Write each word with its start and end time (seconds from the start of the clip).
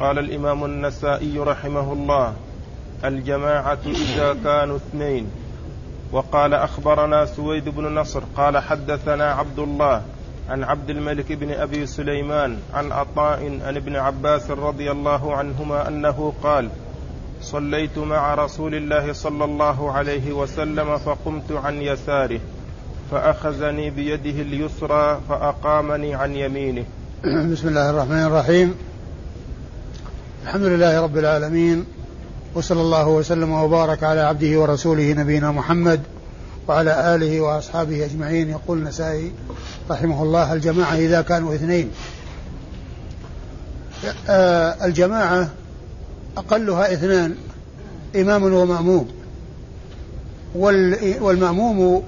قال 0.00 0.18
الإمام 0.18 0.64
النسائي 0.64 1.38
رحمه 1.38 1.92
الله 1.92 2.32
الجماعة 3.04 3.78
إذا 3.86 4.36
كانوا 4.44 4.76
اثنين. 4.76 5.26
وقال 6.12 6.54
أخبرنا 6.54 7.26
سويد 7.26 7.68
بن 7.68 7.94
نصر 7.94 8.22
قال 8.36 8.58
حدثنا 8.58 9.24
عبد 9.24 9.58
الله 9.58 10.02
عن 10.50 10.64
عبد 10.64 10.90
الملك 10.90 11.32
بن 11.32 11.50
أبي 11.50 11.86
سليمان 11.86 12.56
عن 12.74 12.92
عطاء 12.92 13.60
عن 13.66 13.76
ابن 13.76 13.96
عباس 13.96 14.50
رضي 14.50 14.90
الله 14.90 15.36
عنهما 15.36 15.88
أنه 15.88 16.32
قال 16.42 16.68
صليت 17.42 17.98
مع 17.98 18.34
رسول 18.34 18.74
الله 18.74 19.12
صلى 19.12 19.44
الله 19.44 19.92
عليه 19.92 20.32
وسلم 20.32 20.98
فقمت 20.98 21.52
عن 21.52 21.82
يساره 21.82 22.40
فأخذني 23.10 23.90
بيده 23.90 24.42
اليسرى 24.42 25.20
فأقامني 25.28 26.14
عن 26.14 26.34
يمينه. 26.34 26.84
بسم 27.24 27.68
الله 27.68 27.90
الرحمن 27.90 28.24
الرحيم. 28.24 28.74
الحمد 30.46 30.62
لله 30.62 31.00
رب 31.00 31.18
العالمين 31.18 31.84
وصلى 32.54 32.80
الله 32.80 33.08
وسلم 33.08 33.52
وبارك 33.52 34.02
على 34.02 34.20
عبده 34.20 34.60
ورسوله 34.60 35.12
نبينا 35.12 35.50
محمد 35.50 36.00
وعلى 36.68 37.14
آله 37.14 37.40
وأصحابه 37.40 38.04
أجمعين. 38.04 38.50
يقول 38.50 38.78
النسائي 38.78 39.32
رحمه 39.90 40.22
الله 40.22 40.52
الجماعة 40.52 40.94
إذا 40.94 41.22
كانوا 41.22 41.54
اثنين. 41.54 41.90
آه، 44.28 44.84
الجماعة 44.84 45.50
أقلها 46.36 46.92
اثنان 46.92 47.34
إمام 48.16 48.42
ومأموم. 48.42 49.08
والمأموم 51.20 52.02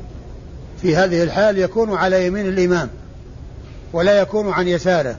في 0.82 0.96
هذه 0.96 1.22
الحال 1.22 1.58
يكون 1.58 1.94
على 1.94 2.26
يمين 2.26 2.46
الإمام 2.48 2.88
ولا 3.92 4.20
يكون 4.20 4.52
عن 4.52 4.68
يساره. 4.68 5.16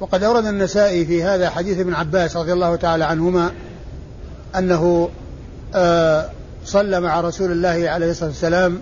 وقد 0.00 0.22
أورد 0.22 0.46
النسائي 0.46 1.06
في 1.06 1.24
هذا 1.24 1.50
حديث 1.50 1.78
ابن 1.78 1.94
عباس 1.94 2.36
رضي 2.36 2.52
الله 2.52 2.76
تعالى 2.76 3.04
عنهما 3.04 3.50
أنه 4.56 5.10
آه 5.74 6.30
صلى 6.64 7.00
مع 7.00 7.20
رسول 7.20 7.52
الله 7.52 7.90
عليه 7.90 8.10
الصلاة 8.10 8.28
والسلام 8.28 8.80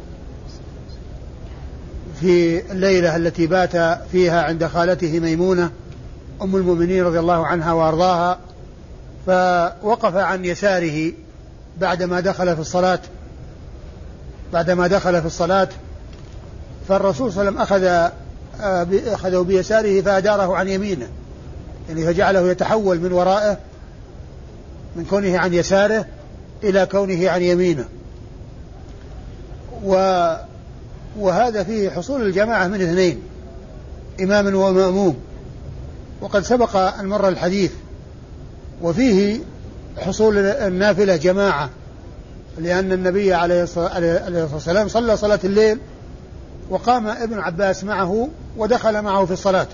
في 2.20 2.62
الليلة 2.72 3.16
التي 3.16 3.46
بات 3.46 4.00
فيها 4.12 4.42
عند 4.42 4.66
خالته 4.66 5.20
ميمونة 5.20 5.70
أم 6.42 6.56
المؤمنين 6.56 7.04
رضي 7.04 7.18
الله 7.18 7.46
عنها 7.46 7.72
وأرضاها 7.72 8.38
فوقف 9.26 10.16
عن 10.16 10.44
يساره 10.44 11.12
بعدما 11.80 12.20
دخل 12.20 12.54
في 12.54 12.60
الصلاة 12.60 13.00
بعدما 14.52 14.86
دخل 14.86 15.20
في 15.20 15.26
الصلاة 15.26 15.68
فالرسول 16.88 17.32
صلى 17.32 17.48
الله 17.48 17.60
عليه 17.60 17.72
وسلم 17.72 17.86
أخذ 17.98 18.12
أخذه 19.06 19.38
بيساره 19.38 20.00
فأداره 20.00 20.56
عن 20.56 20.68
يمينه. 20.68 21.08
يعني 21.88 22.06
فجعله 22.06 22.50
يتحول 22.50 22.98
من 23.00 23.12
ورائه 23.12 23.58
من 24.96 25.04
كونه 25.04 25.38
عن 25.38 25.54
يساره 25.54 26.06
إلى 26.64 26.86
كونه 26.86 27.30
عن 27.30 27.42
يمينه. 27.42 27.84
و 29.84 29.94
وهذا 31.18 31.62
فيه 31.62 31.90
حصول 31.90 32.22
الجماعة 32.22 32.68
من 32.68 32.82
اثنين 32.82 33.22
إمام 34.20 34.54
ومأموم. 34.54 35.16
وقد 36.20 36.42
سبق 36.42 36.76
أن 36.76 37.06
مر 37.06 37.28
الحديث 37.28 37.72
وفيه 38.82 39.40
حصول 39.98 40.38
النافلة 40.38 41.16
جماعة 41.16 41.70
لأن 42.58 42.92
النبي 42.92 43.34
عليه 43.34 43.62
الصلاة 43.62 44.52
والسلام 44.52 44.88
صلى 44.88 45.16
صلاة 45.16 45.38
الليل 45.44 45.78
وقام 46.70 47.06
ابن 47.06 47.38
عباس 47.38 47.84
معه 47.84 48.28
ودخل 48.56 49.02
معه 49.02 49.24
في 49.24 49.32
الصلاة. 49.32 49.66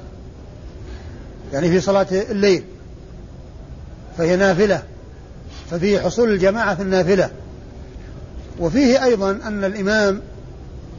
يعني 1.53 1.69
في 1.69 1.81
صلاة 1.81 2.07
الليل. 2.13 2.65
فهي 4.19 4.37
نافلة. 4.37 4.83
ففيه 5.71 6.01
حصول 6.01 6.31
الجماعة 6.31 6.75
في 6.75 6.83
النافلة. 6.83 7.31
وفيه 8.61 9.05
أيضا 9.05 9.31
أن 9.31 9.65
الإمام 9.65 10.21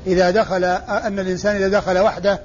إذا 0.08 0.32
دخل 0.32 0.64
أن 0.64 1.20
الإنسان 1.20 1.56
إذا 1.56 1.68
دخل 1.68 1.98
وحده 1.98 2.40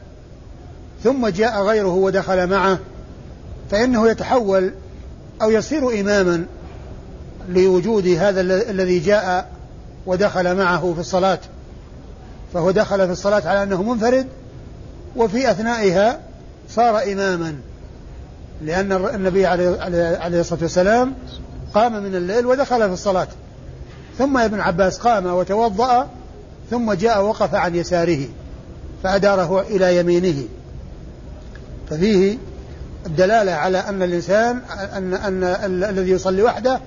ثم 1.04 1.28
جاء 1.28 1.62
غيره 1.62 1.94
ودخل 1.94 2.46
معه 2.46 2.78
فإنه 3.70 4.10
يتحول 4.10 4.72
أو 5.42 5.50
يصير 5.50 6.00
إماما 6.00 6.44
لوجود 7.48 8.06
هذا 8.06 8.40
الذي 8.40 8.98
جاء 8.98 9.50
ودخل 10.06 10.56
معه 10.56 10.92
في 10.94 11.00
الصلاة. 11.00 11.38
فهو 12.54 12.70
دخل 12.70 13.06
في 13.06 13.12
الصلاة 13.12 13.42
على 13.48 13.62
أنه 13.62 13.82
منفرد 13.82 14.26
وفي 15.16 15.50
أثنائها 15.50 16.20
صار 16.68 17.02
إماما 17.02 17.56
لأن 18.62 18.92
النبي 18.92 19.46
عليه 19.46 20.40
الصلاة 20.40 20.62
والسلام 20.62 21.14
قام 21.74 22.02
من 22.02 22.14
الليل 22.14 22.46
ودخل 22.46 22.86
في 22.86 22.92
الصلاة. 22.92 23.28
ثم 24.18 24.38
ابن 24.38 24.60
عباس 24.60 24.98
قام 24.98 25.26
وتوضأ 25.26 26.08
ثم 26.70 26.92
جاء 26.92 27.22
وقف 27.22 27.54
عن 27.54 27.74
يساره 27.74 28.26
فأداره 29.02 29.60
إلى 29.60 29.96
يمينه. 29.96 30.44
ففيه 31.90 32.38
الدلالة 33.06 33.52
على 33.52 33.78
أن 33.78 34.02
الإنسان 34.02 34.60
أن, 34.96 35.14
أن 35.14 35.44
الذي 35.84 36.10
يصلي 36.10 36.42
وحده 36.42 36.80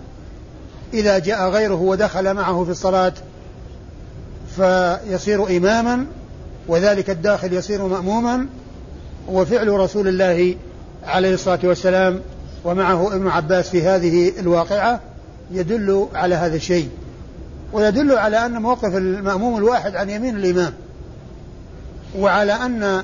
إذا 0.94 1.20
جاء 1.20 1.50
غيره 1.50 1.81
ودخل 1.81 2.34
معه 2.34 2.64
في 2.64 2.72
الصلاة 2.72 3.14
فيصير 4.55 5.57
إماما 5.57 6.05
وذلك 6.67 7.09
الداخل 7.09 7.53
يصير 7.53 7.85
مأموما 7.85 8.45
وفعل 9.27 9.67
رسول 9.67 10.07
الله 10.07 10.55
عليه 11.05 11.33
الصلاة 11.33 11.59
والسلام 11.63 12.21
ومعه 12.63 13.15
ابن 13.15 13.27
عباس 13.27 13.69
في 13.69 13.83
هذه 13.83 14.39
الواقعة 14.39 14.99
يدل 15.51 16.07
على 16.13 16.35
هذا 16.35 16.55
الشيء. 16.55 16.89
ويدل 17.73 18.17
على 18.17 18.45
أن 18.45 18.61
موقف 18.61 18.95
المأموم 18.95 19.57
الواحد 19.57 19.95
عن 19.95 20.09
يمين 20.09 20.37
الإمام 20.37 20.73
وعلى 22.17 22.53
أن 22.53 23.03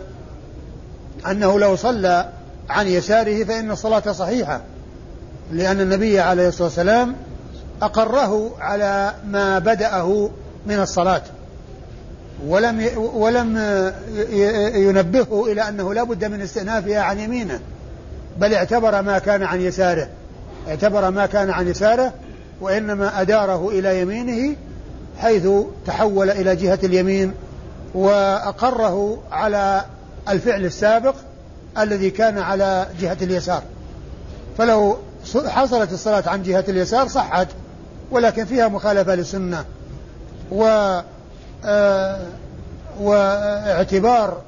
أنه 1.32 1.60
لو 1.60 1.76
صلى 1.76 2.30
عن 2.70 2.88
يساره 2.88 3.44
فإن 3.44 3.72
الصلاة 3.72 4.12
صحيحة 4.12 4.62
لأن 5.52 5.82
النبي 5.82 6.20
عليه 6.20 6.48
الصلاة 6.48 6.68
والسلام 6.68 7.16
أقره 7.82 8.52
على 8.60 9.14
ما 9.28 9.60
بدأه 9.60 10.30
من 10.66 10.80
الصلاة. 10.80 11.22
ولم 12.48 12.90
ولم 13.14 13.58
ينبهه 14.76 15.52
إلى 15.52 15.70
أنه 15.70 15.94
لا 15.94 16.04
بد 16.04 16.26
من 16.26 16.42
استئنافها 16.42 17.00
عن 17.00 17.20
يمينه 17.20 17.60
بل 18.38 18.54
اعتبر 18.54 19.02
ما 19.02 19.20
كان 19.20 19.44
عن 19.44 19.62
يساره. 19.62 20.08
اعتبر 20.68 21.12
ما 21.12 21.26
كان 21.26 21.50
عن 21.50 21.68
يساره 21.68 22.14
وإنما 22.62 23.22
أداره 23.22 23.70
إلى 23.70 24.02
يمينه 24.02 24.56
حيث 25.20 25.48
تحول 25.86 26.30
إلى 26.30 26.56
جهة 26.56 26.80
اليمين 26.84 27.34
وأقره 27.94 29.24
على 29.32 29.86
الفعل 30.30 30.66
السابق 30.66 31.16
الذي 31.78 32.10
كان 32.10 32.38
على 32.38 32.88
جهة 33.02 33.18
اليسار. 33.22 33.64
فلو 34.58 34.98
حصلت 35.46 35.94
الصلاة 35.94 36.24
عن 36.30 36.44
جهة 36.44 36.66
اليسار 36.70 37.08
صحت 37.08 37.48
ولكن 38.12 38.46
فيها 38.46 38.68
مخالفة 38.68 39.16
للسنة. 39.16 39.66
و 40.52 40.64
آه، 41.66 42.20
واعتبار 43.00 44.42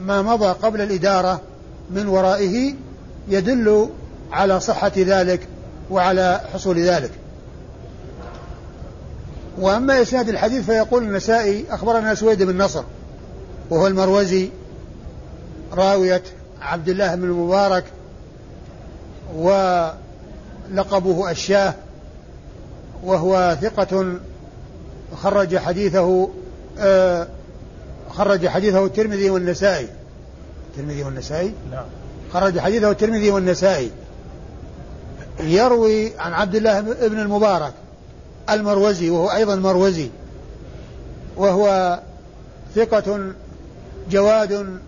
ما 0.00 0.22
مضى 0.22 0.46
قبل 0.46 0.80
الإدارة 0.80 1.40
من 1.90 2.06
ورائه 2.06 2.74
يدل 3.28 3.88
على 4.32 4.60
صحة 4.60 4.92
ذلك 4.96 5.48
وعلى 5.90 6.40
حصول 6.54 6.78
ذلك. 6.78 7.10
وأما 9.58 10.02
إسناد 10.02 10.28
الحديث 10.28 10.64
فيقول 10.64 11.02
النسائي 11.02 11.64
أخبرنا 11.70 12.14
سويد 12.14 12.42
بن 12.42 12.62
نصر 12.62 12.84
وهو 13.70 13.86
المروزي 13.86 14.50
راوية 15.72 16.22
عبد 16.62 16.88
الله 16.88 17.14
بن 17.14 17.24
المبارك 17.24 17.84
ولقبه 19.36 21.30
الشاه 21.30 21.74
وهو 23.04 23.56
ثقة 23.60 24.18
خرج 25.14 25.56
حديثه 25.56 26.28
آه 26.78 27.28
خرج 28.10 28.48
حديثه 28.48 28.84
الترمذي 28.84 29.30
والنسائي. 29.30 29.88
الترمذي 30.70 31.02
والنسائي؟ 31.02 31.52
نعم 31.70 31.84
خرج 32.32 32.58
حديثه 32.58 32.90
الترمذي 32.90 33.30
والنسائي. 33.30 33.90
يروي 35.40 36.12
عن 36.18 36.32
عبد 36.32 36.54
الله 36.54 36.80
بن 36.80 37.18
المبارك 37.18 37.72
المروزي 38.50 39.10
وهو 39.10 39.30
أيضا 39.30 39.54
مروزي 39.56 40.08
وهو 41.36 41.98
ثقة 42.74 43.32
جواد 44.10 44.80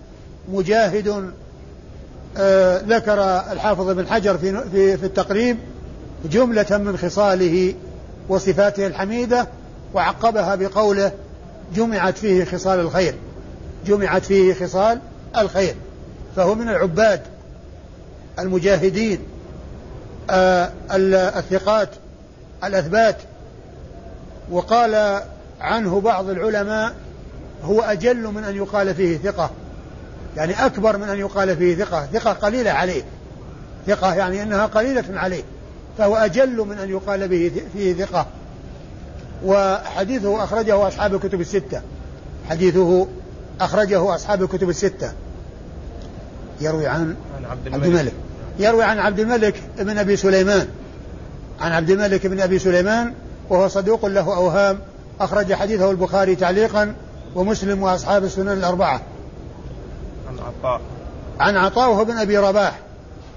مجاهد 0.52 1.32
آه 2.36 2.80
ذكر 2.88 3.22
الحافظ 3.52 3.90
بن 3.90 4.06
حجر 4.06 4.38
في, 4.38 4.62
في, 4.70 4.96
في 4.96 5.06
التقريب 5.06 5.56
جملة 6.24 6.66
من 6.70 6.96
خصاله 6.96 7.74
وصفاته 8.28 8.86
الحميدة 8.86 9.48
وعقبها 9.94 10.54
بقوله 10.54 11.12
جمعت 11.74 12.18
فيه 12.18 12.44
خصال 12.44 12.80
الخير. 12.80 13.14
جمعت 13.86 14.24
فيه 14.24 14.54
خصال 14.54 15.00
الخير. 15.38 15.74
فهو 16.36 16.54
من 16.54 16.68
العباد 16.68 17.22
المجاهدين 18.38 19.18
آه 20.30 20.70
الثقات 21.38 21.88
الأثبات. 22.64 23.16
وقال 24.50 25.22
عنه 25.60 26.00
بعض 26.00 26.28
العلماء 26.28 26.94
هو 27.64 27.80
أجل 27.80 28.26
من 28.26 28.44
أن 28.44 28.56
يقال 28.56 28.94
فيه 28.94 29.18
ثقة. 29.18 29.50
يعني 30.36 30.66
أكبر 30.66 30.96
من 30.96 31.08
أن 31.08 31.18
يقال 31.18 31.56
فيه 31.56 31.76
ثقة. 31.76 32.06
ثقة 32.12 32.32
قليلة 32.32 32.70
عليه. 32.70 33.02
ثقة 33.86 34.14
يعني 34.14 34.42
أنها 34.42 34.66
قليلة 34.66 35.04
عليه. 35.10 35.42
فهو 35.98 36.16
أجل 36.16 36.56
من 36.56 36.78
أن 36.78 36.90
يقال 36.90 37.28
به 37.28 37.52
فيه 37.72 37.94
ثقة. 38.04 38.26
وحديثه 39.44 40.44
أخرجه 40.44 40.88
أصحاب 40.88 41.14
الكتب 41.14 41.40
الستة. 41.40 41.80
حديثه 42.50 43.06
أخرجه 43.60 44.14
أصحاب 44.14 44.42
الكتب 44.42 44.68
الستة. 44.68 45.12
يروي 46.60 46.86
عن, 46.86 47.16
عبد, 47.50 47.66
الملك. 47.66 47.84
عبد 47.84 47.94
الملك. 47.94 48.12
يروي 48.58 48.84
عن 48.84 48.98
عبد 48.98 49.20
الملك 49.20 49.62
بن 49.78 49.98
أبي 49.98 50.16
سليمان. 50.16 50.68
عن 51.60 51.72
عبد 51.72 51.90
الملك 51.90 52.26
بن 52.26 52.40
أبي 52.40 52.58
سليمان 52.58 53.14
وهو 53.50 53.68
صدوق 53.68 54.06
له 54.06 54.36
أوهام. 54.36 54.78
أخرج 55.20 55.52
حديثه 55.52 55.90
البخاري 55.90 56.36
تعليقا 56.36 56.94
ومسلم 57.34 57.82
وأصحاب 57.82 58.24
السنن 58.24 58.48
الأربعة. 58.48 59.00
عن 60.28 60.38
عطاء. 60.38 60.80
عن 61.40 61.56
عطاء 61.56 61.90
وهو 61.90 62.04
بن 62.04 62.18
أبي 62.18 62.38
رباح 62.38 62.78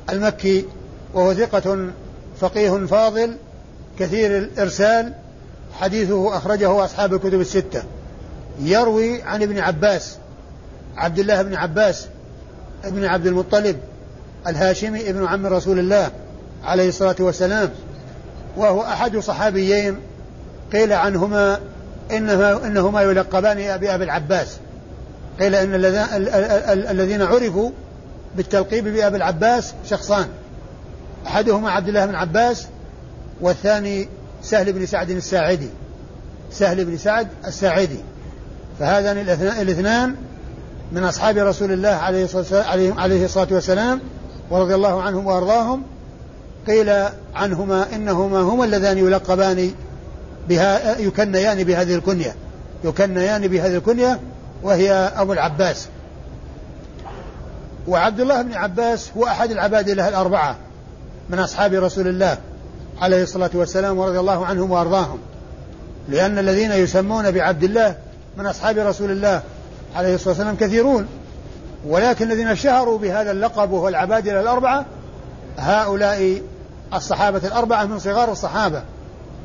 المكي 0.10 0.66
وهو 1.14 1.34
ثقة 1.34 1.88
فقيه 2.40 2.86
فاضل 2.86 3.36
كثير 4.00 4.38
الإرسال 4.38 5.14
حديثه 5.80 6.38
أخرجه 6.38 6.86
أصحاب 6.86 7.14
الكتب 7.14 7.42
الستة. 7.42 7.84
يروي 8.60 9.22
عن 9.22 9.42
ابن 9.42 9.60
عباس 9.60 10.18
عبد 10.98 11.20
الله 11.20 11.42
بن 11.42 11.56
عباس 11.56 12.08
ابن 12.84 13.06
عبد 13.06 13.28
المطلب 13.28 13.78
الهاشمي 14.48 15.10
ابن 15.10 15.26
عم 15.26 15.48
رسول 15.48 15.80
الله 15.80 16.12
عليه 16.64 16.90
الصلاة 16.90 17.16
والسلام 17.20 17.70
وهو 18.58 18.82
أحد 18.82 19.18
صحابيين 19.18 19.96
قيل 20.74 20.94
عنهما 20.94 21.60
إنهما, 22.12 22.68
إنهما 22.68 23.02
يلقبان 23.02 23.78
بأبي 23.78 24.04
العباس. 24.04 24.58
قيل 25.40 25.56
إن 25.56 25.76
الذين 26.90 27.22
عرفوا 27.22 27.72
بالتلقيب 28.36 28.88
بأبي 28.88 29.18
العباس 29.18 29.74
شخصان 29.90 30.28
أحدهما 31.28 31.72
عبد 31.72 31.88
الله 31.88 32.06
بن 32.06 32.16
عباس 32.16 32.68
والثاني 33.42 34.10
سهل 34.44 34.74
بن 34.74 34.86
سعد 34.86 35.10
الساعدي. 35.10 35.70
سهل 36.52 36.86
بن 36.86 36.98
سعد 36.98 37.28
الساعدي. 37.48 38.00
فهذان 38.80 39.18
الاثنان 39.62 40.16
من 40.92 41.04
أصحاب 41.04 41.38
رسول 41.38 41.72
الله 41.72 41.90
عليه 41.90 43.26
الصلاة 43.26 43.48
والسلام 43.52 44.02
ورضي 44.50 44.76
الله 44.76 45.02
عنهم 45.02 45.26
وأرضاهم. 45.26 45.84
قيل 46.68 46.90
عنهما 47.36 47.96
إنهما 47.96 48.40
هما 48.40 48.66
اللذان 48.66 48.98
يلقبان 48.98 49.72
بها 50.50 50.98
يكنيان 51.00 51.64
بهذه 51.64 51.96
الكنية. 51.96 52.36
يكنيان 52.84 53.48
بهذه 53.48 53.78
الكنية 53.78 54.20
وهي 54.64 54.92
أبو 55.16 55.34
العباس. 55.34 55.88
وعبد 57.88 58.20
الله 58.20 58.42
بن 58.42 58.54
عباس 58.54 59.12
هو 59.18 59.26
أحد 59.26 59.52
العباد 59.52 59.90
الأربعة 59.90 60.56
من 61.30 61.40
أصحاب 61.40 61.74
رسول 61.74 62.08
الله. 62.08 62.38
عليه 63.02 63.24
الصلاة 63.24 63.50
والسلام 63.54 63.98
ورضي 63.98 64.20
الله 64.20 64.46
عنهم 64.46 64.72
وأرضاهم. 64.72 65.20
لأن 66.10 66.40
الذين 66.40 66.72
يسمون 66.72 67.32
بعبد 67.32 67.64
الله 67.64 67.96
من 68.38 68.46
أصحاب 68.46 68.78
رسول 68.78 69.12
الله 69.12 69.42
عليه 69.96 70.16
الصلاة 70.16 70.30
والسلام 70.30 70.56
كثيرون. 70.56 71.08
ولكن 71.88 72.32
الذين 72.32 72.48
اشتهروا 72.48 72.98
بهذا 72.98 73.32
اللقب 73.32 73.72
وهو 73.72 73.88
العبادلة 73.88 74.42
الأربعة 74.42 74.86
هؤلاء 75.58 76.42
الصحابة 76.94 77.42
الأربعة 77.48 77.86
من 77.86 78.00
صغار 78.00 78.32
الصحابة. 78.32 78.84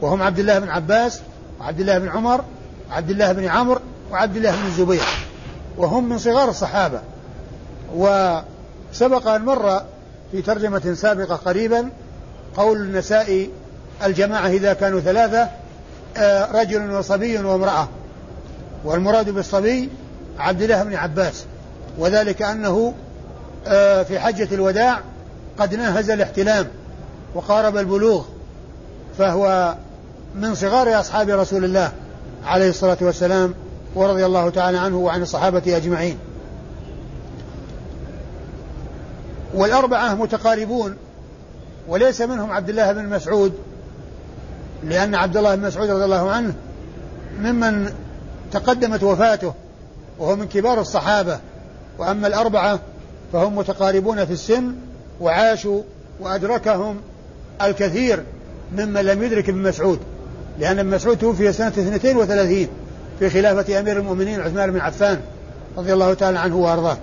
وهم 0.01 0.23
عبد 0.23 0.39
الله 0.39 0.59
بن 0.59 0.69
عباس 0.69 1.21
وعبد 1.61 1.81
الله 1.81 1.99
بن 1.99 2.09
عمر 2.09 2.45
وعبد 2.91 3.11
الله 3.11 3.33
بن 3.33 3.45
عمرو 3.45 3.81
وعبد 4.13 4.37
الله 4.37 4.51
بن 4.51 4.67
الزبير. 4.67 5.05
وهم 5.79 6.09
من 6.09 6.19
صغار 6.19 6.49
الصحابة. 6.49 7.01
وسبق 7.97 9.29
أن 9.29 9.45
مر 9.45 9.81
في 10.33 10.43
ترجمة 10.43 10.95
سابقة 10.95 11.37
قريبا 11.37 11.91
قول 12.57 12.77
النسائي 12.81 13.51
الجماعة 14.05 14.49
إذا 14.49 14.73
كانوا 14.73 15.01
ثلاثة 15.01 15.49
آه، 16.17 16.53
رجل 16.53 16.91
وصبي 16.91 17.39
وامرأة. 17.39 17.89
والمراد 18.85 19.31
بالصبي 19.31 19.91
عبد 20.39 20.63
الله 20.63 20.83
بن 20.83 20.95
عباس. 20.95 21.45
وذلك 21.99 22.43
أنه 22.43 22.95
آه، 23.67 24.03
في 24.03 24.19
حجة 24.19 24.49
الوداع 24.53 25.01
قد 25.59 25.75
ناهز 25.75 26.11
الاحتلام 26.11 26.67
وقارب 27.35 27.77
البلوغ 27.77 28.25
فهو 29.19 29.75
من 30.35 30.55
صغار 30.55 31.01
أصحاب 31.01 31.29
رسول 31.29 31.65
الله 31.65 31.93
عليه 32.47 32.69
الصلاة 32.69 32.99
والسلام 33.01 33.55
ورضي 33.95 34.27
الله 34.27 34.51
تعالى 34.51 34.79
عنه 34.79 34.97
وعن 34.97 35.23
الصحابة 35.23 35.77
أجمعين. 35.77 36.19
والأربعة 39.55 40.15
متقاربون 40.15 40.97
وليس 41.89 42.21
منهم 42.21 42.53
عبد 42.53 42.69
الله 42.69 42.93
بن 42.93 43.09
مسعود 43.09 43.53
لأن 44.85 45.15
عبد 45.15 45.37
الله 45.37 45.55
بن 45.55 45.67
مسعود 45.67 45.91
رضي 45.91 46.05
الله 46.05 46.31
عنه 46.31 46.55
ممن 47.41 47.93
تقدمت 48.53 49.03
وفاته 49.03 49.55
وهو 50.19 50.37
من 50.37 50.49
كبار 50.49 50.81
الصحابة 50.81 51.39
وأما 51.99 52.27
الأربعة 52.27 52.81
فهم 53.33 53.57
متقاربون 53.57 54.25
في 54.25 54.33
السن 54.33 54.75
وعاشوا 55.21 55.83
وأدركهم 56.21 56.97
الكثير 57.63 58.23
ممن 58.73 59.01
لم 59.01 59.23
يدرك 59.23 59.49
ابن 59.49 59.63
مسعود 59.63 59.99
لأن 60.59 60.79
ابن 60.79 60.91
مسعود 60.91 61.19
توفي 61.19 61.53
سنة 61.53 61.69
32 61.69 62.69
في 63.19 63.31
خلافة 63.31 63.81
أمير 63.81 63.99
المؤمنين 63.99 64.41
عثمان 64.41 64.71
بن 64.71 64.81
عفان 64.81 65.21
رضي 65.79 65.93
الله 65.93 66.15
تعالى 66.15 66.39
عنه 66.39 66.57
وأرضاه. 66.57 66.97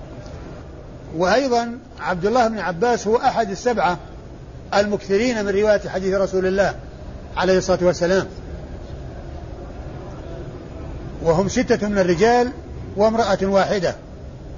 وأيضا 1.18 1.78
عبد 2.00 2.26
الله 2.26 2.48
بن 2.48 2.60
عباس 2.60 3.08
هو 3.08 3.18
أحد 3.18 3.52
السبعة 3.52 3.98
المكثرين 4.80 5.46
من 5.46 5.50
رواية 5.50 5.90
حديث 5.90 6.16
رسول 6.16 6.46
الله 6.46 6.76
عليه 7.38 7.58
الصلاة 7.58 7.80
والسلام. 7.82 8.26
وهم 11.24 11.48
ستة 11.48 11.88
من 11.88 12.00
الرجال 12.00 12.52
وامرأة 12.98 13.38
واحدة. 13.42 13.96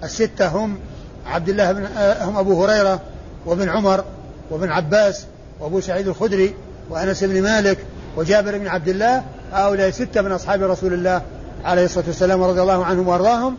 الستة 0.04 0.48
هم 0.48 0.78
عبد 1.26 1.50
الله 1.50 1.72
بن 1.72 1.88
هم 2.22 2.38
أبو 2.38 2.66
هريرة 2.66 3.02
وابن 3.46 3.70
عمر 3.70 4.04
وابن 4.50 4.70
عباس 4.70 5.26
وأبو 5.60 5.82
سعيد 5.82 6.08
الخدري 6.08 6.54
وأنس 6.90 7.24
بن 7.24 7.42
مالك 7.42 7.78
وجابر 8.18 8.58
بن 8.58 8.68
عبد 8.68 8.88
الله. 8.88 9.24
هؤلاء 9.54 9.90
ستة 9.90 10.22
من 10.22 10.32
أصحاب 10.32 10.64
رسول 10.64 10.94
الله 10.94 11.22
عليه 11.66 11.86
الصلاة 11.86 12.06
والسلام 12.08 12.42
ورضي 12.42 12.62
الله 12.62 12.86
عنهم 12.86 13.08
وأرضاهم. 13.08 13.58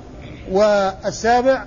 والسابع 0.50 1.64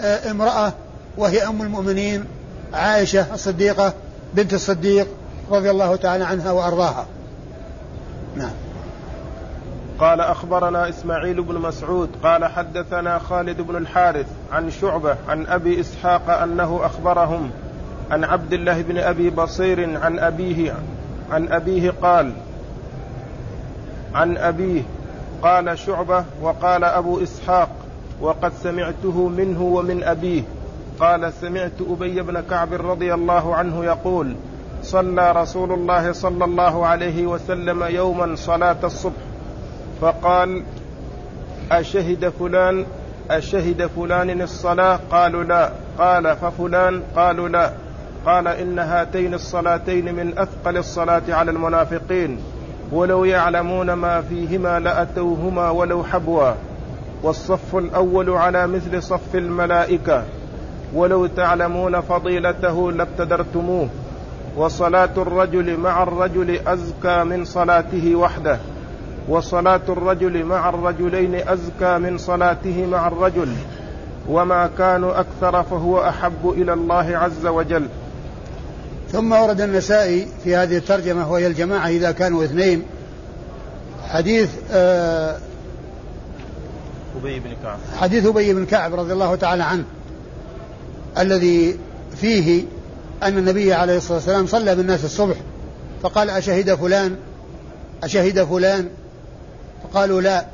آه، 0.00 0.30
امرأة 0.30 0.72
وهي 1.16 1.46
أم 1.46 1.62
المؤمنين 1.62 2.24
عائشة 2.72 3.34
الصديقة 3.34 3.94
بنت 4.34 4.54
الصديق 4.54 5.08
رضي 5.50 5.70
الله 5.70 5.96
تعالى 5.96 6.24
عنها 6.24 6.52
وأرضاها. 6.52 7.06
نعم. 8.36 8.50
قال 9.98 10.20
أخبرنا 10.20 10.88
إسماعيل 10.88 11.42
بن 11.42 11.54
مسعود 11.54 12.10
قال 12.22 12.44
حدثنا 12.44 13.18
خالد 13.18 13.60
بن 13.60 13.76
الحارث 13.76 14.26
عن 14.52 14.70
شعبة 14.70 15.16
عن 15.28 15.46
أبي 15.46 15.80
إسحاق 15.80 16.30
أنه 16.30 16.80
أخبرهم 16.82 17.50
عن 18.10 18.24
عبد 18.24 18.52
الله 18.52 18.82
بن 18.82 18.98
أبي 18.98 19.30
بصير 19.30 19.98
عن 20.00 20.18
أبيه 20.18 20.74
عن 21.30 21.48
أبيه 21.48 21.90
قال 22.02 22.32
عن 24.14 24.36
أبيه 24.36 24.82
قال 25.42 25.78
شعبة 25.78 26.24
وقال 26.42 26.84
أبو 26.84 27.22
إسحاق 27.22 27.68
وقد 28.20 28.52
سمعته 28.62 29.28
منه 29.28 29.62
ومن 29.62 30.04
أبيه 30.04 30.42
قال 31.00 31.32
سمعت 31.32 31.80
أبي 31.90 32.22
بن 32.22 32.40
كعب 32.40 32.72
رضي 32.72 33.14
الله 33.14 33.54
عنه 33.54 33.84
يقول 33.84 34.34
صلى 34.82 35.32
رسول 35.32 35.72
الله 35.72 36.12
صلى 36.12 36.44
الله 36.44 36.86
عليه 36.86 37.26
وسلم 37.26 37.82
يوما 37.82 38.36
صلاة 38.36 38.76
الصبح 38.84 39.22
فقال 40.00 40.62
أشهد 41.72 42.28
فلان 42.28 42.86
أشهد 43.30 43.86
فلان 43.86 44.42
الصلاة؟ 44.42 44.98
قالوا 45.10 45.44
لا. 45.44 45.70
قال 45.98 46.36
ففلان؟ 46.36 47.02
قالوا 47.16 47.48
لا. 47.48 47.70
قال 48.26 48.48
إن 48.48 48.78
هاتين 48.78 49.34
الصلاتين 49.34 50.14
من 50.14 50.38
أثقل 50.38 50.76
الصلاة 50.76 51.22
على 51.28 51.50
المنافقين 51.50 52.38
ولو 52.92 53.24
يعلمون 53.24 53.92
ما 53.92 54.20
فيهما 54.20 54.80
لأتوهما 54.80 55.70
ولو 55.70 56.04
حبوا. 56.04 56.52
والصف 57.22 57.76
الأول 57.76 58.30
على 58.30 58.66
مثل 58.66 59.02
صف 59.02 59.34
الملائكة. 59.34 60.24
ولو 60.94 61.26
تعلمون 61.26 62.00
فضيلته 62.00 62.92
لابتدرتموه. 62.92 63.88
وصلاة 64.56 65.10
الرجل 65.16 65.76
مع 65.76 66.02
الرجل 66.02 66.60
أزكى 66.66 67.24
من 67.24 67.44
صلاته 67.44 68.14
وحده. 68.14 68.58
وصلاة 69.28 69.80
الرجل 69.88 70.44
مع 70.44 70.68
الرجلين 70.68 71.48
أزكى 71.48 71.98
من 71.98 72.18
صلاته 72.18 72.86
مع 72.86 73.08
الرجل. 73.08 73.48
وما 74.28 74.70
كانوا 74.78 75.20
أكثر 75.20 75.62
فهو 75.62 76.08
أحب 76.08 76.54
إلى 76.56 76.72
الله 76.72 77.16
عز 77.16 77.46
وجل. 77.46 77.88
ثم 79.12 79.32
ورد 79.32 79.60
النسائي 79.60 80.26
في 80.44 80.56
هذه 80.56 80.76
الترجمة 80.76 81.32
وهي 81.32 81.46
الجماعة 81.46 81.88
إذا 81.88 82.12
كانوا 82.12 82.44
اثنين 82.44 82.82
حديث 84.08 84.50
آه 84.72 85.36
أبي 87.22 87.40
بن 87.40 87.50
كعب. 87.62 87.78
حديث 88.00 88.26
أبي 88.26 88.54
بن 88.54 88.66
كعب 88.66 88.94
رضي 88.94 89.12
الله 89.12 89.34
تعالى 89.34 89.64
عنه. 89.64 89.84
الذي 91.18 91.78
فيه 92.20 92.64
أن 93.22 93.38
النبي 93.38 93.72
عليه 93.72 93.96
الصلاة 93.96 94.14
والسلام 94.16 94.46
صلى 94.46 94.76
بالناس 94.76 95.04
الصبح 95.04 95.36
فقال 96.02 96.30
أشهد 96.30 96.74
فلان؟ 96.74 97.16
أشهد 98.02 98.44
فلان؟ 98.44 98.88
فقالوا 99.82 100.20
لا. 100.20 100.46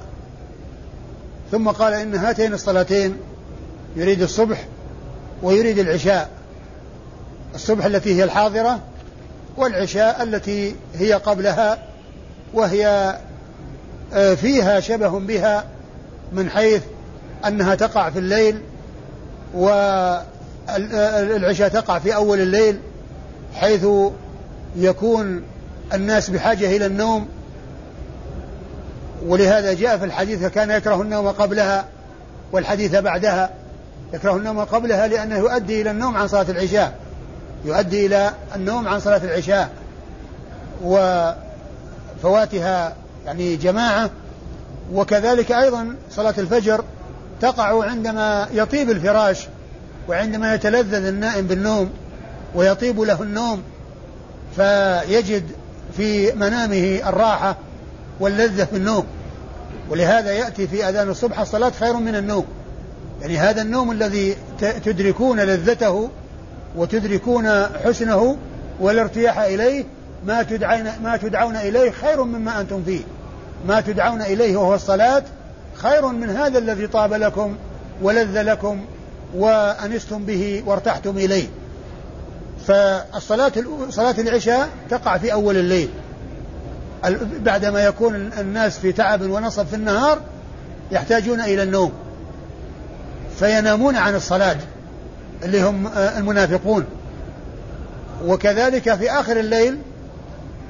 ثم 1.50 1.69
قال 1.69 1.95
إن 1.95 2.14
هاتين 2.14 2.52
الصلاتين 2.55 3.17
يريد 3.97 4.23
الصبح 4.23 4.67
ويريد 5.43 5.79
العشاء 5.79 6.31
الصبح 7.55 7.85
التي 7.85 8.14
هي 8.14 8.25
الحاضرة 8.25 8.81
والعشاء 9.57 10.23
التي 10.23 10.75
هي 10.95 11.12
قبلها 11.12 11.79
وهي 12.55 13.17
آه، 14.12 14.35
فيها 14.35 14.81
شبه 14.81 15.19
بها 15.19 15.64
من 16.33 16.50
حيث 16.50 16.83
أنها 17.47 17.75
تقع 17.75 18.11
في 18.11 18.19
الليل 18.19 18.61
والعشاء 21.33 21.69
تقع 21.69 21.99
في 21.99 22.15
أول 22.15 22.41
الليل 22.41 22.79
حيث 23.55 23.87
يكون 24.77 25.43
الناس 25.95 26.31
بحاجة 26.31 26.77
إلى 26.77 26.87
النوم. 26.87 27.29
ولهذا 29.27 29.73
جاء 29.73 29.99
في 29.99 30.05
الحديث 30.05 30.45
كان 30.45 30.71
يكره 30.71 31.03
النوم 31.03 31.29
قبلها 31.29 31.85
والحديث 32.53 32.95
بعدها 32.95 33.50
يكره 34.15 34.37
النوم 34.37 34.61
قبلها 34.61 35.09
لأنه 35.09 35.37
يؤدي 35.37 35.83
إلى 35.83 35.91
النوم 35.91 36.17
عن 36.17 36.29
صلاة 36.29 36.47
العشاء 36.49 36.95
يؤدي 37.65 38.07
إلى 38.07 38.33
النوم 38.57 38.89
عن 38.89 39.00
صلاة 39.00 39.25
العشاء. 39.25 39.71
وفواتها 42.23 42.95
يعني 43.27 43.57
جماعة 43.57 44.11
وكذلك 44.93 45.53
أيضا 45.53 45.97
صلاة 46.11 46.35
الفجر 46.39 46.85
تقع 47.41 47.85
عندما 47.85 48.49
يطيب 48.53 48.91
الفراش. 48.91 49.47
وعندما 50.09 50.54
يتلذذ 50.54 51.07
النائم 51.07 51.47
بالنوم 51.47 51.90
ويطيب 52.54 53.00
له 53.00 53.23
النوم 53.23 53.62
فيجد 54.57 55.45
في 55.97 56.33
منامه 56.33 57.00
الراحة 57.07 57.57
واللذة 58.21 58.64
في 58.64 58.76
النوم. 58.76 59.04
ولهذا 59.90 60.33
يأتي 60.33 60.66
في 60.66 60.88
أذان 60.88 61.09
الصبح 61.09 61.40
الصلاة 61.40 61.71
خير 61.71 61.97
من 61.97 62.14
النوم. 62.14 62.47
يعني 63.21 63.38
هذا 63.38 63.62
النوم 63.62 63.90
الذي 63.90 64.37
تدركون 64.85 65.40
لذته 65.40 66.09
وتدركون 66.76 67.66
حسنه 67.85 68.37
والارتياح 68.80 69.38
إليه 69.38 69.85
ما 70.26 70.42
تدعون 70.42 70.85
ما 71.02 71.16
تدعون 71.16 71.57
إليه 71.57 71.90
خير 71.90 72.25
مما 72.25 72.61
أنتم 72.61 72.83
فيه. 72.83 73.02
ما 73.69 73.80
تدعون 73.80 74.23
إليه 74.23 74.57
وهو 74.57 74.75
الصلاة 74.75 75.23
خير 75.75 76.07
من 76.07 76.30
هذا 76.30 76.59
الذي 76.59 76.87
طاب 76.87 77.14
لكم 77.14 77.57
ولذ 78.02 78.42
لكم 78.42 78.80
وأنستم 79.34 80.25
به 80.25 80.62
وارتحتم 80.66 81.18
إليه. 81.18 81.46
فالصلاة 82.66 83.52
صلاة 83.90 84.14
العشاء 84.18 84.68
تقع 84.90 85.18
في 85.18 85.32
أول 85.32 85.56
الليل. 85.56 85.88
بعدما 87.44 87.84
يكون 87.84 88.14
الناس 88.14 88.78
في 88.78 88.92
تعب 88.92 89.22
ونصب 89.22 89.66
في 89.66 89.76
النهار 89.76 90.20
يحتاجون 90.90 91.40
إلى 91.40 91.62
النوم. 91.62 91.92
فينامون 93.38 93.96
عن 93.96 94.14
الصلاة 94.14 94.56
اللي 95.42 95.62
هم 95.62 95.87
آه، 95.87 96.18
المنافقون. 96.18 96.84
وكذلك 98.25 98.94
في 98.94 99.10
آخر 99.10 99.40
الليل 99.40 99.78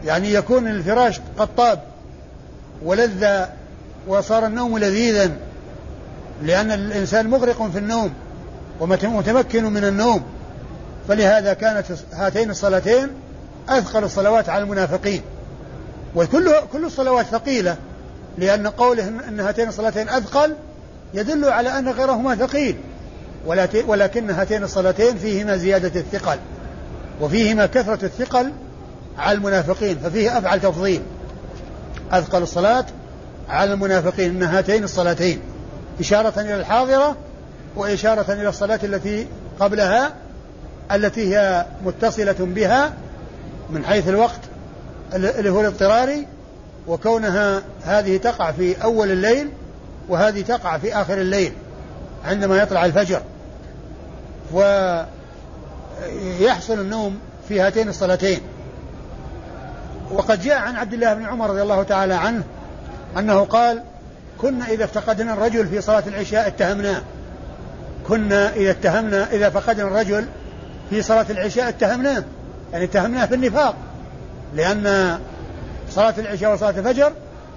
يعني 0.05 0.33
يكون 0.33 0.69
الفراش 0.69 1.21
قد 1.39 1.49
طاب 1.57 1.83
ولذ 2.83 3.45
وصار 4.09 4.47
النوم 4.47 4.79
لذيذا 4.79 5.31
لأن 6.43 6.73
الإنسان 6.73 7.31
مغرق 7.31 7.71
في 7.71 7.79
النوم. 7.79 8.13
ومتمكن 8.81 9.65
من 9.65 9.85
النوم. 9.85 10.23
فلهذا 11.09 11.53
كانت 11.53 11.87
هاتين 12.13 12.51
الصلاتين 12.51 13.09
أثقل 13.69 14.05
الصلوات 14.05 14.49
على 14.49 14.63
المنافقين. 14.63 15.23
وكل 16.15 16.51
كل 16.73 16.85
الصلوات 16.85 17.27
ثقيلة 17.27 17.77
لأن 18.39 18.67
قوله 18.67 19.09
أن 19.29 19.41
هاتين 19.41 19.69
الصلاتين 19.69 20.09
أثقل 20.09 20.55
يدل 21.15 21.45
على 21.45 21.79
أن 21.79 21.89
غيرهما 21.89 22.35
ثقيل. 22.35 22.77
ولكن 23.87 24.31
هاتين 24.31 24.63
الصلاتين 24.63 25.19
فيهما 25.19 25.57
زيادة 25.57 26.01
الثقل 26.01 26.39
وفيهما 27.21 27.67
كثرة 27.67 28.05
الثقل 28.05 28.53
على 29.19 29.39
المنافقين 29.39 29.99
ففيه 29.99 30.39
أفعل 30.39 30.61
تفضيل. 30.61 31.03
أثقل 32.13 32.43
الصلاة 32.43 32.87
على 33.49 33.73
المنافقين 33.73 34.31
أن 34.31 34.43
هاتين 34.43 34.85
الصلاتين. 34.85 35.41
إشارة 36.01 36.41
إلى 36.41 36.55
الحاضرة 36.55 37.17
وإشارة 37.77 38.33
إلى 38.33 38.49
الصلاة 38.49 38.81
التي 38.85 39.27
قبلها 39.61 40.13
التي 40.93 41.37
هي 41.37 41.67
متصلة 41.85 42.37
بها 42.39 42.93
من 43.71 43.85
حيث 43.85 44.09
الوقت 44.09 44.41
اللي 45.15 45.51
هو 45.51 45.61
الاضطراري 45.61 46.27
وكونها 46.89 47.63
هذه 47.85 48.17
تقع 48.17 48.53
في 48.53 48.83
أول 48.83 49.11
الليل 49.11 49.51
وهذه 50.09 50.43
تقع 50.43 50.79
في 50.79 50.95
آخر 50.95 51.21
الليل 51.21 51.53
عندما 52.25 52.63
يطلع 52.63 52.85
الفجر. 52.85 53.23
ويحصل 54.53 55.09
النوم 56.81 57.19
في 57.49 57.61
هاتين 57.61 57.89
الصلاتين. 57.89 58.41
وقد 60.11 60.43
جاء 60.43 60.59
عن 60.59 60.77
عبد 60.77 60.93
الله 60.93 61.15
بن 61.15 61.25
عمر 61.25 61.51
رضي 61.51 61.63
الله 61.63 61.83
تعالى 61.83 62.15
عنه 62.15 62.43
أنه 63.19 63.45
قال 63.45 63.83
كنا 64.39 64.69
إذا 64.69 64.85
افتقدنا 64.85 65.33
الرجل 65.33 65.69
في 65.69 65.81
صلاة 65.81 66.03
العشاء 66.07 66.47
اتهمناه. 66.47 67.03
كنا 68.11 68.55
إذا 68.55 68.71
اتهمنا 68.71 69.33
إذا 69.33 69.51
فقدنا 69.51 69.89
الرجل 69.89 70.27
في 70.91 71.03
صلاة 71.03 71.27
العشاء 71.31 71.69
اتهمناه. 71.69 72.25
يعني 72.73 72.85
اتهمناه 72.85 73.27
في 73.27 73.35
النفاق. 73.35 73.75
لأن 74.55 75.19
صلاة 75.91 76.15
العشاء 76.19 76.55
وصلاة 76.55 76.71
الفجر 76.71 77.13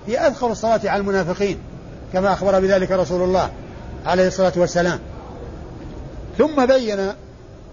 هي 0.07 0.17
أذخر 0.17 0.51
الصلاة 0.51 0.79
على 0.85 0.99
المنافقين 1.01 1.57
كما 2.13 2.33
أخبر 2.33 2.59
بذلك 2.59 2.91
رسول 2.91 3.21
الله 3.21 3.49
عليه 4.05 4.27
الصلاة 4.27 4.53
والسلام. 4.55 4.99
ثم 6.37 6.65
بين 6.65 7.11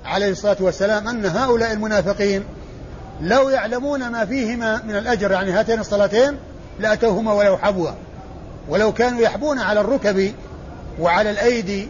عليه 0.05 0.31
الصلاة 0.31 0.57
والسلام 0.61 1.09
أن 1.09 1.27
هؤلاء 1.27 1.73
المنافقين 1.73 2.45
لو 3.21 3.49
يعلمون 3.49 4.09
ما 4.09 4.25
فيهما 4.25 4.83
من 4.85 4.97
الأجر 4.97 5.31
يعني 5.31 5.51
هاتين 5.51 5.81
الصلاتين 5.81 6.37
لأتوهما 6.79 7.33
ولو 7.33 7.59
حبوا 7.59 7.91
ولو 8.69 8.93
كانوا 8.93 9.21
يحبون 9.21 9.59
على 9.59 9.81
الركب 9.81 10.33
وعلى 11.01 11.31
الأيدي 11.31 11.89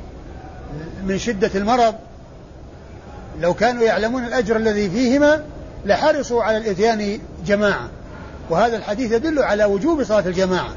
من 1.06 1.18
شدة 1.18 1.50
المرض. 1.54 1.94
لو 3.40 3.54
كانوا 3.54 3.82
يعلمون 3.82 4.24
الأجر 4.24 4.56
الذي 4.56 4.90
فيهما 4.90 5.42
لحرصوا 5.86 6.42
على 6.42 6.56
الإتيان 6.56 7.18
جماعة. 7.46 7.88
وهذا 8.50 8.76
الحديث 8.76 9.12
يدل 9.12 9.38
على 9.38 9.64
وجوب 9.64 10.04
صلاة 10.04 10.26
الجماعة. 10.26 10.74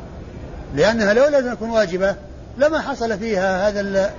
لأنها 0.75 1.13
لو 1.13 1.39
لم 1.39 1.53
تكن 1.53 1.69
واجبة 1.69 2.15
لما 2.57 2.81
حصل 2.81 3.19
فيها 3.19 3.69
هذا 3.69 3.79
ال 3.79 4.09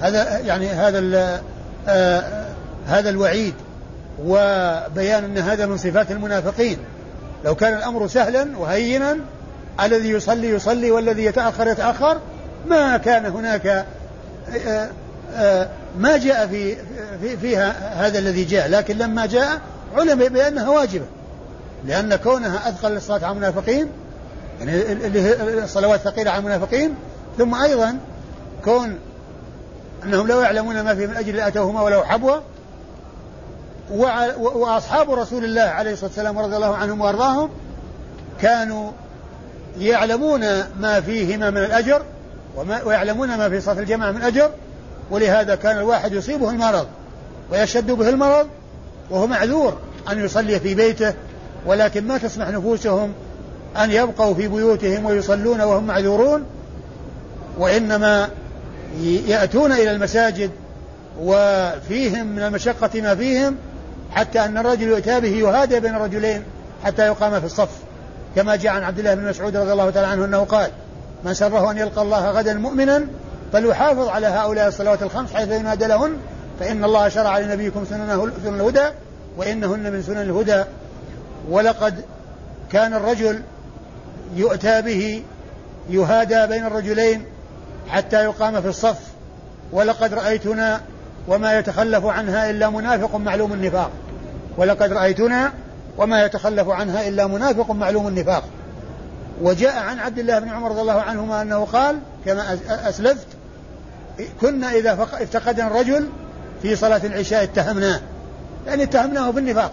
هذا 0.00 0.38
يعني 0.38 0.68
هذا 0.68 0.98
ال 0.98 1.40
آه 1.88 2.46
هذا 2.86 3.10
الوعيد 3.10 3.54
وبيان 4.24 5.24
أن 5.24 5.38
هذا 5.38 5.66
من 5.66 5.76
صفات 5.76 6.10
المنافقين. 6.10 6.78
لو 7.44 7.54
كان 7.54 7.74
الأمر 7.74 8.08
سهلا 8.08 8.58
وهينا 8.58 9.16
الذي 9.82 10.10
يصلي 10.10 10.48
يصلي 10.48 10.90
والذي 10.90 11.24
يتأخر 11.24 11.66
يتأخر 11.66 12.18
ما 12.66 12.96
كان 12.96 13.26
هناك 13.26 13.86
آه 14.66 14.88
ما 15.98 16.16
جاء 16.16 16.46
في, 16.46 16.76
في 17.20 17.36
فيها 17.36 17.94
هذا 18.06 18.18
الذي 18.18 18.44
جاء 18.44 18.68
لكن 18.68 18.98
لما 18.98 19.26
جاء 19.26 19.60
علم 19.96 20.18
بأنها 20.18 20.68
واجبة 20.68 21.04
لأن 21.84 22.16
كونها 22.16 22.68
أثقل 22.68 22.92
للصلاة 22.92 23.24
على 23.24 23.32
المنافقين 23.32 23.88
يعني 24.60 24.82
الصلوات 25.64 26.00
ثقيلة 26.00 26.30
على 26.30 26.40
المنافقين 26.40 26.94
ثم 27.38 27.54
أيضا 27.54 27.96
كون 28.64 28.98
أنهم 30.04 30.26
لو 30.26 30.40
يعلمون 30.40 30.80
ما 30.80 30.94
فيه 30.94 31.06
من 31.06 31.16
أجل 31.16 31.36
لأتوهما 31.36 31.82
ولو 31.82 32.04
حبوا 32.04 32.36
وأصحاب 34.38 35.10
رسول 35.10 35.44
الله 35.44 35.62
عليه 35.62 35.92
الصلاة 35.92 36.08
والسلام 36.08 36.38
رضي 36.38 36.56
الله 36.56 36.76
عنهم 36.76 37.00
وأرضاهم 37.00 37.50
كانوا 38.40 38.90
يعلمون 39.78 40.40
ما 40.80 41.00
فيهما 41.00 41.50
من 41.50 41.58
الأجر 41.58 42.02
وما 42.56 42.82
ويعلمون 42.82 43.36
ما 43.36 43.48
في 43.48 43.60
صف 43.60 43.78
الجماعة 43.78 44.10
من 44.10 44.22
أجر 44.22 44.50
ولهذا 45.10 45.54
كان 45.54 45.78
الواحد 45.78 46.12
يصيبه 46.12 46.50
المرض 46.50 46.86
ويشد 47.52 47.90
به 47.90 48.08
المرض 48.08 48.46
وهو 49.10 49.26
معذور 49.26 49.78
أن 50.10 50.24
يصلي 50.24 50.60
في 50.60 50.74
بيته 50.74 51.14
ولكن 51.66 52.06
ما 52.06 52.18
تسمح 52.18 52.48
نفوسهم 52.48 53.12
أن 53.76 53.90
يبقوا 53.90 54.34
في 54.34 54.48
بيوتهم 54.48 55.04
ويصلون 55.04 55.60
وهم 55.60 55.86
معذورون 55.86 56.44
وإنما 57.58 58.28
يأتون 59.02 59.72
إلى 59.72 59.90
المساجد 59.90 60.50
وفيهم 61.20 62.26
من 62.26 62.42
المشقة 62.42 63.00
ما 63.00 63.14
فيهم 63.14 63.56
حتى 64.10 64.44
أن 64.44 64.58
الرجل 64.58 64.88
يؤتى 64.88 65.20
به 65.20 65.28
يهادى 65.28 65.80
بين 65.80 65.94
الرجلين 65.94 66.42
حتى 66.84 67.06
يقام 67.06 67.40
في 67.40 67.46
الصف. 67.46 67.68
كما 68.36 68.56
جاء 68.56 68.72
عن 68.72 68.82
عبد 68.82 68.98
الله 68.98 69.14
بن 69.14 69.28
مسعود 69.28 69.56
رضي 69.56 69.72
الله 69.72 69.90
تعالى 69.90 70.08
عنه 70.08 70.24
أنه 70.24 70.38
قال 70.38 70.70
من 71.24 71.34
سره 71.34 71.70
أن 71.70 71.78
يلقى 71.78 72.02
الله 72.02 72.30
غدا 72.30 72.54
مؤمنا 72.54 73.06
فليحافظ 73.52 74.08
على 74.08 74.26
هؤلاء 74.26 74.68
الصلوات 74.68 75.02
الخمس 75.02 75.32
حيث 75.32 75.50
ينادى 75.50 75.86
لهن 75.86 76.16
فإن 76.60 76.84
الله 76.84 77.08
شرع 77.08 77.38
لنبيكم 77.38 77.84
سنن 77.84 78.60
الهدى 78.60 78.88
وإنهن 79.36 79.92
من 79.92 80.02
سنن 80.02 80.20
الهدى. 80.20 80.64
ولقد 81.50 82.04
كان 82.72 82.94
الرجل 82.94 83.42
يؤتى 84.36 84.82
به 84.82 85.22
يهادى 85.90 86.46
بين 86.46 86.66
الرجلين 86.66 87.24
حتى 87.88 88.24
يقام 88.24 88.62
في 88.62 88.68
الصف. 88.68 88.98
ولقد 89.72 90.14
رأيتنا 90.14 90.80
وما 91.28 91.58
يتخلف 91.58 92.04
عنها 92.04 92.50
إلا 92.50 92.70
منافق 92.70 93.16
معلوم 93.16 93.52
النفاق. 93.52 93.90
ولقد 94.56 94.92
رأيتنا 94.92 95.52
وما 95.98 96.24
يتخلف 96.24 96.68
عنها 96.68 97.08
إلا 97.08 97.26
منافق 97.26 97.70
معلوم 97.70 98.08
النفاق. 98.08 98.44
وجاء 99.42 99.78
عن 99.78 99.98
عبد 99.98 100.18
الله 100.18 100.38
بن 100.38 100.48
عمر 100.48 100.70
رضي 100.70 100.80
الله 100.80 101.00
عنهما 101.00 101.42
أنه 101.42 101.64
قال 101.64 101.98
كما 102.26 102.58
أسلفت 102.68 103.26
كنا 104.40 104.72
إذا 104.72 105.08
افتقدنا 105.12 105.66
الرجل 105.66 106.08
في 106.62 106.76
صلاة 106.76 107.00
العشاء 107.04 107.42
اتهمناه. 107.42 108.00
يعني 108.66 108.82
اتهمناه 108.82 109.30
بالنفاق. 109.30 109.72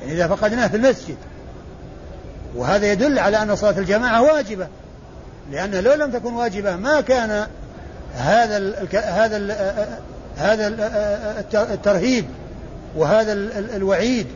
يعني 0.00 0.12
إذا 0.12 0.28
فقدناه 0.28 0.66
في 0.66 0.76
المسجد. 0.76 1.16
وهذا 2.56 2.92
يدل 2.92 3.18
على 3.18 3.42
أن 3.42 3.56
صلاة 3.56 3.78
الجماعة 3.78 4.22
واجبة. 4.22 4.66
لأن 5.52 5.70
لو 5.70 5.92
لم 5.92 6.10
تكن 6.10 6.32
واجبة 6.32 6.76
ما 6.76 7.00
كان 7.00 7.46
هذا 8.16 8.56
ال 8.56 8.88
هذا 8.92 9.36
ال 9.36 9.52
هذا 10.36 10.68
الترهيب 11.74 12.24
وهذا 12.96 13.32
الوعيد 13.76 14.26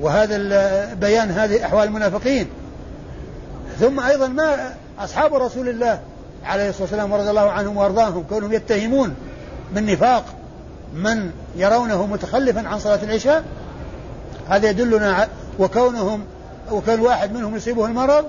وهذا 0.00 0.94
بيان 0.94 1.30
هذه 1.30 1.64
أحوال 1.64 1.84
المنافقين. 1.84 2.48
ثم 3.80 4.00
أيضا 4.00 4.26
ما 4.26 4.74
أصحاب 4.98 5.34
رسول 5.34 5.68
الله 5.68 6.00
عليه 6.48 6.68
الصلاة 6.68 6.82
والسلام 6.82 7.12
ورضي 7.12 7.30
الله 7.30 7.50
عنهم 7.50 7.76
وأرضاهم 7.76 8.24
كونهم 8.28 8.52
يتهمون 8.52 9.14
بالنفاق 9.74 10.24
من 10.94 11.30
يرونه 11.56 12.06
متخلفا 12.06 12.68
عن 12.68 12.78
صلاة 12.78 13.02
العشاء 13.02 13.44
هذا 14.48 14.70
يدلنا 14.70 15.28
وكونهم 15.58 16.24
وكان 16.72 17.00
واحد 17.00 17.32
منهم 17.32 17.56
يصيبه 17.56 17.86
المرض 17.86 18.24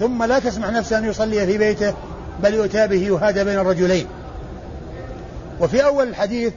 ثم 0.00 0.22
لا 0.22 0.38
تسمح 0.38 0.70
نفسه 0.70 0.98
أن 0.98 1.04
يصلي 1.04 1.46
في 1.46 1.58
بيته 1.58 1.94
بل 2.42 2.54
يؤتى 2.54 2.86
به 2.86 2.96
يهادى 2.96 3.44
بين 3.44 3.58
الرجلين. 3.58 4.06
وفي 5.60 5.84
أول 5.84 6.08
الحديث 6.08 6.52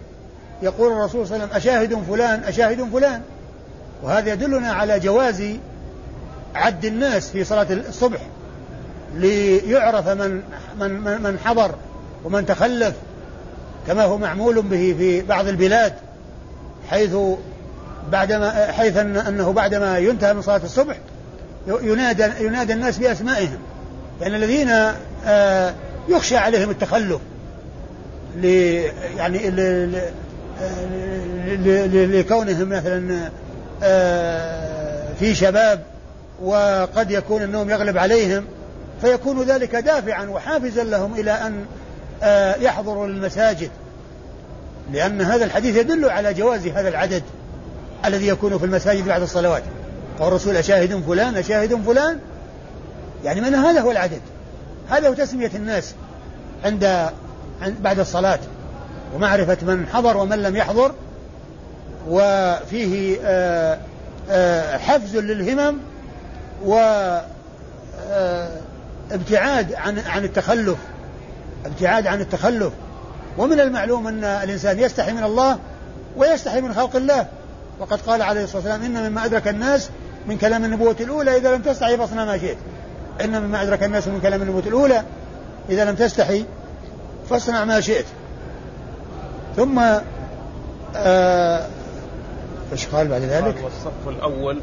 يقول 0.62 0.92
الرسول 0.92 1.28
صلى 1.28 1.36
الله 1.36 1.48
عليه 1.48 1.56
وسلم 1.56 1.58
أشاهد 1.58 2.04
فلان 2.10 2.44
أشاهد 2.44 2.90
فلان. 2.94 3.22
وهذا 4.04 4.34
يدلنا 4.34 4.72
على 4.72 5.00
جواز 5.00 5.44
عد 6.56 6.86
الناس 6.86 7.30
في 7.30 7.44
صلاة 7.44 7.68
الصبح. 7.72 8.20
ليعرف 9.16 10.08
من 10.08 10.42
من 10.80 11.22
من 11.22 11.40
حضر 11.46 11.72
ومن 12.26 12.46
تخلف 12.46 12.96
كما 13.88 14.04
هو 14.04 14.18
معمول 14.18 14.62
به 14.62 14.96
في 14.98 15.22
بعض 15.22 15.48
البلاد 15.48 15.94
حيث 16.90 17.16
بعدما 18.12 18.72
حيث 18.72 18.98
أنه 18.98 19.54
بعدما 19.54 19.98
ينتهى 19.98 20.34
من 20.34 20.42
صلاة 20.42 20.62
الصبح 20.64 20.98
ينادى 21.68 22.24
ينادى 22.40 22.74
الناس 22.74 22.98
بأسمائهم. 22.98 23.58
يعني 24.22 24.36
الذين 24.36 24.70
آه، 25.26 25.74
يخشى 26.10 26.38
عليهم 26.38 26.70
التخلف 26.70 27.22
يعني 29.18 29.50
لكونهم 32.06 32.70
مثلا 32.70 33.30
آه، 33.84 35.08
في 35.20 35.36
شباب 35.36 35.84
وقد 36.42 37.12
يكون 37.12 37.44
النوم 37.44 37.70
يغلب 37.70 37.98
عليهم. 37.98 38.46
فيكون 39.01 39.44
ذلك 39.44 39.75
دافعا 39.75 40.25
وحافزا 40.25 40.83
لهم 40.83 41.14
إلى 41.14 41.31
أن 41.31 41.66
آه، 42.24 42.55
يحضروا 42.55 43.07
المساجد. 43.07 43.70
لأن 44.94 45.22
هذا 45.22 45.46
الحديث 45.46 45.75
يدل 45.75 46.10
على 46.10 46.33
جواز 46.33 46.68
هذا 46.68 46.90
العدد 46.90 47.24
الذي 48.05 48.27
يكون 48.27 48.57
في 48.57 48.66
المساجد 48.66 49.05
بعد 49.05 49.22
الصلوات. 49.22 49.64
قال 50.20 50.27
الرسول 50.27 50.57
أشاهد 50.57 51.03
فلان 51.07 51.36
أشاهد 51.36 51.81
فلان. 51.86 52.20
يعني 53.24 53.42
من 53.42 53.55
هذا 53.55 53.81
هو 53.81 53.92
العدد. 53.92 54.22
هذا 54.90 55.10
هو 55.10 55.14
تسمية 55.14 55.51
الناس 55.55 55.94
عند 56.66 57.10
بعد 57.79 58.00
الصلاة. 58.00 58.40
ومعرفة 59.16 59.57
من 59.62 59.88
حضر 59.94 60.18
ومن 60.18 60.44
لم 60.44 60.55
يحضر. 60.55 60.92
وفيه 62.10 63.18
آه، 63.24 63.79
آه، 64.29 64.77
حفز 64.77 65.16
للهمم. 65.16 65.77
وابتعاد 66.64 67.38
آه، 69.11 69.65
عن 69.75 70.00
عن 70.00 70.24
التخلف 70.24 70.77
ابتعاد 71.65 72.07
عن 72.07 72.22
التخلف. 72.22 72.74
ومن 73.37 73.59
المعلوم 73.59 74.07
أن 74.07 74.24
الإنسان 74.24 74.79
يستحي 74.79 75.11
من 75.11 75.24
الله 75.24 75.59
ويستحي 76.17 76.61
من 76.61 76.74
خلق 76.74 76.96
الله. 76.96 77.27
وقد 77.79 78.01
قال 78.01 78.22
عليه 78.22 78.43
الصلاة 78.43 78.57
والسلام 78.57 78.83
إن 78.83 79.09
مما 79.09 79.25
أدرك 79.25 79.48
الناس 79.48 79.89
من 80.27 80.37
كلام 80.37 80.65
النبوة 80.65 80.96
الأولى 81.00 81.37
إذا 81.37 81.55
لم 81.55 81.61
تستحي 81.61 81.98
فاصنع 81.98 82.25
ما 82.25 82.37
شئت. 82.37 82.57
إن 83.22 83.41
مما 83.41 83.61
أدرك 83.61 83.83
الناس 83.83 84.07
من 84.07 84.20
كلام 84.22 84.41
النبوة 84.41 84.63
الأولى 84.67 85.03
إذا 85.70 85.85
لم 85.85 85.96
تستحي 85.96 86.46
فاصنع 87.29 87.65
ما 87.65 87.81
شئت. 87.81 88.05
ثم 89.55 89.79
آه 90.96 91.67
إيش 92.72 92.87
قال 92.87 93.07
بعد 93.07 93.22
ذلك؟ 93.22 93.55
قال 93.55 93.63
والصف 93.63 94.07
الأول. 94.07 94.61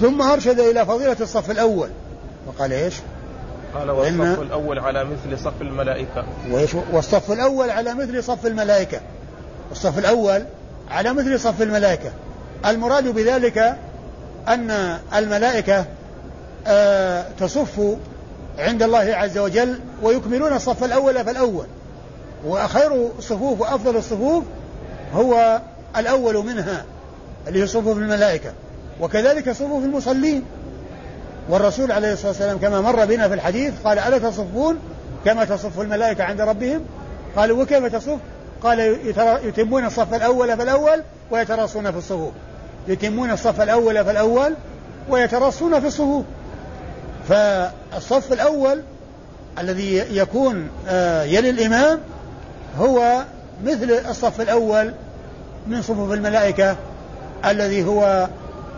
ثم 0.00 0.22
أرشد 0.22 0.60
إلى 0.60 0.86
فضيلة 0.86 1.16
الصف 1.20 1.50
الأول. 1.50 1.88
وقال 2.46 2.72
إيش؟ 2.72 2.94
قال 3.74 3.90
والصف 3.90 4.40
الأول 4.40 4.78
على 4.78 5.04
مثل 5.04 5.38
صف 5.38 5.62
الملائكة. 5.62 6.24
وإيش 6.50 6.70
والصف 6.92 7.32
الأول 7.32 7.70
على 7.70 7.94
مثل 7.94 8.24
صف 8.24 8.46
الملائكة. 8.46 9.00
الصف 9.72 9.98
الأول 9.98 10.44
على 10.90 11.12
مثل 11.12 11.40
صف 11.40 11.62
الملائكة. 11.62 12.12
المراد 12.66 13.08
بذلك 13.08 13.76
أن 14.48 14.98
الملائكة 15.14 15.84
آه 16.66 17.26
تصف 17.38 17.96
عند 18.58 18.82
الله 18.82 18.98
عز 18.98 19.38
وجل 19.38 19.78
ويكملون 20.02 20.52
الصف 20.52 20.84
الأول 20.84 21.24
فالأول. 21.24 21.66
وخير 22.46 23.10
الصفوف 23.18 23.60
وأفضل 23.60 23.96
الصفوف 23.96 24.44
هو 25.14 25.60
الأول 25.96 26.36
منها 26.46 26.84
اللي 27.48 27.62
هي 27.62 27.66
صفوف 27.66 27.98
الملائكة. 27.98 28.52
وكذلك 29.00 29.52
صفوف 29.52 29.84
المصلين. 29.84 30.42
والرسول 31.48 31.92
عليه 31.92 32.12
الصلاة 32.12 32.28
والسلام 32.28 32.58
كما 32.58 32.80
مر 32.80 33.04
بنا 33.04 33.28
في 33.28 33.34
الحديث 33.34 33.72
قال 33.84 33.98
ألا 33.98 34.18
تصفون؟ 34.18 34.78
كما 35.24 35.44
تصف 35.44 35.80
الملائكة 35.80 36.24
عند 36.24 36.40
ربهم. 36.40 36.80
قالوا 37.36 37.62
وكيف 37.62 37.84
تصف؟ 37.84 38.18
قال 38.62 38.80
يتمون 39.44 39.84
الصف 39.84 40.14
الأول 40.14 40.56
فالأول 40.56 41.02
ويتراصون 41.30 41.90
في 41.90 41.98
الصفوف. 41.98 42.32
يتمون 42.88 43.30
الصف 43.30 43.60
الأول 43.60 44.04
فالأول 44.04 44.54
ويترصون 45.08 45.80
في 45.80 45.86
الصفوف. 45.86 46.24
فالصف 47.28 48.32
الأول 48.32 48.82
الذي 49.58 50.16
يكون 50.16 50.68
آه، 50.88 51.22
يلي 51.22 51.50
الإمام 51.50 52.00
هو 52.78 53.22
مثل 53.64 53.90
الصف 54.10 54.40
الأول 54.40 54.94
من 55.66 55.82
صفوف 55.82 56.12
الملائكة 56.12 56.76
الذي 57.44 57.84
هو 57.84 58.28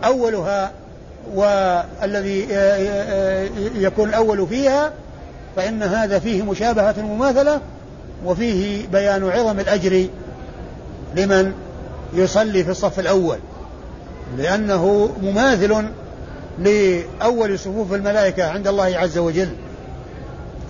أولها 0.05 0.71
والذي 1.35 2.47
يكون 3.75 4.09
الأول 4.09 4.47
فيها 4.47 4.91
فإن 5.55 5.83
هذا 5.83 6.19
فيه 6.19 6.43
مشابهة 6.43 6.95
مماثلة 7.01 7.61
وفيه 8.25 8.87
بيان 8.87 9.29
عظم 9.29 9.59
الأجر 9.59 10.07
لمن 11.15 11.53
يصلي 12.13 12.63
في 12.63 12.71
الصف 12.71 12.99
الأول. 12.99 13.37
لأنه 14.37 15.09
مماثل 15.21 15.85
لأول 16.59 17.59
صفوف 17.59 17.93
الملائكة 17.93 18.49
عند 18.49 18.67
الله 18.67 18.97
عز 18.97 19.17
وجل. 19.17 19.49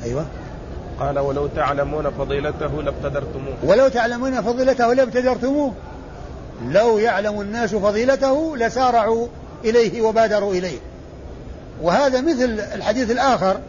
أيوة. 0.03 0.25
قال 0.99 1.19
ولو 1.19 1.47
تعلمون 1.47 2.09
فضيلته 2.09 2.81
لابتدرتموه. 2.83 3.55
ولو 3.63 3.87
تعلمون 3.87 4.41
فضيلته 4.41 4.93
لابتدرتموه. 4.93 5.73
لو 6.69 6.97
يعلم 6.97 7.41
الناس 7.41 7.75
فضيلته 7.75 8.57
لسارعوا 8.57 9.27
إليه 9.63 10.01
وبادروا 10.01 10.53
إليه. 10.53 10.77
وهذا 11.81 12.21
مثل 12.21 12.59
الحديث 12.73 13.11
الآخر 13.11 13.59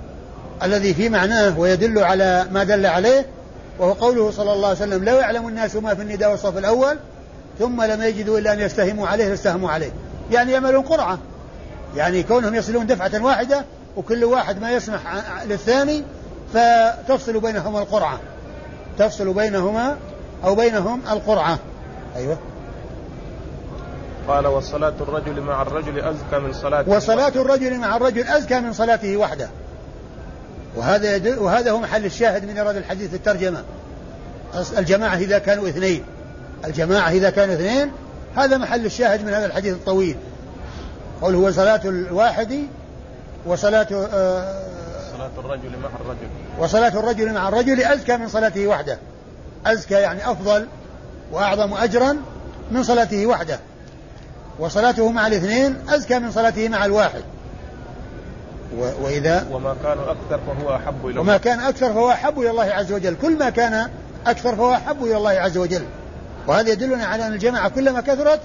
الذي 0.62 0.94
في 0.94 1.09
معناه 1.09 1.59
ويدل 1.59 1.98
على 1.98 2.46
ما 2.53 2.64
دل 2.64 2.87
عليه 2.87 3.27
وهو 3.79 3.92
قوله 3.92 4.31
صلى 4.31 4.53
الله 4.53 4.68
عليه 4.68 4.77
وسلم 4.77 5.05
لو 5.05 5.16
يعلم 5.16 5.48
الناس 5.48 5.77
ما 5.77 5.94
في 5.94 6.03
النداء 6.03 6.31
والصف 6.31 6.59
الأول 6.59 6.98
ثم 7.59 7.83
لم 7.83 8.03
يجدوا 8.03 8.38
إلا 8.38 8.53
أن 8.53 8.61
يستهموا 8.61 9.09
عليه 9.09 9.29
لاستهموا 9.29 9.70
عليه. 9.70 9.90
يعني 10.31 10.53
يعملون 10.53 10.83
قرعة. 10.83 11.18
يعني 11.96 12.22
كونهم 12.22 12.55
يصلون 12.55 12.87
دفعة 12.87 13.24
واحدة 13.24 13.64
وكل 13.96 14.24
واحد 14.24 14.61
ما 14.61 14.72
يسمح 14.72 15.01
للثاني 15.46 16.03
فتفصل 16.55 17.40
بينهما 17.40 17.79
القرعة. 17.79 18.20
تفصل 18.98 19.35
بينهما 19.35 19.96
أو 20.44 20.55
بينهم 20.55 21.01
القرعة. 21.11 21.59
أيوة. 22.16 22.38
قال 24.28 24.46
وصلاة 24.46 24.94
الرجل 25.00 25.40
مع 25.40 25.62
الرجل 25.62 25.98
أزكى 25.98 26.38
من 26.38 26.52
صلاته 26.52 26.90
وصلاة 26.90 27.28
الرجل 27.28 27.78
مع 27.78 27.96
الرجل 27.96 28.28
أزكى 28.28 28.60
من 28.60 28.72
صلاته 28.72 29.16
وحده. 29.16 29.48
وهذا 30.76 31.16
يدل 31.16 31.38
وهذا 31.38 31.70
هو 31.70 31.78
محل 31.78 32.04
الشاهد 32.04 32.44
من 32.44 32.56
إيراد 32.56 32.76
الحديث 32.76 33.14
الترجمة. 33.14 33.64
الجماعة 34.78 35.16
إذا 35.16 35.38
كانوا 35.38 35.68
اثنين. 35.68 36.04
الجماعة 36.64 37.10
إذا 37.10 37.30
كانوا 37.30 37.54
اثنين 37.54 37.92
هذا 38.36 38.58
محل 38.58 38.86
الشاهد 38.86 39.24
من 39.24 39.34
هذا 39.34 39.46
الحديث 39.46 39.74
الطويل. 39.74 40.16
قول 41.22 41.34
هو 41.34 41.50
صلاة 41.50 41.80
الواحد 41.84 42.54
وصلاة 43.46 43.86
آه 43.92 44.62
صلاة 45.16 45.30
الرجل 45.38 45.70
مع 45.82 45.88
الرجل. 46.00 46.28
وصلاة 46.58 47.00
الرجل 47.00 47.32
مع 47.32 47.48
الرجل 47.48 47.82
أزكى 47.82 48.16
من 48.16 48.28
صلاته 48.28 48.66
وحده. 48.66 48.98
أزكى 49.66 49.94
يعني 49.94 50.30
أفضل 50.30 50.66
وأعظم 51.32 51.74
أجرا 51.74 52.16
من 52.70 52.82
صلاته 52.82 53.26
وحده. 53.26 53.58
وصلاته 54.59 55.11
مع 55.11 55.27
الاثنين 55.27 55.77
أزكى 55.88 56.18
من 56.18 56.31
صلاته 56.31 56.68
مع 56.68 56.85
الواحد. 56.85 57.23
وإذا 58.77 59.47
وما 59.53 59.77
كان 59.83 59.99
أكثر 59.99 60.40
فهو 60.47 60.77
أحب 60.77 60.94
إلى 61.07 61.11
الله. 61.11 61.21
وما 61.21 61.37
كان 61.37 61.61
أكثر 61.61 61.92
فهو 61.92 62.11
أحب 62.11 62.40
إلى 62.40 62.51
الله 62.51 62.64
عز 62.64 62.92
وجل. 62.92 63.16
كل 63.23 63.38
ما 63.38 63.51
كان 63.51 63.88
أكثر 64.27 64.57
فهو 64.57 64.73
أحب 64.73 65.05
إلى 65.05 65.16
الله 65.16 65.31
عز 65.31 65.59
وجل. 65.59 65.83
وهذا 66.47 66.71
يدلنا 66.71 67.05
على 67.05 67.27
أن 67.27 67.33
الجماعة 67.33 67.68
كلما 67.68 68.01
كثرت 68.01 68.40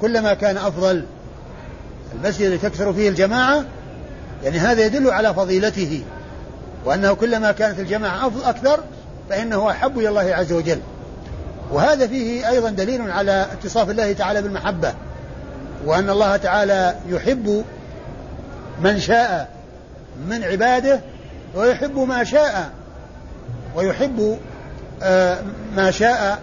كلما 0.00 0.34
كان 0.34 0.56
أفضل 0.56 1.04
المسجد 2.14 2.42
الذي 2.42 2.58
تكثر 2.58 2.92
فيه 2.92 3.08
الجماعة 3.08 3.64
يعني 4.44 4.58
هذا 4.58 4.86
يدل 4.86 5.10
على 5.10 5.34
فضيلته. 5.34 6.04
وأنه 6.84 7.14
كلما 7.14 7.52
كانت 7.52 7.78
الجماعة 7.78 8.32
أكثر 8.44 8.80
فإنه 9.28 9.70
أحب 9.70 9.98
إلى 9.98 10.08
الله 10.08 10.34
عز 10.34 10.52
وجل. 10.52 10.80
وهذا 11.72 12.06
فيه 12.06 12.48
أيضا 12.48 12.70
دليل 12.70 13.10
على 13.10 13.46
اتصاف 13.52 13.90
الله 13.90 14.12
تعالى 14.12 14.42
بالمحبة. 14.42 14.94
وأن 15.84 16.10
الله 16.10 16.36
تعالى 16.36 16.94
يحب 17.08 17.64
من 18.80 19.00
شاء 19.00 19.48
من 20.28 20.44
عباده 20.44 21.00
ويحب 21.54 21.98
ما 21.98 22.24
شاء 22.24 22.70
ويحب 23.76 24.38
آه، 25.02 25.38
ما 25.76 25.90
شاء 25.90 26.38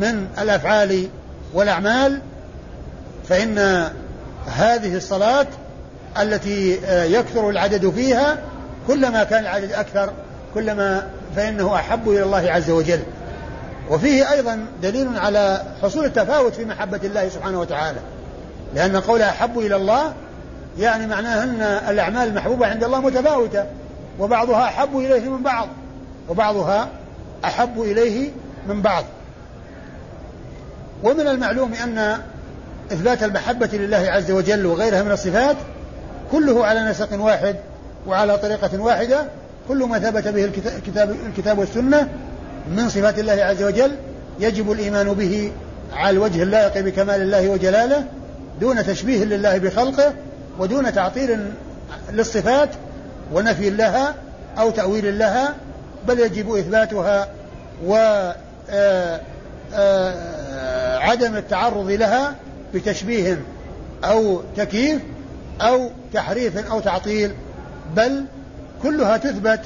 من 0.00 0.26
الأفعال 0.38 1.08
والأعمال 1.54 2.20
فإن 3.28 3.58
هذه 4.46 4.96
الصلاة 4.96 5.46
التي 6.20 6.78
آه، 6.86 7.04
يكثر 7.04 7.50
العدد 7.50 7.90
فيها 7.90 8.38
كلما 8.86 9.24
كان 9.24 9.40
العدد 9.40 9.72
أكثر 9.72 10.12
كلما 10.54 11.06
فإنه 11.36 11.74
أحب 11.74 12.08
إلى 12.08 12.22
الله 12.22 12.52
عز 12.52 12.70
وجل. 12.70 13.00
وفيه 13.90 14.32
أيضا 14.32 14.66
دليل 14.82 15.16
على 15.16 15.62
حصول 15.82 16.04
التفاوت 16.04 16.54
في 16.54 16.64
محبة 16.64 17.00
الله 17.04 17.28
سبحانه 17.28 17.60
وتعالى. 17.60 17.98
لأن 18.74 18.96
قول 18.96 19.22
أحب 19.22 19.58
إلى 19.58 19.76
الله 19.76 20.12
يعني 20.78 21.06
معناه 21.06 21.44
أن 21.44 21.60
الأعمال 21.90 22.28
المحبوبة 22.28 22.66
عند 22.66 22.84
الله 22.84 23.00
متفاوتة 23.00 23.66
وبعضها 24.18 24.64
أحب 24.64 24.98
إليه 24.98 25.28
من 25.28 25.42
بعض 25.42 25.68
وبعضها 26.28 26.88
أحب 27.44 27.82
إليه 27.82 28.30
من 28.68 28.82
بعض. 28.82 29.04
ومن 31.04 31.28
المعلوم 31.28 31.74
أن 31.74 32.18
إثبات 32.92 33.22
المحبة 33.22 33.68
لله 33.72 33.96
عز 33.96 34.30
وجل 34.30 34.66
وغيرها 34.66 35.02
من 35.02 35.10
الصفات 35.12 35.56
كله 36.32 36.66
على 36.66 36.90
نسق 36.90 37.20
واحد 37.20 37.56
وعلى 38.06 38.38
طريقة 38.38 38.80
واحدة 38.80 39.24
كل 39.68 39.84
ما 39.84 39.98
ثبت 39.98 40.28
به 40.28 40.44
الكتاب, 40.44 41.16
الكتاب 41.26 41.58
والسنة 41.58 42.08
من 42.70 42.88
صفات 42.88 43.18
الله 43.18 43.32
عز 43.32 43.62
وجل 43.62 43.92
يجب 44.40 44.72
الإيمان 44.72 45.12
به 45.12 45.52
على 45.92 46.10
الوجه 46.10 46.42
اللائق 46.42 46.78
بكمال 46.78 47.22
الله 47.22 47.48
وجلاله 47.48 48.04
دون 48.60 48.86
تشبيه 48.86 49.24
لله 49.24 49.58
بخلقه 49.58 50.14
ودون 50.58 50.92
تعطيل 50.92 51.50
للصفات 52.12 52.68
ونفي 53.32 53.70
لها 53.70 54.14
أو 54.58 54.70
تأويل 54.70 55.18
لها 55.18 55.54
بل 56.08 56.20
يجب 56.20 56.54
إثباتها 56.54 57.28
و 57.86 57.94
آه، 58.70 59.20
آه، 59.74 61.12
التعرض 61.14 61.90
لها 61.90 62.34
بتشبيه 62.74 63.42
أو 64.04 64.40
تكييف 64.56 65.02
أو 65.60 65.90
تحريف 66.12 66.70
أو 66.70 66.80
تعطيل 66.80 67.32
بل 67.96 68.24
كلها 68.82 69.16
تثبت 69.16 69.60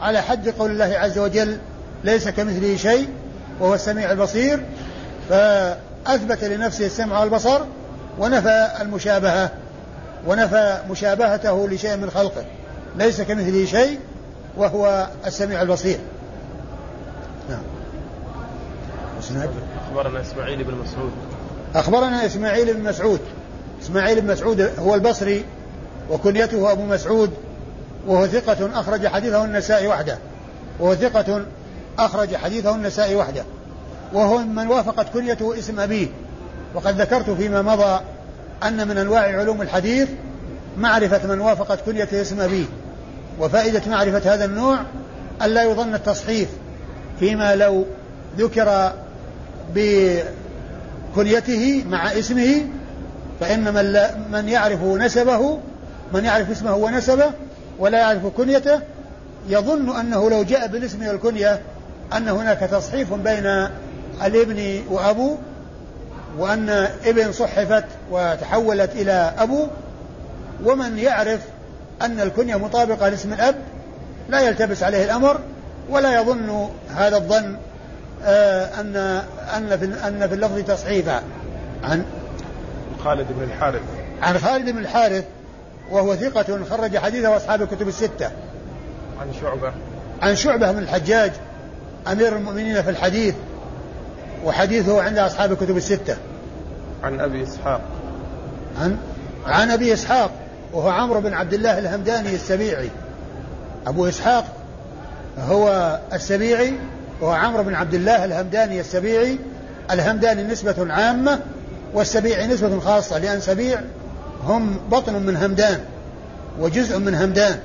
على 0.00 0.22
حد 0.22 0.48
قول 0.48 0.70
الله 0.70 0.98
عز 0.98 1.18
وجل 1.18 1.58
ليس 2.04 2.28
كمثله 2.28 2.76
شيء 2.76 3.08
وهو 3.60 3.74
السميع 3.74 4.12
البصير. 4.12 4.60
فأثبت 5.28 6.44
لنفسه 6.44 6.86
السمع 6.86 7.20
والبصر 7.20 7.60
ونفى 8.18 8.68
المشابهة 8.80 9.50
ونفى 10.26 10.78
مشابهته 10.90 11.68
لشيء 11.68 11.96
من 11.96 12.10
خلقه 12.10 12.44
ليس 12.96 13.20
كمثله 13.20 13.64
شيء 13.64 13.98
وهو 14.56 15.08
السميع 15.26 15.62
البصير. 15.62 15.98
نعم. 17.50 17.62
أخبرنا 19.88 20.20
إسماعيل 20.20 20.64
بن 20.64 20.74
مسعود. 20.74 21.12
أخبرنا 21.74 22.26
إسماعيل 22.26 22.74
بن 22.74 22.82
مسعود. 22.82 23.20
إسماعيل 23.82 24.20
بن 24.20 24.32
مسعود 24.32 24.70
هو 24.78 24.94
البصري 24.94 25.44
وكنيته 26.10 26.72
أبو 26.72 26.82
مسعود 26.82 27.30
وهو 28.06 28.26
ثقة 28.26 28.80
أخرج 28.80 29.06
حديثه 29.06 29.44
النساء 29.44 29.86
وحده. 29.86 30.18
وهو 30.80 30.94
ثقة 30.94 31.46
أخرج 31.98 32.36
حديثه 32.36 32.74
النساء 32.74 33.14
وحده. 33.14 33.44
وهو 34.12 34.38
من 34.38 34.66
وافقت 34.66 35.06
كنيته 35.12 35.58
اسم 35.58 35.80
أبيه. 35.80 36.08
وقد 36.76 37.00
ذكرت 37.00 37.30
فيما 37.30 37.62
مضى 37.62 38.00
أن 38.62 38.88
من 38.88 38.98
أنواع 38.98 39.38
علوم 39.38 39.62
الحديث 39.62 40.08
معرفة 40.78 41.26
من 41.26 41.40
وافقت 41.40 41.80
كنية 41.80 42.08
اسم 42.12 42.40
أبيه 42.40 42.64
وفائدة 43.40 43.82
معرفة 43.86 44.34
هذا 44.34 44.44
النوع 44.44 44.78
ألا 45.42 45.62
يظن 45.62 45.94
التصحيف 45.94 46.48
فيما 47.20 47.56
لو 47.56 47.84
ذكر 48.38 48.92
بكنيته 49.74 50.24
مع 51.88 52.12
اسمه 52.12 52.64
فإن 53.40 53.74
من, 53.74 53.98
من 54.32 54.48
يعرف 54.48 54.82
نسبه 54.82 55.58
من 56.12 56.24
يعرف 56.24 56.50
اسمه 56.50 56.74
ونسبه 56.74 57.30
ولا 57.78 57.98
يعرف 57.98 58.26
كنيته 58.26 58.80
يظن 59.48 59.96
أنه 59.96 60.30
لو 60.30 60.42
جاء 60.42 60.66
بالاسم 60.66 61.06
والكنية 61.06 61.60
أن 62.16 62.28
هناك 62.28 62.58
تصحيف 62.58 63.14
بين 63.14 63.68
الابن 64.24 64.82
وأبو 64.90 65.36
وأن 66.38 66.70
ابن 67.04 67.32
صحفت 67.32 67.84
وتحولت 68.10 68.92
إلى 68.92 69.32
أبو 69.38 69.66
ومن 70.64 70.98
يعرف 70.98 71.40
أن 72.02 72.20
الكنية 72.20 72.56
مطابقة 72.56 73.08
لاسم 73.08 73.32
الأب 73.32 73.54
لا 74.28 74.40
يلتبس 74.40 74.82
عليه 74.82 75.04
الأمر 75.04 75.40
ولا 75.90 76.20
يظن 76.20 76.68
هذا 76.96 77.16
الظن 77.16 77.56
آه 78.24 78.80
أن 78.80 78.96
أن 79.56 79.78
في 79.78 80.08
أن 80.08 80.28
في 80.28 80.34
اللفظ 80.34 80.58
تصحيفا. 80.60 81.22
عن؟ 81.84 82.04
خالد 83.04 83.26
بن 83.30 83.42
الحارث. 83.42 83.82
عن 84.22 84.38
خالد 84.38 84.70
بن 84.70 84.78
الحارث 84.78 85.24
وهو 85.90 86.16
ثقة 86.16 86.64
خرج 86.70 86.98
حديثه 86.98 87.36
أصحاب 87.36 87.62
الكتب 87.62 87.88
الستة. 87.88 88.30
عن 89.20 89.32
شعبة. 89.40 89.72
عن 90.22 90.36
شعبة 90.36 90.72
بن 90.72 90.78
الحجاج 90.78 91.32
أمير 92.12 92.36
المؤمنين 92.36 92.82
في 92.82 92.90
الحديث. 92.90 93.34
وحديثه 94.44 95.02
عند 95.02 95.18
أصحاب 95.18 95.52
الكتب 95.52 95.76
الستة. 95.76 96.16
عن 97.02 97.20
أبي 97.20 97.42
إسحاق. 97.42 97.80
عن 98.80 98.96
عن 99.46 99.70
أبي 99.70 99.92
إسحاق 99.92 100.30
وهو 100.72 100.88
عمرو 100.88 101.20
بن 101.20 101.34
عبد 101.34 101.54
الله 101.54 101.78
الهمداني 101.78 102.34
السبيعي 102.34 102.90
أبو 103.86 104.08
إسحاق 104.08 104.44
هو 105.38 105.98
السبيعي 106.12 106.72
وهو 107.20 107.32
عمرو 107.32 107.62
بن 107.62 107.74
عبد 107.74 107.94
الله 107.94 108.24
الهمداني 108.24 108.80
السبيعي 108.80 109.38
الهمداني 109.90 110.42
نسبة 110.42 110.92
عامة 110.92 111.40
والسبيعي 111.94 112.46
نسبة 112.46 112.80
خاصة 112.80 113.18
لأن 113.18 113.40
سبيع 113.40 113.80
هم 114.44 114.78
بطن 114.90 115.22
من 115.22 115.36
همدان 115.36 115.80
وجزء 116.60 116.98
من 116.98 117.14
همدان 117.14 117.58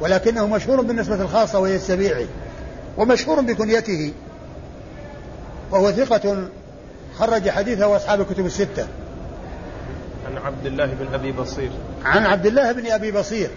ولكنه 0.00 0.46
مشهور 0.46 0.80
بالنسبة 0.80 1.14
الخاصة 1.14 1.58
وهي 1.58 1.76
السبيعي 1.76 2.26
ومشهور 2.96 3.40
بكنيته. 3.40 4.12
وهو 5.70 5.92
ثقة 5.92 6.48
خرج 7.18 7.48
حديثه 7.48 7.96
أصحاب 7.96 8.20
الكتب 8.20 8.46
الستة. 8.46 8.86
عن 10.26 10.38
عبد 10.38 10.66
الله 10.66 10.86
بن 10.86 11.14
أبي 11.14 11.32
بصير. 11.32 11.70
عن 12.04 12.26
عبد 12.26 12.46
الله 12.46 12.72
بن 12.72 12.86
أبي 12.86 13.12
بصير. 13.12 13.50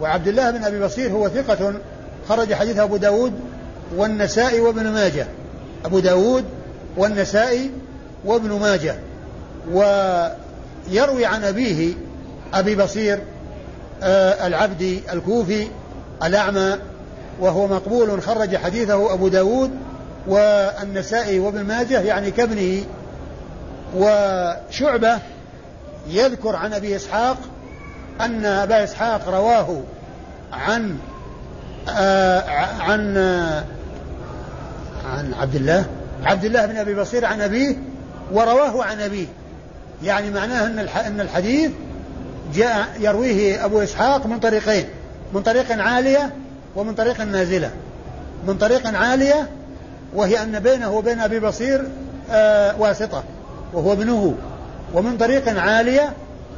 وعبد 0.00 0.28
الله 0.28 0.50
بن 0.50 0.64
أبي 0.64 0.80
بصير 0.80 1.10
هو 1.10 1.28
ثقة 1.28 1.74
خرج 2.28 2.54
حديث 2.54 2.78
أبو 2.78 2.96
داود 2.96 3.32
والنسائي 3.96 4.60
وابن 4.60 4.92
ماجه. 4.92 5.26
أبو 5.84 5.98
داود 5.98 6.44
والنسائي 6.96 7.70
وابن 8.24 8.52
ماجه. 8.52 8.96
ويروي 9.72 11.26
عن 11.26 11.44
أبيه 11.44 11.94
أبي 12.54 12.76
بصير 12.76 13.18
آه 14.02 14.46
العبدي 14.46 15.00
الكوفي 15.12 15.68
الأعمى 16.24 16.76
وهو 17.40 17.66
مقبول 17.66 18.22
خرج 18.22 18.56
حديثه 18.56 19.14
أبو 19.14 19.28
داود 19.28 19.70
والنسائي 20.28 21.38
وابن 21.38 21.64
ماجه 21.64 22.00
يعني 22.00 22.30
كابنه 22.30 22.84
وشعبة 23.96 25.18
يذكر 26.08 26.56
عن 26.56 26.72
أبي 26.72 26.96
إسحاق 26.96 27.36
أن 28.20 28.44
أبا 28.44 28.84
إسحاق 28.84 29.28
رواه 29.28 29.82
عن 30.52 30.98
آه 31.88 32.40
عن 32.80 33.16
آه 33.16 33.64
عن 35.04 35.34
عبد 35.34 35.54
الله 35.54 35.86
عبد 36.24 36.44
الله 36.44 36.66
بن 36.66 36.76
أبي 36.76 36.94
بصير 36.94 37.24
عن 37.24 37.40
أبيه 37.40 37.76
ورواه 38.32 38.84
عن 38.84 39.00
أبيه. 39.00 39.26
يعني 40.02 40.30
معناه 40.30 40.66
أن 40.66 40.78
أن 40.78 41.20
الحديث 41.20 41.70
جاء 42.54 42.88
يرويه 43.00 43.64
أبو 43.64 43.82
إسحاق 43.82 44.26
من 44.26 44.38
طريقين 44.38 44.84
من 45.34 45.42
طريق 45.42 45.82
عالية 45.82 46.32
ومن 46.76 46.94
طريق 46.94 47.20
نازلة. 47.20 47.70
من 48.46 48.58
طريق 48.58 48.96
عالية 48.96 49.48
وهي 50.14 50.42
أن 50.42 50.60
بينه 50.60 50.92
وبين 50.92 51.20
أبي 51.20 51.40
بصير 51.40 51.84
آه 52.30 52.80
واسطة 52.80 53.24
وهو 53.72 53.92
ابنه 53.92 54.34
ومن 54.94 55.16
طريق 55.16 55.60
عالية 55.60 56.12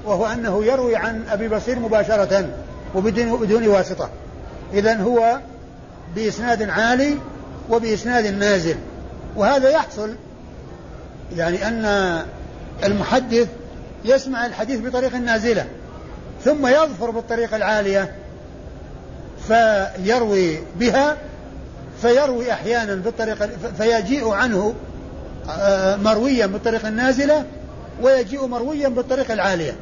وهو 0.04 0.26
أنه 0.26 0.64
يروي 0.64 0.96
عن 0.96 1.22
أبي 1.30 1.48
بصير 1.48 1.78
مباشرة 1.78 2.48
وبدون 2.94 3.40
بدون 3.40 3.68
واسطة. 3.68 4.11
إذا 4.72 5.00
هو 5.00 5.38
بإسناد 6.16 6.68
عالي 6.68 7.14
وبإسناد 7.70 8.26
نازل. 8.26 8.76
وهذا 9.37 9.70
يحصل 9.70 10.14
يعني 11.37 11.68
أن 11.68 12.22
المحدث 12.84 13.48
يسمع 14.04 14.46
الحديث 14.46 14.80
بطريق 14.80 15.14
نازلة 15.14 15.66
ثم 16.44 16.66
يظفر 16.66 17.11
بالطريقة 17.11 17.56
العالية 17.56 18.14
فيروي 19.48 20.58
بها 20.80 21.16
فيروي 22.02 22.52
أحيانا 22.52 22.94
بالطريقة 22.94 23.48
فيجيء 23.78 24.28
عنه 24.28 24.74
آه، 25.50 25.96
مرويا 25.96 26.46
بالطريقة 26.46 26.88
النازلة 26.88 27.44
ويجيء 28.02 28.46
مرويا 28.46 28.88
بالطريقة 28.88 29.34
العالية. 29.34 29.76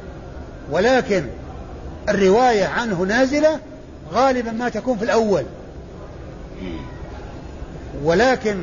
ولكن 0.71 1.25
الرواية 2.09 2.65
عنه 2.65 3.01
نازلة 3.01 3.59
غالبا 4.13 4.51
ما 4.51 4.69
تكون 4.69 4.97
في 4.97 5.03
الأول. 5.03 5.43
ولكن 8.03 8.61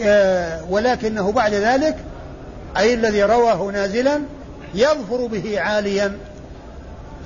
آه، 0.00 0.64
ولكنه 0.70 1.32
بعد 1.32 1.54
ذلك 1.54 1.96
أي 2.76 2.94
الذي 2.94 3.22
رواه 3.22 3.70
نازلا 3.70 4.20
يظفر 4.74 5.26
به 5.26 5.60
عاليا. 5.60 6.18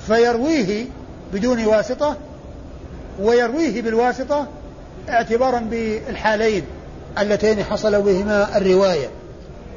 فيرويه 0.07 0.85
بدون 1.33 1.65
واسطة 1.65 2.17
ويرويه 3.19 3.81
بالواسطة 3.81 4.47
اعتبارا 5.09 5.59
بالحالين 5.59 6.63
اللتين 7.19 7.63
حصل 7.63 8.01
بهما 8.01 8.57
الرواية. 8.57 9.07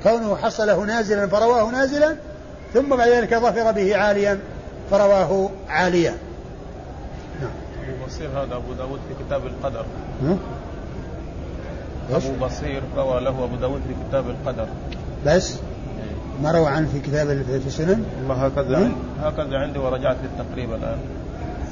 كونه 0.02 0.36
حصله 0.36 0.84
نازلا 0.84 1.26
فرواه 1.26 1.70
نازلا 1.70 2.16
ثم 2.74 2.96
بعد 2.96 3.08
ذلك 3.08 3.34
ظفر 3.34 3.72
به 3.72 3.96
عاليا 3.96 4.38
فرواه 4.90 5.50
عاليا. 5.68 6.14
نعم. 7.40 7.50
أبو 7.88 8.06
بصير 8.06 8.28
هذا 8.28 8.56
أبو 8.56 8.72
داود 8.72 8.98
في 9.08 9.24
كتاب 9.24 9.46
القدر. 9.46 9.84
أبو 12.10 12.46
بصير 12.46 12.82
روى 12.96 13.20
له 13.20 13.44
أبو 13.44 13.56
داود 13.56 13.80
في 13.88 13.94
كتاب 14.08 14.24
القدر. 14.30 14.66
بس؟ 15.26 15.56
ما 16.42 16.50
روى 16.50 16.66
عنه 16.66 16.88
في 16.92 17.00
كتاب 17.00 17.26
في 17.46 17.66
السنن؟ 17.66 18.04
والله 18.18 18.46
هكذا. 18.46 18.76
عندي 18.76 18.94
هكذا 19.22 19.58
عندي 19.58 19.78
ورجعت 19.78 20.16
للتقريب 20.22 20.72
الآن. 20.72 20.98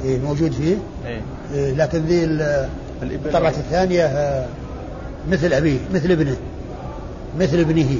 إيه 0.04 0.18
موجود 0.18 0.52
فيه؟ 0.52 0.76
إيه, 1.06 1.20
إيه 1.54 1.74
لكن 1.74 1.98
ذي 1.98 2.24
الطبعة 3.02 3.50
الثانية 3.50 4.04
آه، 4.04 4.46
مثل 5.28 5.52
أبيه 5.52 5.78
مثل 5.94 6.10
ابنه 6.10 6.36
مثل 7.38 7.58
ابنه. 7.60 7.98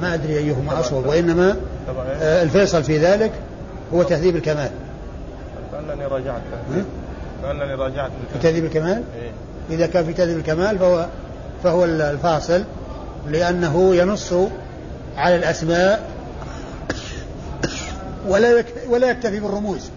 ما 0.00 0.14
أدري 0.14 0.38
أيهما 0.38 0.80
أصوب 0.80 1.06
وإنما 1.06 1.56
آه 2.20 2.42
الفيصل 2.42 2.84
في 2.84 2.98
ذلك 2.98 3.32
هو 3.94 4.02
تهذيب 4.02 4.36
الكمال. 4.36 4.70
كأنني 5.72 6.06
راجعت. 6.06 6.40
كأنني 7.42 7.74
راجعت 7.74 8.10
في 8.32 8.38
تهذيب 8.38 8.64
الكمال؟ 8.64 9.02
إيه؟ 9.22 9.30
إذا 9.76 9.86
كان 9.86 10.04
في 10.04 10.12
تهذيب 10.12 10.38
الكمال 10.38 10.78
فهو 10.78 11.06
فهو 11.64 11.84
الفاصل 11.84 12.64
لأنه 13.28 13.94
ينص 13.94 14.34
على 15.16 15.36
الأسماء 15.36 16.08
ولا 18.28 18.64
ولا 18.88 19.10
يكتفي 19.10 19.40
بالرموز. 19.40 19.90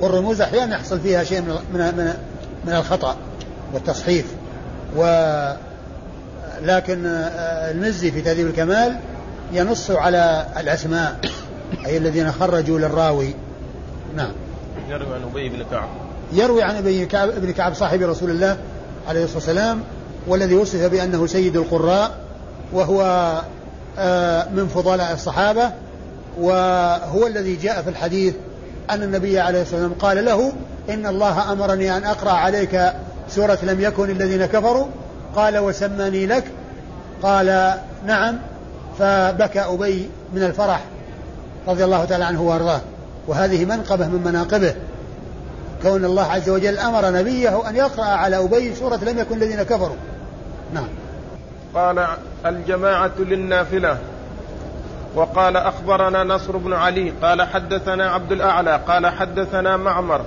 والرموز 0.00 0.40
أحيانا 0.40 0.76
يحصل 0.76 1.00
فيها 1.00 1.24
شيء 1.24 1.40
من 1.40 1.58
من 1.74 2.14
من 2.66 2.72
الخطأ 2.72 3.16
والتصحيف. 3.72 4.26
و 4.96 5.02
لكن 6.62 7.06
آه، 7.06 7.70
المزي 7.70 8.10
في 8.10 8.20
تهذيب 8.20 8.46
الكمال 8.46 8.96
ينص 9.52 9.90
على 9.90 10.46
الأسماء 10.60 11.20
أي 11.86 11.96
الذين 11.96 12.32
خرجوا 12.32 12.78
للراوي. 12.78 13.34
نعم. 14.16 14.32
يروي 14.88 15.14
عن 15.14 15.22
أبي 15.22 15.48
بن 15.48 15.64
كعب. 15.70 15.88
يروي 16.32 16.62
عن 16.62 16.76
أبي 16.76 17.06
كعب 17.06 17.28
بن 17.28 17.52
كعب 17.52 17.74
صاحب 17.74 18.02
رسول 18.02 18.30
الله 18.30 18.56
عليه 19.08 19.24
الصلاة 19.24 19.36
والسلام 19.36 19.82
والذي 20.26 20.54
وصف 20.54 20.90
بأنه 20.90 21.26
سيد 21.26 21.56
القراء 21.56 22.10
وهو 22.72 23.02
آه، 23.98 24.48
من 24.48 24.68
فضلاء 24.68 25.12
الصحابة 25.12 25.70
وهو 26.38 27.26
الذي 27.26 27.56
جاء 27.56 27.82
في 27.82 27.90
الحديث 27.90 28.34
أن 28.90 29.02
النبي 29.02 29.40
عليه 29.40 29.62
الصلاة 29.62 29.80
والسلام 29.80 30.00
قال 30.00 30.24
له 30.24 30.52
إن 30.90 31.06
الله 31.06 31.52
أمرني 31.52 31.96
أن 31.96 32.04
أقرأ 32.04 32.30
عليك 32.30 32.92
سورة 33.28 33.58
لم 33.62 33.80
يكن 33.80 34.10
الذين 34.10 34.46
كفروا. 34.46 34.86
قال 35.36 35.58
وسماني 35.58 36.26
لك. 36.26 36.44
قال 37.22 37.74
نعم. 38.06 38.38
فبكى 38.98 39.60
أبي 39.60 40.08
من 40.34 40.42
الفرح 40.42 40.80
رضي 41.68 41.84
الله 41.84 42.04
تعالى 42.04 42.24
عنه 42.24 42.42
وأرضاه. 42.42 42.80
وهذه 43.26 43.64
منقبة 43.64 44.06
من 44.06 44.22
مناقبه. 44.24 44.74
كون 45.82 46.04
الله 46.04 46.22
عز 46.22 46.48
وجل 46.48 46.78
أمر 46.78 47.10
نبيه 47.10 47.68
أن 47.68 47.76
يقرأ 47.76 48.04
على 48.04 48.36
أبي 48.36 48.74
سورة 48.74 48.96
لم 48.96 49.18
يكن 49.18 49.36
الذين 49.36 49.62
كفروا. 49.62 49.96
نعم. 50.74 50.88
قال 51.74 52.06
الجماعة 52.46 53.12
للنافلة. 53.18 53.98
وقال 55.14 55.56
أخبرنا 55.56 56.24
نصر 56.24 56.56
بن 56.56 56.72
علي 56.72 57.12
قال 57.22 57.42
حدثنا 57.42 58.10
عبد 58.10 58.32
الأعلى 58.32 58.80
قال 58.88 59.06
حدثنا 59.06 59.76
معمر 59.76 60.20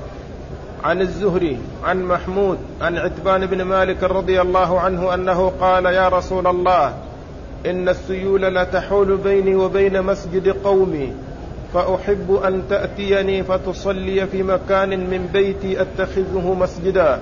عن 0.84 1.02
الزهري 1.02 1.60
عن 1.84 2.04
محمود 2.04 2.58
عن 2.82 2.98
عتبان 2.98 3.46
بن 3.46 3.62
مالك 3.62 4.04
رضي 4.04 4.42
الله 4.42 4.80
عنه 4.80 5.14
أنه 5.14 5.52
قال 5.62 5.86
يا 5.86 6.08
رسول 6.10 6.48
الله 6.48 6.94
إن 7.66 7.90
السيول 7.90 8.42
لتحول 8.42 9.18
بيني 9.18 9.56
وبين 9.56 10.02
مسجد 10.02 10.48
قومي 10.50 11.14
فأحب 11.74 12.40
أن 12.46 12.64
تأتيني 12.70 13.44
فتصلي 13.44 14.28
في 14.28 14.44
مكان 14.44 14.90
من 14.90 15.30
بيتي 15.34 15.82
أتخذه 15.82 16.56
مسجدا 16.60 17.20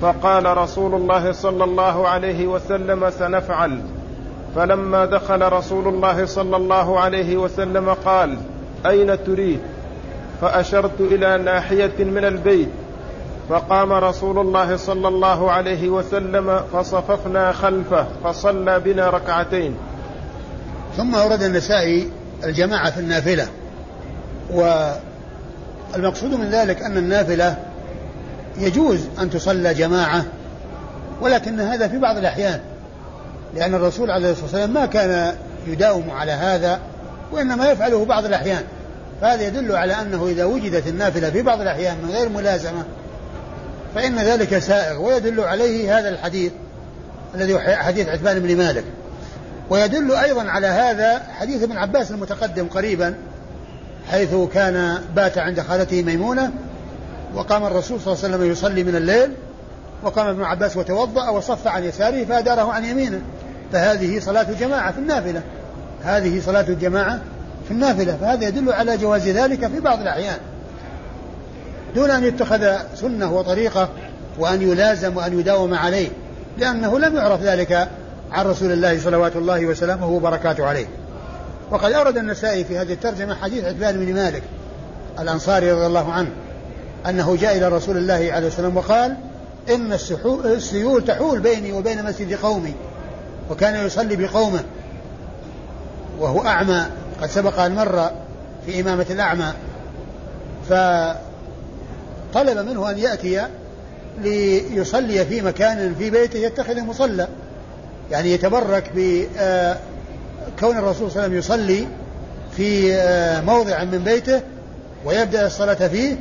فقال 0.00 0.56
رسول 0.56 0.94
الله 0.94 1.32
صلى 1.32 1.64
الله 1.64 2.08
عليه 2.08 2.46
وسلم 2.46 3.10
سنفعل 3.10 3.80
فلما 4.56 5.04
دخل 5.04 5.52
رسول 5.52 5.88
الله 5.88 6.26
صلى 6.26 6.56
الله 6.56 7.00
عليه 7.00 7.36
وسلم 7.36 7.90
قال 7.90 8.38
أين 8.86 9.24
تريد? 9.24 9.60
فأشرت 10.40 11.00
إلى 11.00 11.38
ناحية 11.38 12.04
من 12.04 12.24
البيت. 12.24 12.68
فقام 13.48 13.92
رسول 13.92 14.38
الله 14.38 14.76
صلى 14.76 15.08
الله 15.08 15.50
عليه 15.50 15.88
وسلم 15.88 16.60
فصففنا 16.72 17.52
خلفه 17.52 18.06
فصلى 18.24 18.80
بنا 18.80 19.10
ركعتين. 19.10 19.74
ثم 20.96 21.14
ورد 21.14 21.42
النسائي 21.42 22.10
الجماعة 22.44 22.90
في 22.90 23.00
النافلة. 23.00 23.46
والمقصود 24.50 26.30
من 26.30 26.50
ذلك 26.50 26.82
أن 26.82 26.96
النافلة 26.96 27.56
يجوز 28.58 29.00
أن 29.18 29.30
تصلى 29.30 29.74
جماعة 29.74 30.24
ولكن 31.20 31.60
هذا 31.60 31.88
في 31.88 31.98
بعض 31.98 32.16
الأحيان. 32.16 32.60
لأن 33.54 33.74
الرسول 33.74 34.10
عليه 34.10 34.30
الصلاة 34.30 34.44
والسلام 34.44 34.74
ما 34.74 34.86
كان 34.86 35.34
يداوم 35.66 36.10
على 36.10 36.32
هذا 36.32 36.80
وإنما 37.32 37.70
يفعله 37.70 38.04
بعض 38.04 38.24
الأحيان. 38.24 38.62
فهذا 39.20 39.46
يدل 39.46 39.76
على 39.76 39.92
أنه 39.92 40.26
إذا 40.26 40.44
وجدت 40.44 40.86
النافلة 40.86 41.30
في 41.30 41.42
بعض 41.42 41.60
الأحيان 41.60 41.96
من 42.02 42.10
غير 42.10 42.28
ملازمة 42.28 42.84
فإن 43.94 44.18
ذلك 44.18 44.58
سائغ 44.58 45.02
ويدل 45.02 45.40
عليه 45.40 45.98
هذا 45.98 46.08
الحديث 46.08 46.52
الذي 47.34 47.58
حديث 47.58 48.08
عثمان 48.08 48.38
بن 48.38 48.56
مالك. 48.56 48.84
ويدل 49.70 50.12
أيضا 50.12 50.42
على 50.42 50.66
هذا 50.66 51.22
حديث 51.38 51.62
ابن 51.62 51.76
عباس 51.76 52.10
المتقدم 52.10 52.66
قريبا 52.68 53.14
حيث 54.10 54.34
كان 54.54 54.98
بات 55.16 55.38
عند 55.38 55.60
خالته 55.60 56.02
ميمونة 56.02 56.52
وقام 57.34 57.64
الرسول 57.64 58.00
صلى 58.00 58.12
الله 58.12 58.24
عليه 58.24 58.36
وسلم 58.36 58.52
يصلي 58.52 58.84
من 58.84 58.96
الليل 58.96 59.34
وقام 60.02 60.26
ابن 60.26 60.42
عباس 60.42 60.76
وتوضأ 60.76 61.28
وصف 61.28 61.66
عن 61.66 61.84
يساره 61.84 62.24
فأداره 62.24 62.72
عن 62.72 62.84
يمينه. 62.84 63.20
فهذه 63.72 64.20
صلاة 64.20 64.46
جماعة 64.60 64.92
في 64.92 64.98
النافلة. 64.98 65.42
هذه 66.02 66.40
صلاة 66.40 66.64
الجماعة 66.68 67.20
في 67.64 67.70
النافلة. 67.70 68.16
فهذا 68.20 68.48
يدل 68.48 68.72
على 68.72 68.96
جواز 68.96 69.28
ذلك 69.28 69.66
في 69.66 69.80
بعض 69.80 70.00
الأحيان. 70.00 70.38
دون 71.94 72.10
أن 72.10 72.24
يتخذ 72.24 72.76
سنة 72.94 73.32
وطريقة 73.32 73.88
وأن 74.38 74.62
يلازم 74.62 75.16
وأن 75.16 75.40
يداوم 75.40 75.74
عليه 75.74 76.08
لأنه 76.58 76.98
لم 76.98 77.16
يعرف 77.16 77.42
ذلك 77.42 77.88
عن 78.32 78.46
رسول 78.46 78.72
الله 78.72 79.00
صلوات 79.00 79.36
الله 79.36 79.66
وسلامه 79.66 80.08
وبركاته 80.08 80.66
عليه. 80.66 80.86
وقد 81.70 81.92
أورد 81.92 82.16
النسائي 82.16 82.64
في 82.64 82.78
هذه 82.78 82.92
الترجمة 82.92 83.34
حديث 83.34 83.64
عتبان 83.64 84.04
بن 84.04 84.14
مالك 84.14 84.42
الأنصاري 85.18 85.72
رضي 85.72 85.86
الله 85.86 86.12
عنه 86.12 86.30
أنه 87.08 87.36
جاء 87.36 87.56
إلى 87.56 87.68
رسول 87.68 87.96
الله 87.96 88.28
عليه 88.32 88.46
وسلم 88.46 88.76
وقال 88.76 89.16
إن 89.70 89.92
السيول 90.44 91.04
تحول 91.04 91.40
بيني 91.40 91.72
وبين 91.72 92.04
مسجد 92.04 92.34
قومي. 92.34 92.74
وكان 93.50 93.86
يصلي 93.86 94.16
بقومه. 94.16 94.64
وهو 96.18 96.46
أعمى 96.46 96.86
قد 97.22 97.30
سبق 97.30 97.58
أن 97.60 97.74
مر 97.74 98.10
في 98.66 98.80
إمامة 98.80 99.06
الأعمى. 99.10 99.52
فطلب 100.68 102.58
منه 102.58 102.90
أن 102.90 102.98
يأتي 102.98 103.46
ليصلي 104.22 105.24
في 105.24 105.42
مكان 105.42 105.94
في 105.98 106.10
بيته 106.10 106.38
يتخذ 106.38 106.80
مصلى. 106.80 107.28
يعني 108.10 108.32
يتبرك 108.32 108.90
بكون 108.94 110.76
آه، 110.76 110.80
الرسول 110.80 111.10
صلى 111.10 111.16
الله 111.16 111.22
عليه 111.22 111.38
وسلم 111.38 111.38
يصلي 111.38 111.86
في 112.56 112.94
آه، 112.94 113.40
موضع 113.40 113.84
من 113.84 113.98
بيته 113.98 114.40
ويبدأ 115.04 115.46
الصلاة 115.46 115.88
فيه 115.88 116.16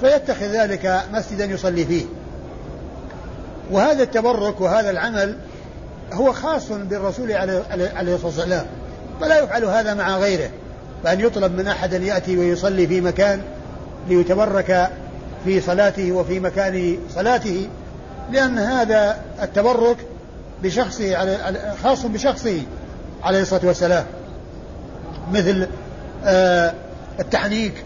فيتخذ 0.00 0.46
ذلك 0.46 1.02
مسجدا 1.12 1.44
يصلي 1.44 1.84
فيه. 1.84 2.04
وهذا 3.70 4.02
التبرك 4.02 4.60
وهذا 4.60 4.90
العمل 4.90 5.36
هو 6.14 6.32
خاص 6.32 6.72
بالرسول 6.72 7.32
عليه 7.32 8.14
الصلاة 8.14 8.24
والسلام. 8.24 8.66
فلا 9.20 9.38
يفعل 9.38 9.64
هذا 9.64 9.94
مع 9.94 10.18
غيره. 10.18 10.50
بأن 11.04 11.20
يطلب 11.20 11.58
من 11.58 11.68
أحد 11.68 11.94
أن 11.94 12.02
يأتي 12.02 12.38
ويصلي 12.38 12.86
في 12.86 13.00
مكان 13.00 13.40
ليتبرك 14.08 14.90
في 15.44 15.60
صلاته 15.60 16.12
وفي 16.12 16.40
مكان 16.40 16.98
صلاته 17.14 17.68
لأن 18.30 18.58
هذا 18.58 19.16
التبرك 19.42 19.96
بشخصه 20.62 21.16
خاص 21.82 22.06
بشخصه 22.06 22.62
عليه 23.22 23.42
الصلاة 23.42 23.66
والسلام. 23.66 24.04
مثل 25.32 25.68
آه، 26.24 26.74
التحنيك 27.20 27.84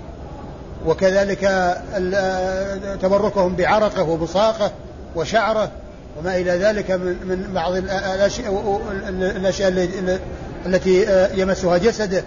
وكذلك 0.87 1.45
آه، 1.45 2.95
تبركهم 3.03 3.57
بعرقه 3.57 4.03
وبصاقه 4.03 4.71
وشعره 5.17 5.71
وما 6.19 6.37
إلى 6.37 6.51
ذلك 6.51 6.91
من 7.01 7.51
بعض 7.55 7.73
الأشياء 9.13 10.19
التي 10.67 11.09
آه، 11.09 11.33
يمسها 11.35 11.79
جسده 11.79 12.25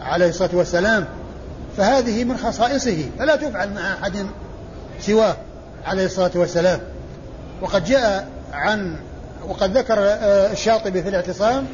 عليه 0.00 0.28
الصلاة 0.28 0.50
والسلام. 0.52 1.04
فهذه 1.76 2.24
من 2.24 2.36
خصائصه 2.36 3.06
فلا 3.18 3.36
تفعل 3.36 3.74
مع 3.74 3.94
أحد 3.94 4.26
سواه 5.00 5.36
عليه 5.86 6.06
الصلاة 6.06 6.30
والسلام. 6.34 6.80
وقد 7.62 7.84
جاء 7.84 8.28
عن 8.52 8.96
وقد 9.48 9.76
ذكر 9.76 9.98
آه، 9.98 10.52
الشاطبي 10.52 11.02
في 11.02 11.08
الاعتصام 11.08 11.66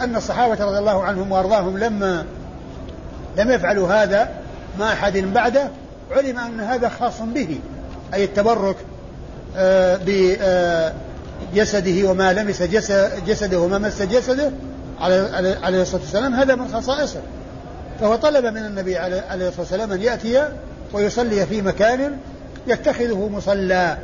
أن 0.00 0.16
الصحابة 0.16 0.64
رضي 0.64 0.78
الله 0.78 1.02
عنهم 1.02 1.32
وأرضاهم 1.32 1.78
لما 1.78 2.24
لم 3.36 3.50
يفعلوا 3.50 3.88
هذا 3.88 4.28
مع 4.78 4.92
أحد 4.92 5.16
بعده 5.16 5.68
علم 6.10 6.38
أن 6.38 6.60
هذا 6.60 6.88
خاص 6.88 7.22
به 7.22 7.60
أي 8.14 8.24
التبرك 8.24 8.76
بجسده 11.54 12.10
وما 12.10 12.32
لمس 12.32 12.62
جسده 13.26 13.58
وما 13.58 13.78
مس 13.78 14.02
جسده 14.02 14.50
عليه 15.00 15.82
الصلاة 15.82 16.00
والسلام. 16.00 16.34
هذا 16.34 16.54
من 16.54 16.68
خصائصه. 16.68 17.20
فهو 18.00 18.16
طلب 18.16 18.44
من 18.46 18.66
النبي 18.66 18.96
عليه 18.96 19.18
الصلاة 19.32 19.52
والسلام 19.58 19.92
أن 19.92 20.02
يأتي 20.02 20.48
ويصلي 20.92 21.46
في 21.46 21.62
مكان 21.62 22.16
يتخذه 22.66 23.28
مصلى. 23.28 23.98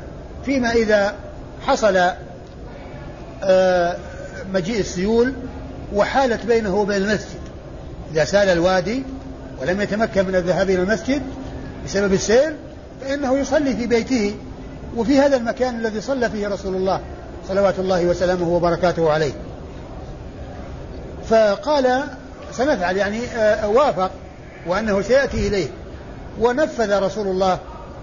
فيما 0.44 0.72
إذا 0.72 1.14
حصل 1.66 2.10
آه، 3.42 3.96
مجيء 4.54 4.80
السيول 4.80 5.32
وحالت 5.94 6.46
بينه 6.46 6.76
وبين 6.76 6.96
المسجد. 6.96 7.40
إذا 8.12 8.24
سال 8.24 8.48
الوادي 8.48 9.02
ولم 9.60 9.80
يتمكن 9.80 10.26
من 10.26 10.34
الذهاب 10.34 10.70
إلى 10.70 10.82
المسجد 10.82 11.22
بسبب 11.84 12.12
السيل 12.12 12.54
فإنه 13.00 13.38
يصلي 13.38 13.76
في 13.76 13.86
بيته. 13.86 14.34
وفي 14.96 15.20
هذا 15.20 15.36
المكان 15.36 15.80
الذي 15.80 16.00
صلى 16.00 16.30
فيه 16.30 16.48
رسول 16.48 16.74
الله 16.74 17.00
صلوات 17.48 17.78
الله 17.78 18.06
وسلامه 18.06 18.48
وبركاته 18.48 19.10
عليه. 19.10 19.32
فقال 21.28 22.02
سنفعل 22.52 22.96
يعني 22.96 23.26
آه، 23.26 23.68
وافق 23.68 24.10
وأنه 24.66 25.02
سيأتي 25.02 25.48
إليه. 25.48 25.68
ونفذ 26.40 26.98
رسول 27.02 27.26
الله 27.26 27.58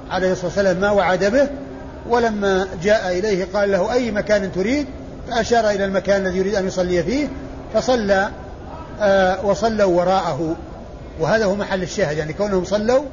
عليه 0.09 0.31
الصلاة 0.31 0.45
والسلام 0.45 0.77
ما 0.77 0.91
وعد 0.91 1.23
به 1.23 1.47
ولما 2.09 2.67
جاء 2.83 3.19
إليه 3.19 3.47
قال 3.53 3.71
له 3.71 3.93
أي 3.93 4.11
مكان 4.11 4.51
تريد؟ 4.51 4.87
فأشار 5.29 5.69
إلى 5.69 5.85
المكان 5.85 6.25
الذي 6.25 6.37
يريد 6.37 6.55
أن 6.55 6.67
يصلي 6.67 7.03
فيه 7.03 7.27
فصلى 7.73 8.29
آه 9.01 9.45
وصلوا 9.45 9.85
وراءه. 10.01 10.55
وهذا 11.19 11.45
هو 11.45 11.55
محل 11.55 11.83
الشاهد 11.83 12.17
يعني 12.17 12.33
كونهم 12.33 12.65
صلوا 12.65 13.03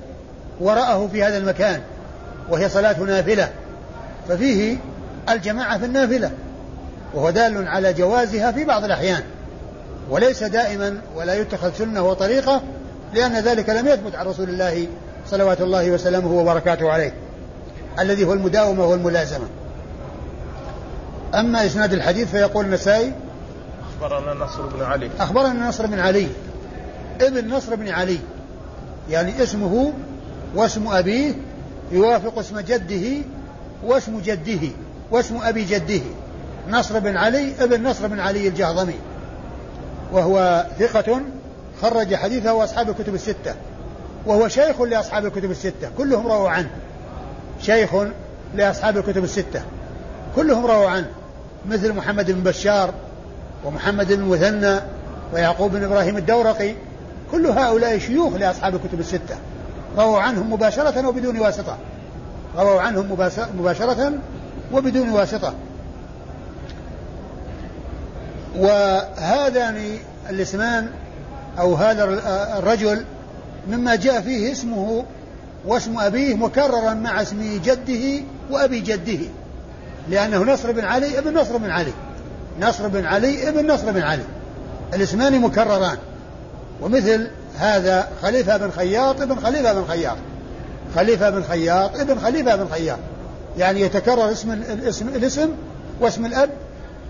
وراءه 0.61 1.09
في 1.13 1.25
هذا 1.25 1.39
المكان 1.39 1.81
وهي 2.51 2.69
صلاة 2.69 3.01
نافلة. 3.01 3.51
ففيه 4.29 4.77
الجماعة 5.31 5.79
في 5.79 5.85
النافلة 5.85 6.31
وهو 7.15 7.31
دال 7.31 7.69
على 7.69 7.93
جوازها 7.93 8.53
في 8.53 8.65
بعض 8.65 8.85
الأحيان 8.85 9.23
وليس 10.11 10.45
دائما 10.45 10.99
ولا 11.17 11.35
يتخذ 11.35 11.73
سنة 11.73 12.03
وطريقة 12.03 12.63
لأن 13.15 13.33
ذلك 13.33 13.71
لم 13.71 13.89
يثبت 13.89 14.15
عن 14.15 14.27
رسول 14.27 14.49
الله 14.49 14.87
صلوات 15.27 15.61
الله 15.61 15.91
وسلامه 15.91 16.33
وبركاته 16.33 16.91
عليه 16.91 17.15
الذي 17.99 18.25
هو 18.25 18.33
المداومة 18.33 18.87
والملازمة. 18.87 19.47
أما 21.35 21.67
إسناد 21.67 21.93
الحديث 21.93 22.31
فيقول 22.31 22.65
النسائي 22.65 23.13
أخبرنا 24.03 24.45
نصر 24.45 24.63
بن 24.63 24.83
علي. 24.83 25.11
أخبرنا 25.21 25.69
نصر 25.69 25.87
بن 25.87 25.99
علي 25.99 26.27
ابن 27.21 27.55
نصر 27.55 27.75
بن 27.75 27.89
علي 27.89 28.19
يعني 29.11 29.43
اسمه 29.43 29.93
واسم 30.55 30.89
أبيه 30.89 31.35
يوافق 31.93 32.39
اسم 32.39 32.61
جده 32.61 33.25
واسم 33.85 34.21
جده 34.21 34.69
واسم 35.11 35.39
أبي 35.43 35.65
جده 35.65 36.03
نصر 36.71 36.99
بن 36.99 37.17
علي 37.17 37.53
ابن 37.61 37.89
نصر 37.89 38.07
بن 38.07 38.21
علي 38.21 38.49
الجهضمي. 38.49 38.95
وهو 40.13 40.67
ثقة 40.79 41.21
خرج 41.83 42.15
حديثه 42.15 42.65
أصحاب 42.65 42.91
الكتب 42.91 43.15
الستة. 43.15 43.55
وهو 44.27 44.49
شيخ 44.49 44.81
لأصحاب 44.81 45.27
الكتب 45.27 45.51
الستة. 45.51 45.91
كلهم 45.99 46.27
رووا 46.27 46.49
عنه. 46.49 46.71
شيخ 47.61 47.91
لأصحاب 48.55 48.97
الكتب 48.97 49.25
الستة. 49.25 49.63
كلهم 50.37 50.67
رووا 50.67 50.89
عنه. 50.89 51.11
مثل 51.69 51.93
محمد 51.93 52.31
بن 52.31 52.41
بشار 52.41 52.95
ومحمد 53.65 54.13
بن 54.13 54.25
مثنى 54.25 54.81
ويعقوب 55.33 55.73
بن 55.73 55.85
إبراهيم 55.85 56.17
الدورقي. 56.17 56.75
كل 57.33 57.47
هؤلاء 57.47 57.99
شيوخ 57.99 58.35
لأصحاب 58.35 58.75
الكتب 58.75 59.01
الستة. 59.01 59.37
رووا 59.99 60.19
عنهم 60.19 60.53
مباشرة 60.53 61.09
وبدون 61.09 61.39
واسطة. 61.39 61.79
رووا 62.57 62.81
عنهم 62.81 63.13
مباشرة 63.59 64.13
وبدون 64.73 65.09
واسطة. 65.09 65.55
وهذان 68.59 69.99
الاسمان 70.31 70.89
أو 71.59 71.75
هذا 71.75 72.05
الرجل 72.59 73.05
مما 73.69 73.95
جاء 73.95 74.21
فيه 74.21 74.53
اسمه 74.53 75.05
واسم 75.67 75.99
أبيه 75.99 76.35
مكررا 76.35 76.95
مع 76.95 77.23
اسم 77.23 77.61
جده 77.65 78.25
وأبي 78.51 78.81
جده 78.81 79.27
لأنه 80.09 80.53
نصر 80.53 80.73
بن 80.73 80.85
علي 80.85 81.19
ابن 81.19 81.39
نصر 81.39 81.57
بن 81.57 81.71
علي. 81.71 81.93
نصر 82.61 82.89
بن 82.89 83.07
علي 83.07 83.49
ابن 83.49 83.73
نصر 83.73 83.91
بن 83.91 84.03
علي. 84.03 84.23
الاسمان 84.95 85.41
مكرران. 85.41 85.97
ومثل 86.81 87.29
هذا 87.59 88.09
خليفة 88.23 88.57
بن 88.57 88.71
خياط 88.71 89.21
ابن 89.21 89.37
خليفة 89.41 89.73
بن 89.73 89.85
خياط. 89.89 90.17
خليفة 90.95 91.31
بن 91.31 91.43
خياط 91.43 92.01
ابن 92.01 92.19
خليفة 92.19 92.57
بن 92.57 92.69
خياط 92.69 92.99
يعني 93.59 93.81
يتكرر 93.81 94.33
اسم 94.33 94.53
الاسم, 94.53 95.09
الاسم 95.09 95.51
واسم 96.01 96.27
الأب 96.27 96.51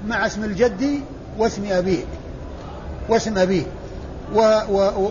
مع 0.06 0.26
اسم 0.26 0.44
الجد 0.44 1.00
واسم 1.38 1.72
أبيه. 1.72 2.04
واسم 3.09 3.38
أبيه. 3.38 3.64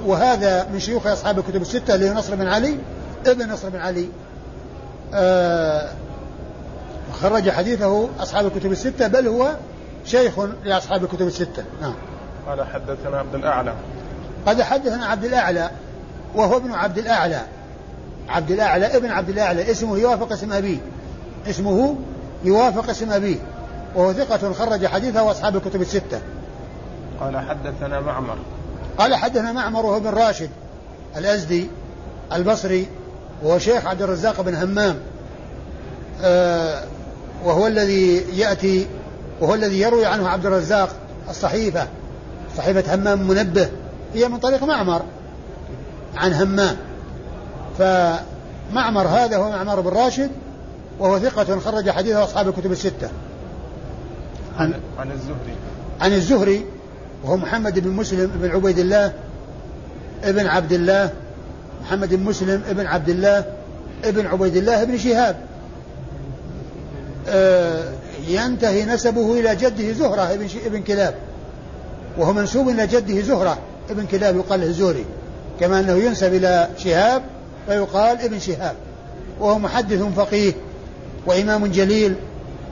وهذا 0.05 0.67
من 0.73 0.79
شيوخ 0.79 1.07
أصحاب 1.07 1.39
الكتب 1.39 1.61
الستة 1.61 1.95
اللي 1.95 2.09
نصر 2.09 2.35
بن 2.35 2.47
علي 2.47 2.77
ابن 3.25 3.49
نصر 3.49 3.69
بن 3.69 3.79
علي. 3.79 4.09
آه 5.13 5.89
خرج 7.21 7.49
حديثه 7.49 8.09
أصحاب 8.19 8.45
الكتب 8.45 8.71
الستة 8.71 9.07
بل 9.07 9.27
هو 9.27 9.55
شيخ 10.05 10.33
لأصحاب 10.65 11.03
الكتب 11.03 11.27
الستة. 11.27 11.63
نعم. 11.81 11.95
قال 12.47 12.63
حدثنا 12.63 13.17
عبد 13.17 13.35
الأعلى. 13.35 13.73
قد 14.45 14.61
حدثنا 14.61 15.05
عبد 15.05 15.25
الأعلى 15.25 15.71
وهو 16.35 16.57
ابن 16.57 16.73
عبد 16.73 16.97
الأعلى. 16.97 17.41
عبد 18.29 18.51
الأعلى 18.51 18.97
ابن 18.97 19.11
عبد 19.11 19.29
الأعلى 19.29 19.71
اسمه 19.71 19.97
يوافق 19.97 20.31
اسم 20.31 20.53
أبيه. 20.53 20.77
اسمه 21.47 21.95
يوافق 22.43 22.89
اسم 22.89 23.11
أبيه. 23.11 23.37
وهو 23.95 24.13
ثقة 24.13 24.53
خرج 24.53 24.85
حديثه 24.85 25.31
أصحاب 25.31 25.55
الكتب 25.55 25.81
الستة. 25.81 26.21
قال 27.19 27.37
حدثنا 27.37 27.99
معمر. 27.99 28.37
قال 28.97 29.15
حدثنا 29.15 29.51
معمر 29.51 29.85
وهو 29.85 29.99
بن 29.99 30.09
راشد 30.09 30.49
الأزدي 31.17 31.67
البصري 32.33 32.87
وهو 33.43 33.59
شيخ 33.59 33.85
عبد 33.85 34.01
الرزاق 34.01 34.41
بن 34.41 34.55
همام. 34.55 34.95
آه 36.21 36.83
وهو 37.45 37.67
الذي 37.67 38.17
يأتي 38.37 38.87
وهو 39.41 39.53
الذي 39.53 39.79
يروي 39.79 40.05
عنه 40.05 40.29
عبد 40.29 40.45
الرزاق 40.45 40.89
الصحيفة 41.29 41.87
صحيفة 42.57 42.95
همام 42.95 43.27
منبه. 43.27 43.69
هي 44.13 44.27
من 44.27 44.37
طريق 44.37 44.63
معمر 44.63 45.01
عن 46.17 46.33
همام. 46.33 46.77
فمعمر 47.77 49.07
هذا 49.07 49.37
هو 49.37 49.49
معمر 49.49 49.79
بن 49.79 49.89
راشد 49.89 50.31
وهو 50.99 51.19
ثقة 51.19 51.59
خرج 51.59 51.89
حديثه 51.89 52.23
أصحاب 52.23 52.47
الكتب 52.47 52.71
الستة. 52.71 53.09
عن, 54.59 54.73
عن 54.99 55.11
الزهري. 55.11 55.55
عن 56.01 56.13
الزهري 56.13 56.65
وهو 57.23 57.37
محمد 57.37 57.79
بن 57.79 57.89
مسلم 57.89 58.31
بن 58.35 58.51
عبيد 58.51 58.79
الله 58.79 59.13
ابن 60.23 60.47
عبد 60.47 60.71
الله 60.71 61.11
محمد 61.81 62.13
بن 62.13 62.23
مسلم 62.23 62.61
ابن 62.69 62.85
عبد 62.85 63.09
الله 63.09 63.45
ابن 64.03 64.25
عبيد 64.25 64.55
الله 64.55 64.83
بن 64.83 64.97
شهاب. 64.97 65.35
آه 67.27 67.93
ينتهي 68.27 68.85
نسبه 68.85 69.39
إلى 69.39 69.55
جده 69.55 69.91
زهرة 69.91 70.33
ابن, 70.33 70.47
ابن 70.65 70.83
كلاب 70.83 71.15
وهو 72.17 72.33
منسوب 72.33 72.69
إلى 72.69 72.87
جده 72.87 73.21
زهرة 73.21 73.57
ابن 73.89 74.05
كلاب 74.05 74.35
يقال 74.35 74.59
له 74.59 74.65
الزهري 74.65 75.05
كما 75.59 75.79
أنه 75.79 75.93
ينسب 75.93 76.33
إلى 76.33 76.69
شهاب 76.77 77.23
فيقال 77.67 78.21
ابن 78.21 78.39
شهاب 78.39 78.75
وهو 79.39 79.59
محدث 79.59 80.03
فقيه 80.03 80.53
وإمام 81.25 81.65
جليل 81.65 82.15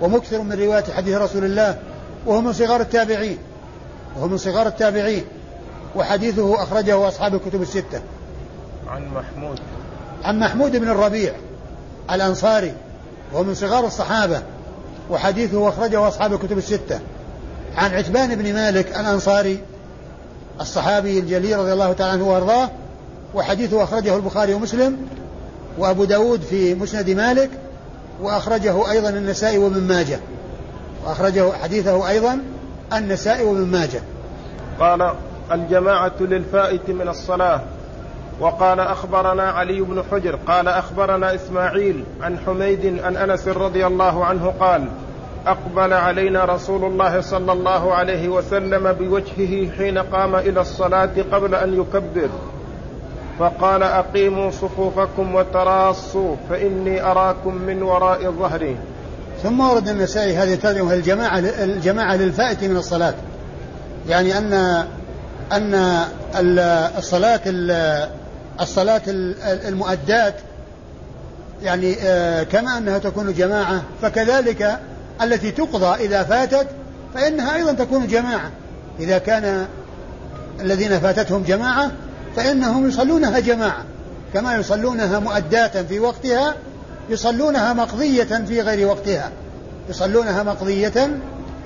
ومكثر 0.01 0.41
من 0.41 0.53
رواية 0.53 0.83
حديث 0.83 1.15
رسول 1.15 1.45
الله 1.45 1.77
وهو 2.25 2.41
من 2.41 2.53
صغار 2.53 2.81
التابعين 2.81 3.37
وهو 4.15 4.27
من 4.27 4.37
صغار 4.37 4.67
التابعين 4.67 5.23
وحديثه 5.95 6.63
أخرجه 6.63 7.07
أصحاب 7.07 7.35
الكتب 7.35 7.61
الستة. 7.61 8.01
عن 8.87 9.07
محمود. 9.15 9.59
عن 10.23 10.39
محمود 10.39 10.75
بن 10.75 10.89
الربيع 10.89 11.33
الأنصاري 12.11 12.73
وهو 13.33 13.43
من 13.43 13.53
صغار 13.53 13.85
الصحابة 13.85 14.41
وحديثه 15.09 15.69
أخرجه 15.69 16.07
أصحاب 16.07 16.33
الكتب 16.33 16.57
الستة. 16.57 16.99
عن 17.77 17.93
عتبان 17.93 18.35
بن 18.35 18.53
مالك 18.53 18.87
الأنصاري 18.87 19.59
الصحابي 20.61 21.19
الجليل 21.19 21.59
رضي 21.59 21.73
الله 21.73 21.93
تعالى 21.93 22.11
عنه 22.11 22.27
وأرضاه 22.27 22.69
وحديثه 23.34 23.84
أخرجه 23.84 24.15
البخاري 24.15 24.53
ومسلم 24.53 24.97
وأبو 25.77 26.03
داود 26.03 26.41
في 26.41 26.75
مسند 26.75 27.09
مالك 27.09 27.49
وأخرجه 28.21 28.91
أيضا 28.91 29.09
النسائي 29.09 29.57
وابن 29.57 29.82
ماجه. 29.82 30.19
وأخرجه 31.05 31.51
حديثه 31.63 32.09
أيضا 32.09 32.39
النسائي 32.93 33.43
وابن 33.43 33.65
ماجه. 33.65 34.01
قال 34.79 35.13
الجماعة 35.51 36.13
للفائت 36.19 36.89
من 36.89 37.07
الصلاة. 37.07 37.61
وقال 38.39 38.79
أخبرنا 38.79 39.43
علي 39.43 39.82
بن 39.82 40.03
حجر. 40.11 40.39
قال 40.47 40.67
أخبرنا 40.67 41.36
إسماعيل 41.36 42.03
عن 42.21 42.38
حميد 42.45 42.99
عن 43.03 43.15
أنس 43.17 43.47
رضي 43.47 43.88
الله 43.88 44.25
عنه 44.25 44.53
قال 44.59 44.88
أقبل 45.47 45.93
علينا 45.93 46.45
رسول 46.45 46.86
الله 46.86 47.21
صلى 47.21 47.51
الله 47.51 47.93
عليه 47.93 48.29
وسلم 48.29 48.91
بوجهه 48.91 49.71
حين 49.77 49.97
قام 49.97 50.36
إلى 50.36 50.61
الصلاة 50.61 51.11
قبل 51.32 51.55
أن 51.55 51.82
يكبر. 51.82 52.29
فقال 53.41 53.83
أقيموا 53.83 54.51
صفوفكم 54.51 55.35
وتراصوا 55.35 56.35
فإني 56.49 57.01
أراكم 57.01 57.55
من 57.55 57.83
وراء 57.83 58.31
ظهري. 58.31 58.77
ثم 59.43 59.59
ورد 59.59 59.89
النسائي 59.89 60.37
هذه 60.37 60.53
الترجمة 60.53 60.93
الجماعة 60.93 61.39
الجماعة 61.39 62.15
للفائت 62.15 62.63
من 62.63 62.77
الصلاة. 62.77 63.13
يعني 64.09 64.37
أن 64.37 64.53
أن 65.51 66.05
الصلاة 66.97 67.41
الصلاة 68.61 69.01
المؤدات 69.67 70.35
يعني 71.63 71.95
آه، 72.01 72.43
كما 72.43 72.77
أنها 72.77 72.97
تكون 72.97 73.33
جماعة 73.33 73.83
فكذلك 74.01 74.79
التي 75.21 75.51
تقضى 75.51 76.05
إذا 76.05 76.23
فاتت 76.23 76.67
فإنها 77.13 77.55
أيضا 77.55 77.73
تكون 77.73 78.07
جماعة. 78.07 78.51
إذا 78.99 79.17
كان 79.17 79.65
الذين 80.59 80.99
فاتتهم 80.99 81.43
جماعة 81.43 81.91
فإنهم 82.36 82.88
يصلونها 82.88 83.39
جماعة. 83.39 83.86
كما 84.34 84.55
يصلونها 84.55 85.19
مؤداة 85.19 85.84
في 85.84 85.99
وقتها 85.99 86.55
يصلونها 87.09 87.73
مقضية 87.73 88.23
في 88.23 88.61
غير 88.61 88.88
وقتها. 88.88 89.32
يصلونها 89.89 90.43
مقضية 90.43 91.17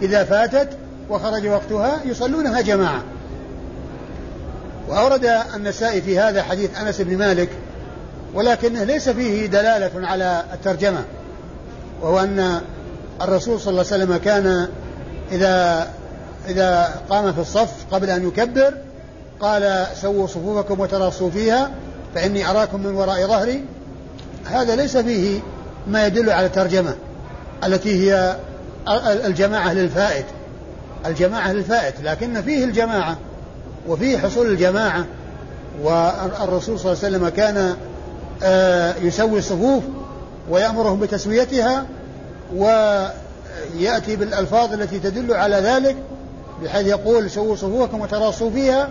إذا 0.02 0.24
فاتت 0.24 0.70
وخرج 1.10 1.48
وقتها 1.48 2.00
يصلونها 2.06 2.62
جماعة. 2.62 3.04
وأورد 4.90 5.26
النسائي 5.56 6.02
في 6.02 6.20
هذا 6.20 6.44
حديث 6.44 6.80
أنس 6.80 7.02
بن 7.02 7.18
مالك 7.18 7.50
ولكنه 8.34 8.84
ليس 8.84 9.10
فيه 9.10 9.46
دلالة 9.46 10.08
على 10.08 10.44
الترجمة 10.54 11.04
وهو 12.02 12.20
أن 12.20 12.62
الرسول 13.22 13.60
صلى 13.60 13.72
الله 13.72 13.86
عليه 13.92 14.04
وسلم 14.04 14.18
كان 14.18 14.68
إذا 15.32 15.88
إذا 16.50 17.02
قام 17.10 17.34
في 17.34 17.40
الصف 17.40 17.72
قبل 17.92 18.10
أن 18.10 18.28
يكبر 18.28 18.74
قال 19.40 19.88
سووا 20.02 20.28
صفوفكم 20.28 20.80
وتراصوا 20.80 21.30
فيها 21.30 21.72
فإني 22.16 22.50
أراكم 22.50 22.84
من 22.84 22.96
وراء 22.96 23.28
ظهري. 23.28 23.64
هذا 24.46 24.76
ليس 24.76 24.98
فيه 24.98 25.40
ما 25.88 26.08
يدل 26.08 26.30
على 26.30 26.46
الترجمة 26.46 26.96
التي 27.64 28.12
هي 28.12 28.36
الجماعة 29.26 29.74
للفائت. 29.74 30.26
الجماعة 31.06 31.54
للفائت 31.54 31.94
لكن 32.04 32.42
فيه 32.42 32.64
الجماعة 32.64 33.18
وفيه 33.88 34.18
حصول 34.18 34.48
الجماعة. 34.48 35.06
والرسول 35.82 36.80
صلى 36.80 36.92
الله 36.92 37.04
عليه 37.04 37.18
وسلم 37.18 37.30
كان 37.30 37.76
آه، 38.44 38.96
يسوي 39.02 39.40
الصفوف 39.40 39.84
ويأمرهم 40.50 41.00
بتسويتها 41.00 41.86
ويأتي 42.56 44.16
بالألفاظ 44.16 44.74
التي 44.74 45.00
تدل 45.00 45.34
على 45.34 45.56
ذلك 45.56 45.96
بحيث 46.64 46.88
يقول 46.88 47.32
سووا 47.32 47.56
صفوفكم 47.56 48.02
وتراصوا 48.02 48.50
فيها 48.52 48.90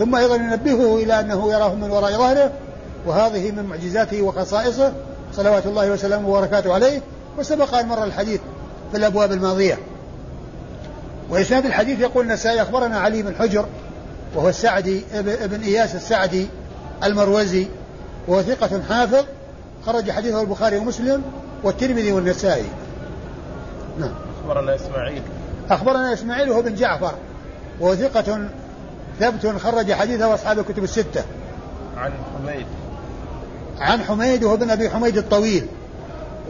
ثم 0.00 0.16
أيضا 0.16 0.34
ينبهه 0.34 0.96
إلى 0.96 1.20
أنه 1.20 1.52
يراهم 1.52 1.80
من 1.80 1.90
وراء 1.90 2.12
ظهره 2.12 2.52
وهذه 3.06 3.50
من 3.50 3.64
معجزاته 3.64 4.22
وخصائصه. 4.22 4.92
صلوات 5.32 5.66
الله 5.66 5.90
وسلامه 5.90 6.28
وبركاته 6.28 6.74
عليه. 6.74 7.00
وسبق 7.38 7.74
أن 7.74 7.88
مر 7.88 8.04
الحديث 8.04 8.40
في 8.92 8.98
الأبواب 8.98 9.32
الماضية. 9.32 9.78
وإسناد 11.30 11.66
الحديث 11.66 12.00
يقول 12.00 12.24
النسائي 12.24 12.62
أخبرنا 12.62 12.98
علي 12.98 13.22
بن 13.22 13.34
حجر 13.34 13.66
وهو 14.34 14.48
السعدي 14.48 15.04
ابن 15.14 15.60
إياس 15.60 15.94
السعدي 15.94 16.46
المروزي 17.04 17.66
وهو 18.28 18.42
ثقة 18.42 18.82
حافظ 18.88 19.24
خرج 19.86 20.10
حديثه 20.10 20.40
البخاري 20.40 20.76
ومسلم 20.76 21.22
والترمذي 21.64 22.12
والنسائي. 22.12 22.66
نعم. 23.98 24.14
أخبرنا 24.44 24.74
إسماعيل. 24.74 25.22
أخبرنا 25.70 26.12
إسماعيل 26.12 26.50
وهو 26.50 26.62
بن 26.62 26.74
جعفر 26.74 27.14
وهو 27.80 27.94
ثقة 27.94 28.48
ثبت 29.20 29.60
خرج 29.60 29.92
حديثه 29.92 30.34
أصحاب 30.34 30.58
الكتب 30.58 30.84
الستة. 30.84 31.24
عن 31.96 32.12
حميد. 32.12 32.66
عن 33.80 34.02
حميد 34.04 34.44
وهو 34.44 34.54
ابن 34.54 34.70
أبي 34.70 34.90
حميد 34.90 35.18
الطويل. 35.18 35.66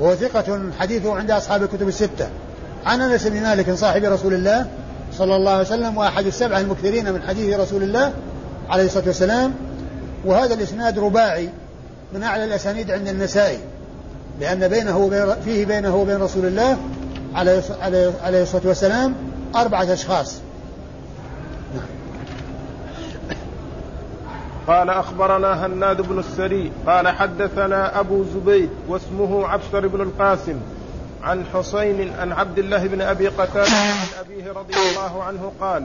وهو 0.01 0.15
ثقة 0.15 0.61
حديثه 0.79 1.15
عند 1.15 1.31
أصحاب 1.31 1.63
الكتب 1.63 1.89
الستة. 1.89 2.29
عن 2.87 3.01
أنس 3.01 3.27
بن 3.27 3.43
مالك 3.43 3.75
صاحب 3.75 4.05
رسول 4.05 4.35
الله 4.35 4.67
صلى 5.19 5.37
الله 5.37 5.51
عليه 5.51 5.61
وسلم 5.61 5.97
وأحد 5.97 6.27
السبعة 6.27 6.61
المكثرين 6.61 7.13
من 7.13 7.23
حديث 7.23 7.61
رسول 7.61 7.83
الله 7.83 8.13
عليه 8.69 8.85
الصلاة 8.85 9.07
والسلام. 9.07 9.55
وهذا 10.25 10.55
الإسناد 10.55 10.99
رباعي 10.99 11.49
من 12.13 12.23
أعلى 12.23 12.45
الأسانيد 12.45 12.91
عند 12.91 13.09
النسائي. 13.09 13.59
لأن 14.41 14.69
بينه 14.69 14.99
وبين 14.99 15.35
فيه 15.45 15.67
بينه 15.67 15.97
وبين 15.97 16.17
رسول 16.17 16.47
الله 16.47 16.77
عليه 17.35 17.63
عليه 18.23 18.43
الصلاة 18.43 18.63
والسلام 18.67 19.15
أربعة 19.57 19.93
أشخاص. 19.93 20.35
قال 24.67 24.91
أخبرنا 24.91 25.67
هناد 25.67 26.01
بن 26.01 26.19
السري 26.19 26.73
قال 26.87 27.09
حدثنا 27.09 28.01
أبو 28.01 28.25
زبيد 28.25 28.71
واسمه 28.89 29.47
عبشر 29.47 29.87
بن 29.87 30.01
القاسم 30.01 30.61
عن 31.23 31.45
حسين 31.55 32.13
عن 32.19 32.33
عبد 32.33 32.59
الله 32.59 32.87
بن 32.87 33.01
أبي 33.01 33.29
قتادة 33.29 33.71
عن 33.77 34.21
أبيه 34.21 34.53
رضي 34.53 34.75
الله 34.75 35.23
عنه 35.23 35.53
قال 35.61 35.85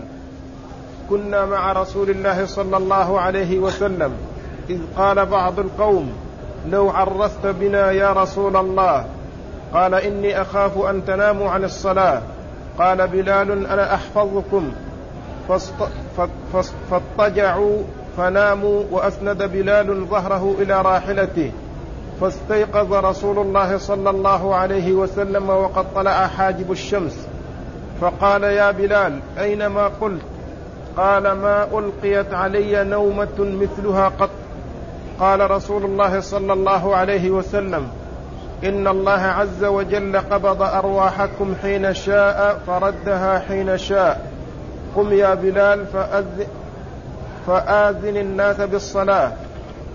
كنا 1.09 1.45
مع 1.45 1.71
رسول 1.71 2.09
الله 2.09 2.45
صلى 2.45 2.77
الله 2.77 3.19
عليه 3.19 3.59
وسلم 3.59 4.11
إذ 4.69 4.79
قال 4.97 5.25
بعض 5.25 5.59
القوم 5.59 6.13
لو 6.69 6.89
عرست 6.89 7.45
بنا 7.45 7.91
يا 7.91 8.13
رسول 8.13 8.55
الله 8.57 9.05
قال 9.73 9.93
إني 9.93 10.41
أخاف 10.41 10.77
أن 10.77 11.05
تناموا 11.05 11.49
عن 11.49 11.63
الصلاة 11.63 12.21
قال 12.77 13.07
بلال 13.07 13.67
أنا 13.67 13.95
أحفظكم 13.95 14.71
فاضطجعوا 16.91 17.83
فناموا 18.17 18.83
وأسند 18.91 19.43
بلال 19.43 20.05
ظهره 20.05 20.55
إلى 20.59 20.81
راحلته 20.81 21.51
فاستيقظ 22.21 22.93
رسول 22.93 23.39
الله 23.39 23.77
صلى 23.77 24.09
الله 24.09 24.55
عليه 24.55 24.93
وسلم 24.93 25.49
وقد 25.49 25.85
طلع 25.95 26.27
حاجب 26.27 26.71
الشمس. 26.71 27.27
فقال 28.01 28.43
يا 28.43 28.71
بلال 28.71 29.19
أين 29.39 29.65
ما 29.67 29.87
قلت؟ 30.01 30.21
قال 30.97 31.31
ما 31.31 31.67
ألقيت 31.73 32.33
علي 32.33 32.83
نومة 32.83 33.37
مثلها 33.39 34.11
قط. 34.19 34.29
قال 35.19 35.51
رسول 35.51 35.85
الله 35.85 36.19
صلى 36.19 36.53
الله 36.53 36.95
عليه 36.95 37.29
وسلم 37.29 37.87
إن 38.63 38.87
الله 38.87 39.11
عز 39.11 39.63
وجل 39.63 40.17
قبض 40.17 40.61
أرواحكم 40.61 41.55
حين 41.61 41.93
شاء 41.93 42.61
فردها 42.67 43.39
حين 43.39 43.77
شاء. 43.77 44.31
قم 44.95 45.13
يا 45.13 45.33
بلال 45.33 45.85
فأذن 45.85 46.45
فآذن 47.47 48.17
الناس 48.17 48.55
بالصلاة. 48.55 49.31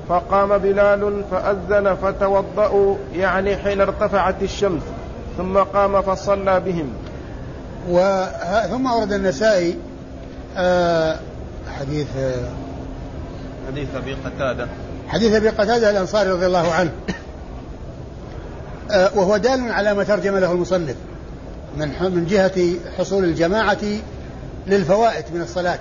فقام 0.08 0.58
بلال 0.58 1.24
فأذن 1.30 1.94
فتوضأوا 1.94 2.96
يعني 3.14 3.56
حين 3.56 3.80
ارتفعت 3.80 4.42
الشمس 4.42 4.82
ثم 5.38 5.58
قام 5.58 6.02
فصلى 6.02 6.60
بهم. 6.60 6.92
ثم 8.70 8.86
أورد 8.86 9.12
النسائي 9.12 9.76
آه 10.56 11.18
حديث 11.80 12.06
آه 12.18 12.48
حديث 13.68 13.88
أبي 13.96 14.14
قتادة. 14.14 14.66
حديث 15.08 15.34
أبي 15.34 15.48
قتادة 15.48 15.90
الأنصاري 15.90 16.30
رضي 16.30 16.46
الله 16.46 16.72
عنه. 16.72 16.92
آه 18.90 19.10
وهو 19.14 19.36
دال 19.36 19.72
على 19.72 19.94
ما 19.94 20.04
ترجم 20.04 20.36
له 20.36 20.52
المصنف 20.52 20.96
من 21.76 21.88
من 22.00 22.26
جهة 22.26 22.74
حصول 22.98 23.24
الجماعة 23.24 23.82
للفوائد 24.66 25.24
من 25.34 25.40
الصلاة. 25.40 25.78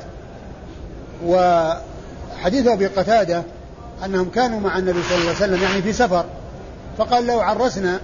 وحديث 1.25 2.67
أبي 2.67 2.87
قتادة 2.87 3.43
أنهم 4.05 4.29
كانوا 4.29 4.59
مع 4.59 4.77
النبي 4.77 5.03
صلى 5.03 5.17
الله 5.17 5.27
عليه 5.27 5.37
وسلم 5.37 5.63
يعني 5.63 5.81
في 5.81 5.93
سفر 5.93 6.25
فقال 6.97 7.27
لو 7.27 7.39
عرسنا 7.39 7.99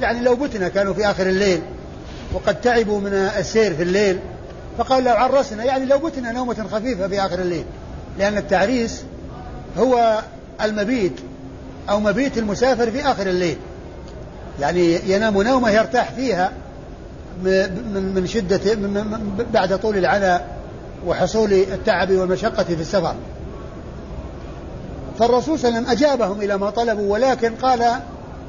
يعني 0.00 0.20
لو 0.20 0.36
بتنا 0.36 0.68
كانوا 0.68 0.94
في 0.94 1.10
آخر 1.10 1.26
الليل 1.26 1.60
وقد 2.32 2.60
تعبوا 2.60 3.00
من 3.00 3.12
السير 3.12 3.74
في 3.74 3.82
الليل 3.82 4.18
فقال 4.78 5.04
لو 5.04 5.12
عرسنا 5.12 5.64
يعني 5.64 5.84
لو 5.84 5.98
بتنا 5.98 6.32
نومة 6.32 6.66
خفيفة 6.72 7.08
في 7.08 7.20
آخر 7.20 7.38
الليل 7.38 7.64
لأن 8.18 8.38
التعريس 8.38 9.02
هو 9.78 10.22
المبيت 10.62 11.12
أو 11.90 12.00
مبيت 12.00 12.38
المسافر 12.38 12.90
في 12.90 13.02
آخر 13.02 13.26
الليل. 13.26 13.56
يعني 14.60 15.10
ينام 15.10 15.42
نومة 15.42 15.70
يرتاح 15.70 16.10
فيها 16.12 16.52
من 17.44 18.12
من 18.14 18.26
شدة 18.26 18.60
بعد 19.52 19.78
طول 19.78 19.96
العناء 19.96 20.53
وحصول 21.06 21.52
التعب 21.52 22.10
والمشقة 22.10 22.64
في 22.64 22.74
السفر. 22.74 23.14
فالرسول 25.18 25.58
صلى 25.58 25.68
الله 25.68 25.78
عليه 25.78 25.88
وسلم 25.88 25.98
أجابهم 25.98 26.40
إلى 26.40 26.56
ما 26.56 26.70
طلبوا 26.70 27.12
ولكن 27.12 27.54
قال 27.54 27.84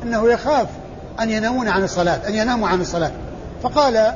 أنه 0.03 0.32
يخاف 0.32 0.68
أن 1.20 1.30
ينامون 1.30 1.68
عن 1.68 1.84
الصلاة 1.84 2.28
أن 2.28 2.36
يناموا 2.36 2.68
عن 2.68 2.82
الصلاة. 2.82 3.12
فقال 3.64 4.14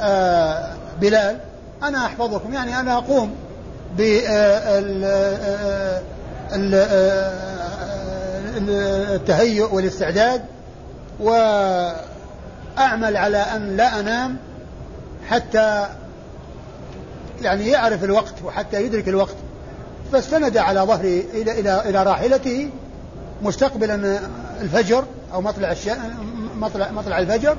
آه 0.00 0.70
بلال 1.00 1.38
أنا 1.82 2.06
أحفظكم 2.06 2.54
يعني 2.54 2.80
أنا 2.80 2.96
أقوم 2.96 3.34
بالتهيؤ 9.16 9.74
والاستعداد 9.74 10.42
وأعمل 11.20 11.96
على 13.16 13.36
أن 13.36 13.76
لا 13.76 14.00
أنام 14.00 14.36
حتى 15.28 15.86
يعني 17.44 17.68
يعرف 17.68 18.04
الوقت 18.04 18.34
وحتى 18.44 18.84
يدرك 18.84 19.08
الوقت 19.08 19.34
فاستند 20.12 20.56
على 20.56 20.80
ظهره 20.80 21.22
إلى 21.34 21.60
إلى 21.60 21.82
إلى 21.88 22.02
راحلته 22.02 22.70
مستقبلا 23.42 24.20
الفجر 24.60 25.04
أو 25.32 25.40
مطلع 25.40 25.72
الش... 25.72 25.88
مطلع 26.56 26.90
مطلع 26.90 27.18
الفجر 27.18 27.56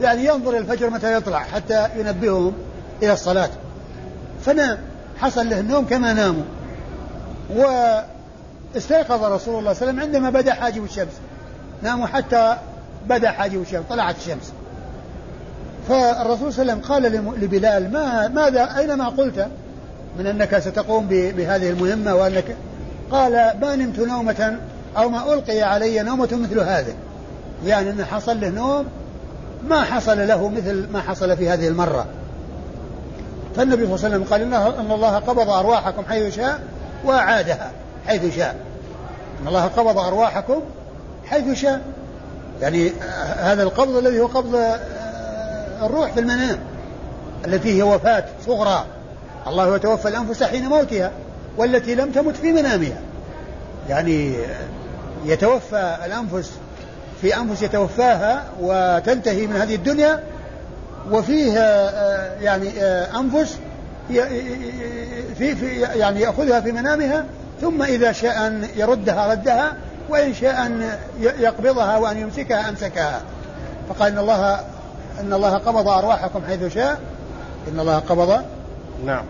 يعني 0.00 0.24
ينظر 0.24 0.58
الفجر 0.58 0.90
متى 0.90 1.14
يطلع 1.14 1.38
حتى 1.38 1.88
ينبههم 1.96 2.52
إلى 3.02 3.12
الصلاة. 3.12 3.50
فنام 4.44 4.78
حصل 5.18 5.50
له 5.50 5.60
النوم 5.60 5.86
كما 5.86 6.12
ناموا. 6.12 6.44
واستيقظ 7.50 9.24
رسول 9.24 9.30
الله 9.30 9.38
صلى 9.38 9.54
الله 9.54 9.62
عليه 9.62 9.70
وسلم 9.70 10.00
عندما 10.00 10.30
بدأ 10.30 10.54
حاجب 10.54 10.84
الشمس. 10.84 11.12
ناموا 11.82 12.06
حتى 12.06 12.56
بدأ 13.06 13.30
حاجب 13.30 13.62
الشمس 13.62 13.84
طلعت 13.90 14.16
الشمس. 14.16 14.52
فالرسول 15.88 16.52
صلى 16.52 16.62
الله 16.62 16.72
عليه 16.72 16.82
وسلم 16.82 16.92
قال 16.92 17.02
لبلال 17.40 17.92
ما 17.92 18.28
ماذا 18.28 18.78
أين 18.78 18.94
ما 18.94 19.08
قلت؟ 19.08 19.48
من 20.18 20.26
أنك 20.26 20.58
ستقوم 20.58 21.06
بهذه 21.08 21.70
المهمة 21.70 22.14
وأنك 22.14 22.56
قال 23.10 23.32
ما 23.60 23.76
نمت 23.76 23.98
نومة 23.98 24.58
أو 24.96 25.08
ما 25.08 25.34
ألقي 25.34 25.62
علي 25.62 26.02
نومة 26.02 26.28
مثل 26.32 26.60
هذه. 26.60 26.94
يعني 27.64 27.90
أن 27.90 28.04
حصل 28.04 28.40
له 28.40 28.48
نوم 28.48 28.86
ما 29.68 29.84
حصل 29.84 30.28
له 30.28 30.48
مثل 30.48 30.86
ما 30.92 31.00
حصل 31.00 31.36
في 31.36 31.48
هذه 31.50 31.68
المرة. 31.68 32.06
فالنبي 33.56 33.86
صلى 33.86 33.94
الله 33.94 34.04
عليه 34.04 34.16
وسلم 34.16 34.24
قال 34.24 34.42
إن 34.80 34.92
الله 34.92 35.16
قبض 35.16 35.50
أرواحكم 35.50 36.02
حيث 36.08 36.34
شاء 36.36 36.60
وأعادها 37.04 37.70
حيث 38.06 38.36
شاء. 38.36 38.56
إن 39.42 39.48
الله 39.48 39.66
قبض 39.66 39.98
أرواحكم 39.98 40.60
حيث 41.26 41.58
شاء. 41.58 41.80
يعني 42.60 42.92
هذا 43.38 43.62
القبض 43.62 43.96
الذي 43.96 44.20
هو 44.20 44.26
قبض 44.26 44.54
آه، 44.54 44.80
الروح 45.82 46.12
في 46.12 46.20
المنام 46.20 46.58
التي 47.46 47.78
هي 47.78 47.82
وفاة 47.82 48.24
صغرى. 48.46 48.84
الله 49.46 49.76
يتوفى 49.76 50.08
الأنفس 50.08 50.42
حين 50.42 50.66
موتها 50.66 51.12
والتي 51.56 51.94
لم 51.94 52.10
تمت 52.10 52.36
في 52.36 52.52
منامها. 52.52 53.00
يعني 53.88 54.36
يتوفى 55.24 55.96
الأنفس 56.06 56.50
في 57.20 57.36
أنفس 57.36 57.62
يتوفاها 57.62 58.44
وتنتهي 58.60 59.46
من 59.46 59.56
هذه 59.56 59.74
الدنيا 59.74 60.20
وفيه 61.10 61.58
آه، 61.58 62.40
يعني 62.40 62.70
آه، 62.80 63.20
أنفس 63.20 63.58
في 65.38 65.54
في 65.56 65.80
يعني 65.80 66.20
يأخذها 66.20 66.60
في 66.60 66.72
منامها 66.72 67.24
ثم 67.60 67.82
إذا 67.82 68.12
شاء 68.12 68.46
أن 68.46 68.68
يردها 68.76 69.32
ردها 69.32 69.76
وإن 70.08 70.34
شاء 70.34 70.66
أن 70.66 70.90
يقبضها 71.20 71.96
وأن 71.96 72.18
يمسكها 72.18 72.68
أمسكها. 72.68 73.20
فقال 73.88 74.12
إن 74.12 74.18
الله 74.18 74.60
إن 75.20 75.32
الله 75.32 75.58
قبض 75.58 75.88
أرواحكم 75.88 76.40
حيث 76.46 76.74
شاء. 76.74 77.00
إن 77.68 77.80
الله 77.80 77.98
قبض. 77.98 78.42
نعم. 79.04 79.24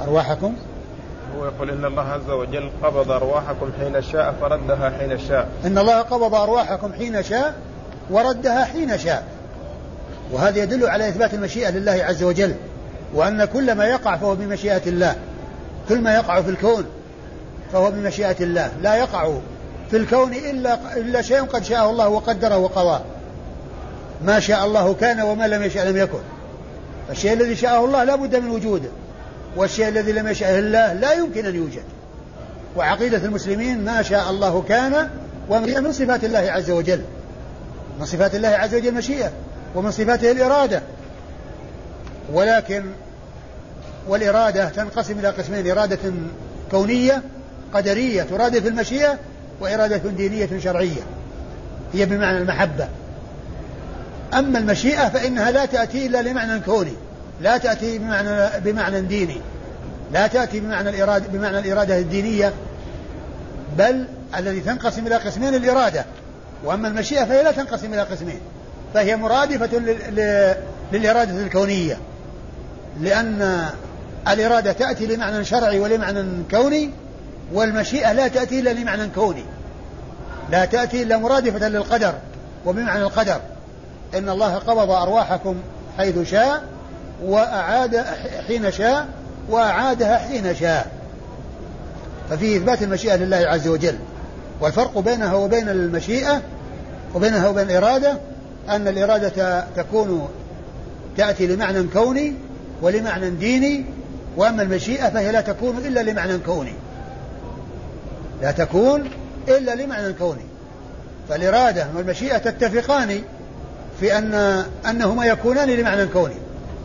أرواحكم. 0.00 0.54
هو 1.36 1.44
يقول 1.44 1.70
إن 1.70 1.84
الله 1.84 2.02
عز 2.02 2.30
وجل 2.30 2.70
قبض 2.82 3.10
أرواحكم 3.10 3.70
حين 3.80 4.02
شاء 4.02 4.34
فردها 4.40 4.90
حين 4.98 5.18
شاء. 5.28 5.48
إن 5.64 5.78
الله 5.78 6.00
قبض 6.00 6.34
أرواحكم 6.34 6.92
حين 6.92 7.22
شاء 7.22 7.54
وردها 8.10 8.64
حين 8.64 8.98
شاء. 8.98 9.24
وهذا 10.32 10.58
يدل 10.58 10.86
على 10.86 11.08
إثبات 11.08 11.34
المشيئة 11.34 11.70
لله 11.70 12.04
عز 12.04 12.22
وجل. 12.22 12.54
وأن 13.14 13.44
كل 13.44 13.74
ما 13.74 13.84
يقع 13.84 14.16
فهو 14.16 14.34
بمشيئة 14.34 14.82
الله. 14.86 15.14
كل 15.88 16.00
ما 16.00 16.14
يقع 16.14 16.40
في 16.40 16.50
الكون 16.50 16.84
فهو 17.72 17.90
بمشيئة 17.90 18.36
الله. 18.40 18.72
لا 18.82 18.94
يقع 18.94 19.32
في 19.90 19.96
الكون 19.96 20.32
إلا 20.34 20.78
إلا 20.96 21.22
شيء 21.22 21.42
قد 21.42 21.64
شاءه 21.64 21.90
الله 21.90 22.08
وقدره 22.08 22.56
وقضاه 22.56 23.00
ما 24.22 24.40
شاء 24.40 24.64
الله 24.64 24.94
كان 24.94 25.20
وما 25.20 25.46
لم 25.46 25.62
يشاء 25.62 25.86
لم 25.86 25.96
يكن. 25.96 26.18
فالشيء 27.08 27.32
الذي 27.32 27.56
شاءه 27.56 27.84
الله 27.84 28.04
لا 28.04 28.16
بد 28.16 28.36
من 28.36 28.50
وجوده. 28.50 28.88
والشيء 29.56 29.88
الذي 29.88 30.12
لم 30.12 30.28
يشاءه 30.28 30.58
الله 30.58 30.92
لا 30.92 31.12
يمكن 31.12 31.46
أن 31.46 31.54
يوجد. 31.54 31.82
وعقيدة 32.76 33.16
المسلمين 33.16 33.84
ما 33.84 34.02
شاء 34.02 34.30
الله 34.30 34.64
كان 34.68 35.08
ومن 35.48 35.92
صفات 35.92 36.24
الله 36.24 36.38
عز 36.38 36.70
وجل. 36.70 37.00
من 38.00 38.06
صفات 38.06 38.34
الله 38.34 38.48
عز 38.48 38.74
وجل 38.74 38.88
المشيئة 38.88 39.32
ومن 39.74 39.90
صفاته 39.90 40.30
الإرادة. 40.30 40.82
ولكن 42.32 42.84
والإرادة 44.08 44.68
تنقسم 44.68 45.18
إلى 45.18 45.28
قسمين 45.28 45.70
إرادة 45.70 46.12
كونية 46.70 47.22
قدرية 47.74 48.22
ترادف 48.22 48.66
المشيئة 48.66 49.18
وإرادة 49.60 49.96
دينية 49.96 50.48
شرعية. 50.58 51.02
هي 51.92 52.06
بمعنى 52.06 52.38
المحبة. 52.38 52.88
أما 54.34 54.58
المشيئة 54.58 55.08
فإنها 55.08 55.50
لا 55.50 55.64
تأتي 55.64 56.06
إلا 56.06 56.22
لمعنى 56.22 56.60
كوني 56.60 56.94
لا 57.40 57.56
تأتي 57.56 57.98
بمعنى 57.98 58.60
بمعنى 58.60 59.00
ديني 59.00 59.40
لا 60.12 60.26
تأتي 60.26 60.60
بمعنى 60.60 60.90
الإرادة 60.90 61.26
بمعنى 61.28 61.58
الإرادة 61.58 61.98
الدينية 61.98 62.52
بل 63.78 64.04
الذي 64.36 64.60
تنقسم 64.60 65.06
إلى 65.06 65.16
قسمين 65.16 65.54
الإرادة. 65.54 66.04
وأما 66.64 66.88
المشيئة 66.88 67.24
فهي 67.24 67.42
لا 67.42 67.52
تنقسم 67.52 67.94
إلى 67.94 68.02
قسمين 68.02 68.40
فهي 68.94 69.16
مرادفة 69.16 69.78
للإرادة 70.92 71.42
الكونية 71.42 71.98
لأن 73.00 73.68
الإرادة 74.28 74.72
تأتي 74.72 75.06
لمعنى 75.06 75.44
شرعي 75.44 75.80
ولمعنى 75.80 76.24
كوني 76.50 76.90
والمشيئة 77.52 78.12
لا 78.12 78.28
تأتي 78.28 78.60
إلا 78.60 78.70
لمعنى 78.70 79.08
كوني 79.14 79.44
لا 80.50 80.64
تأتي 80.64 81.02
إلا 81.02 81.18
مرادفة 81.18 81.68
للقدر 81.68 82.14
وبمعنى 82.66 83.02
القدر. 83.02 83.40
إن 84.14 84.28
الله 84.28 84.54
قبض 84.54 84.90
أرواحكم 84.90 85.56
حيث 85.98 86.30
شاء 86.30 86.62
وأعاد 87.24 88.04
حين 88.48 88.70
شاء 88.70 89.08
وأعادها 89.48 90.18
حين 90.18 90.54
شاء. 90.54 90.92
ففي 92.30 92.56
إثبات 92.56 92.82
المشيئة 92.82 93.16
لله 93.16 93.36
عز 93.36 93.68
وجل. 93.68 93.98
والفرق 94.60 94.98
بينها 94.98 95.34
وبين 95.34 95.68
المشيئة 95.68 96.42
وبينها 97.14 97.48
وبين 97.48 97.70
الإرادة 97.70 98.18
أن 98.68 98.88
الإرادة 98.88 99.64
تكون 99.76 100.28
تأتي 101.16 101.46
لمعنى 101.46 101.82
كوني 101.82 102.34
ولمعنى 102.82 103.30
ديني 103.30 103.84
وأما 104.36 104.62
المشيئة 104.62 105.10
فهي 105.10 105.32
لا 105.32 105.40
تكون 105.40 105.78
إلا 105.78 106.00
لمعنى 106.00 106.38
كوني. 106.38 106.72
لا 108.42 108.50
تكون 108.50 109.10
إلا 109.48 109.74
لمعنى 109.74 110.12
كوني. 110.12 110.44
فالإرادة 111.28 111.86
والمشيئة 111.96 112.38
تتفقان 112.38 113.22
في 114.00 114.18
أن 114.18 114.64
أنهما 114.90 115.26
يكونان 115.26 115.70
لمعنى 115.70 116.06
كوني 116.06 116.34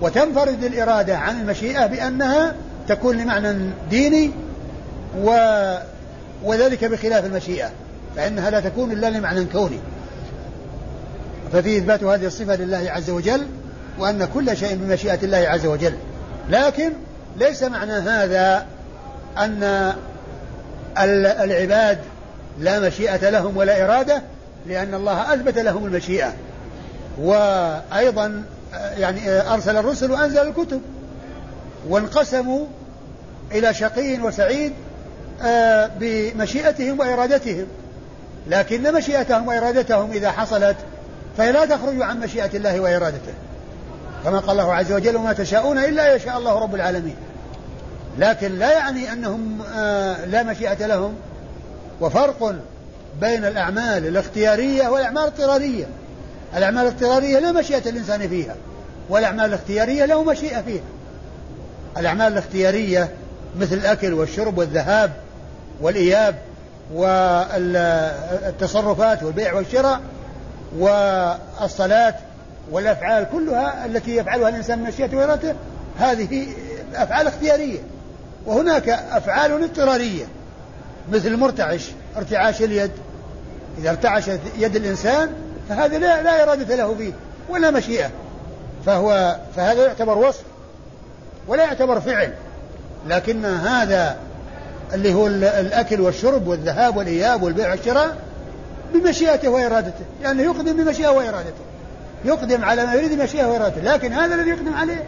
وتنفرد 0.02 0.64
الإرادة 0.64 1.18
عن 1.18 1.42
المشيئة 1.42 1.86
بأنها 1.86 2.56
تكون 2.88 3.18
لمعنى 3.18 3.72
ديني 3.90 4.32
و 5.24 5.32
وذلك 6.44 6.86
بخلاف 6.86 7.26
المشيئة 7.26 7.70
فإنها 8.16 8.50
لا 8.50 8.60
تكون 8.60 8.92
إلا 8.92 9.10
لمعنى 9.10 9.46
كوني. 9.46 9.80
ففي 11.54 11.78
إثبات 11.78 12.04
هذه 12.04 12.26
الصفة 12.26 12.56
لله 12.56 12.92
عز 12.92 13.10
وجل 13.10 13.48
وأن 14.00 14.28
كل 14.34 14.58
شيء 14.58 14.76
بمشيئة 14.76 15.20
الله 15.24 15.38
عز 15.38 15.66
وجل. 15.66 15.94
لكن 16.50 16.92
ليس 17.38 17.64
معنى 17.64 17.92
هذا 17.92 18.66
أن 19.38 19.94
العباد 21.44 21.98
لا 22.60 22.80
مشيئة 22.80 23.30
لهم 23.30 23.58
ولا 23.58 23.86
إرادة 23.86 24.22
لأن 24.68 24.94
الله 24.94 25.34
أثبت 25.34 25.58
لهم 25.58 25.86
المشيئة. 25.86 26.34
وأيضا 27.20 28.44
يعني 28.74 29.30
أرسل 29.30 29.78
الرسل 29.78 30.12
وأنزل 30.12 30.48
الكتب. 30.48 30.82
وانقسموا 31.90 32.66
إلى 33.52 33.74
شقي 33.74 34.20
وسعيد 34.20 34.74
آه، 35.42 35.90
بمشيئتهم 36.00 37.00
وإرادتهم. 37.00 37.68
لكن 38.48 38.94
مشيئتهم 38.94 39.48
وإرادتهم 39.48 40.12
إذا 40.12 40.32
حصلت 40.32 40.76
فهي 41.38 41.52
لا 41.52 41.66
تخرج 41.66 42.02
عن 42.02 42.20
مشيئة 42.20 42.58
الله 42.58 42.80
وإرادته. 42.80 43.34
كما 44.24 44.40
قال 44.40 44.60
الله 44.60 44.74
عز 44.74 44.92
وجل 44.92 45.16
وما 45.16 45.34
تشاءون 45.34 45.78
إلا 45.78 46.16
يشاء 46.16 46.38
الله 46.38 46.60
رب 46.60 46.76
العالمين 46.76 47.16
لكن 48.18 48.60
لا 48.60 48.72
يعني 48.72 49.14
أنهم 49.14 49.62
آه، 49.76 50.26
لا 50.26 50.44
مشيئة 50.44 50.88
لهم. 50.88 51.14
وفرق 52.02 52.56
بين 53.22 53.46
الأعمال 53.46 54.08
الاختيارية 54.08 54.88
والأعمال 54.88 55.24
الاضطرارية 55.24 55.86
الأعمال 56.58 56.82
الاضطرارية 56.82 57.40
لا 57.40 57.52
مشيئة 57.52 57.90
الإنسان 57.90 58.30
فيها 58.30 58.56
والأعمال 59.10 59.46
الاختيارية 59.46 60.06
له 60.06 60.24
مشيئة 60.24 60.62
فيها. 60.62 60.84
الأعمال 61.98 62.34
الاختيارية 62.34 63.10
مثل 63.60 63.76
الأكل 63.76 64.14
والشرب 64.14 64.58
والذهاب 64.58 65.12
والإياب 65.82 66.36
والتصرفات 68.54 69.24
والبيع 69.24 69.54
والشراء 69.54 70.02
والصلاة 70.78 72.16
والأفعال 72.72 73.28
كلها 73.32 73.86
التي 73.86 74.16
يفعلها 74.16 74.50
الإنسان 74.50 74.80
من 74.80 74.88
مشيئته 74.88 75.18
وإرادته 75.18 75.54
هذه 76.00 76.48
أفعال 76.96 77.28
اختيارية. 77.28 77.80
وهناك 78.46 78.90
أفعال 78.90 79.64
اضطرارية 79.64 80.26
مثل 81.12 81.28
المرتعش 81.28 81.92
ارتعاش 82.18 82.62
اليد. 82.62 82.92
إذا 83.78 83.90
ارتعش 83.90 84.28
يد 84.58 84.76
الإنسان 84.76 85.30
فهذا 85.70 85.98
لا, 85.98 86.22
لا 86.22 86.44
إرادة 86.44 86.76
له 86.76 86.96
فيه 86.96 87.12
ولا 87.50 87.72
مشيئة. 87.72 88.10
فهو 88.86 89.38
فهذا 89.56 89.86
يعتبر 89.86 90.18
وصف 90.18 90.44
ولا 91.48 91.64
يعتبر 91.64 92.00
فعل. 92.00 92.34
لكن 93.08 93.46
هذا 93.46 94.18
اللي 94.94 95.14
هو 95.14 95.28
الأكل 95.28 96.02
والشرب 96.02 96.48
والذهاب 96.48 96.98
والإياب 96.98 97.44
والبيع 97.44 97.72
والشراء 97.72 98.18
بمشيئته 98.94 99.50
وإرادته. 99.50 100.06
يعني 100.24 100.44
يقدم 100.44 100.84
بمشيئة 100.84 101.10
وإرادته. 101.10 101.64
يقدم 102.26 102.66
على 102.66 102.86
ما 102.86 102.94
يريد 102.94 103.14
بمشيئة 103.14 103.46
وإرادته. 103.46 103.82
لكن 103.82 104.14
هذا 104.14 104.36
الذي 104.36 104.50
يقدم 104.50 104.74
عليه 104.74 105.04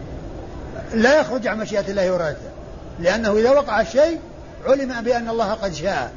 لا 0.94 1.20
يخرج 1.20 1.46
عن 1.46 1.58
مشيئة 1.58 1.88
الله 1.88 2.12
وإرادته. 2.12 2.50
لأنه 3.00 3.36
إذا 3.36 3.50
وقع 3.50 3.80
الشيء 3.80 4.18
علم 4.66 5.00
بأن 5.00 5.28
الله 5.28 5.52
قد 5.52 5.74
شاء 5.74 6.10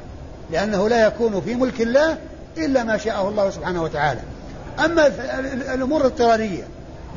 لأنه 0.50 0.88
لا 0.88 1.06
يكون 1.06 1.40
في 1.40 1.54
ملك 1.54 1.80
الله 1.80 2.16
إلا 2.56 2.84
ما 2.84 2.96
شاءه 2.96 3.28
الله 3.28 3.50
سبحانه 3.50 3.82
وتعالى. 3.82 4.20
أما 4.84 5.06
الأمور 5.74 6.00
الاضطرارية 6.00 6.64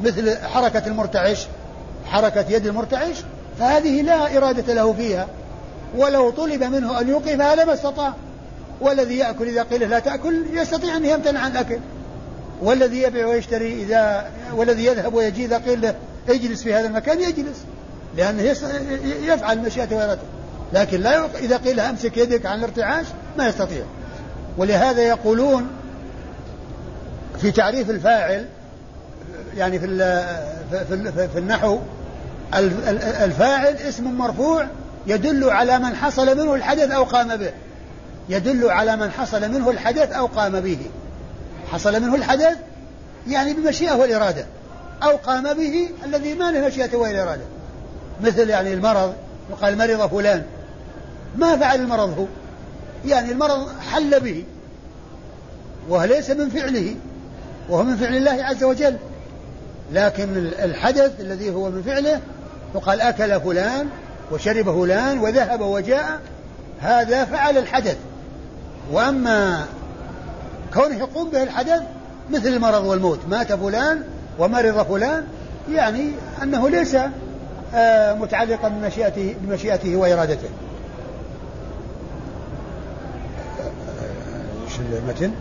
مثل 0.04 0.38
حركة 0.38 0.88
المرتعش 0.88 1.48
حركة 2.06 2.46
يد 2.50 2.66
المرتعش 2.66 3.16
فهذه 3.60 4.02
لا 4.02 4.38
إرادة 4.38 4.74
له 4.74 4.94
فيها 4.94 5.28
ولو 5.98 6.30
طلب 6.30 6.64
منه 6.64 7.02
أن 7.02 7.10
يوقفها 7.10 7.56
لما 7.56 7.74
استطاع. 7.74 8.14
والذي 8.82 9.18
يأكل 9.18 9.48
إذا 9.48 9.64
قيل 9.64 9.90
لا 9.90 10.00
تأكل 10.00 10.46
يستطيع 10.54 10.98
أن 10.98 11.06
يمتنع 11.06 11.40
عن 11.40 11.52
الأكل. 11.52 11.80
والذي 12.62 13.02
يبيع 13.02 13.28
ويشتري 13.28 13.84
إذا 13.84 14.32
والذي 14.54 14.86
يذهب 14.86 15.14
ويجي 15.14 15.46
إذا 15.46 15.58
قيل 15.58 15.82
له 15.82 15.96
اجلس 16.30 16.64
في 16.64 16.74
هذا 16.74 16.88
المكان 16.88 17.22
يجلس 17.22 17.66
لأنه 18.18 18.42
يفعل 19.24 19.60
مشيئته 19.60 19.96
وإرادته 19.96 20.24
لكن 20.74 21.02
لا 21.02 21.26
إذا 21.26 21.58
قيل 21.58 21.80
أمسك 21.80 22.18
يدك 22.18 22.46
عن 22.46 22.60
الارتعاش 22.60 23.06
ما 23.38 23.48
يستطيع. 23.48 23.84
ولهذا 24.58 25.02
يقولون 25.02 25.68
في 27.42 27.52
تعريف 27.52 27.90
الفاعل 27.90 28.46
يعني 29.58 29.80
في 29.80 29.88
في 30.90 31.28
في 31.28 31.40
النحو 31.40 31.80
الفاعل 33.24 33.76
اسم 33.76 34.04
مرفوع 34.04 34.68
يدل 35.08 35.50
على 35.50 35.80
من 35.80 35.96
حصل 35.96 36.38
منه 36.38 36.56
الحدث 36.56 36.92
أو 36.92 37.04
قام 37.04 37.38
به. 37.38 37.52
يدل 38.30 38.70
على 38.70 38.96
من 38.96 39.12
حصل 39.12 39.52
منه 39.52 39.70
الحدث 39.70 40.12
أو 40.12 40.26
قام 40.26 40.60
به. 40.60 40.80
حصل 41.72 42.02
منه 42.02 42.16
الحدث 42.16 42.58
يعني 43.28 43.54
بالمشيئة 43.54 43.94
والإرادة. 43.94 44.46
أو 45.04 45.16
قام 45.16 45.54
به 45.54 45.90
الذي 46.06 46.34
ما 46.34 46.52
له 46.52 46.68
مشيئة 46.68 46.96
والإرادة. 46.96 47.44
مثل 48.22 48.50
يعني 48.50 48.74
المرض 48.74 49.14
يقال 49.50 49.78
مرض 49.78 50.10
فلان. 50.10 50.44
ما 51.38 51.58
فعل 51.58 51.80
المرض 51.80 52.20
هو؟ 52.20 52.26
يعني 53.06 53.32
المرض 53.32 53.68
حل 53.92 54.20
به. 54.20 54.44
وليس 55.90 56.30
من 56.30 56.50
فعله. 56.50 56.96
وهو 57.70 57.84
من 57.84 57.96
فعل 57.96 58.16
الله 58.16 58.44
عز 58.44 58.64
وجل. 58.64 58.98
لكن 59.94 60.38
الحدث 60.38 61.20
الذي 61.20 61.50
هو 61.50 61.70
من 61.70 61.82
فعله 61.82 62.20
يقال 62.76 63.02
أكل 63.02 63.42
فلان 63.42 63.88
وشرب 64.32 64.66
فلان 64.66 65.20
وذهب 65.20 65.62
وجاء 65.62 66.20
هذا 66.82 67.26
فعل 67.26 67.58
الحدث. 67.58 67.98
وأما 68.92 69.66
كونه 70.74 70.96
يقوم 70.96 71.30
به 71.30 71.44
الحدث 71.44 71.82
مثل 72.30 72.48
المرض 72.48 72.86
والموت 72.86 73.20
مات 73.30 73.54
فلان 73.54 74.04
ومرض 74.40 74.86
فلان 74.86 75.24
يعني 75.72 76.12
أنه 76.44 76.70
ليس 76.70 76.98
آه، 77.76 78.14
متعلقا 78.14 78.68
بمشيئته, 78.68 79.36
بمشيئته 79.42 79.96
وإرادته. 79.96 80.50
المتن؟ 84.80 85.32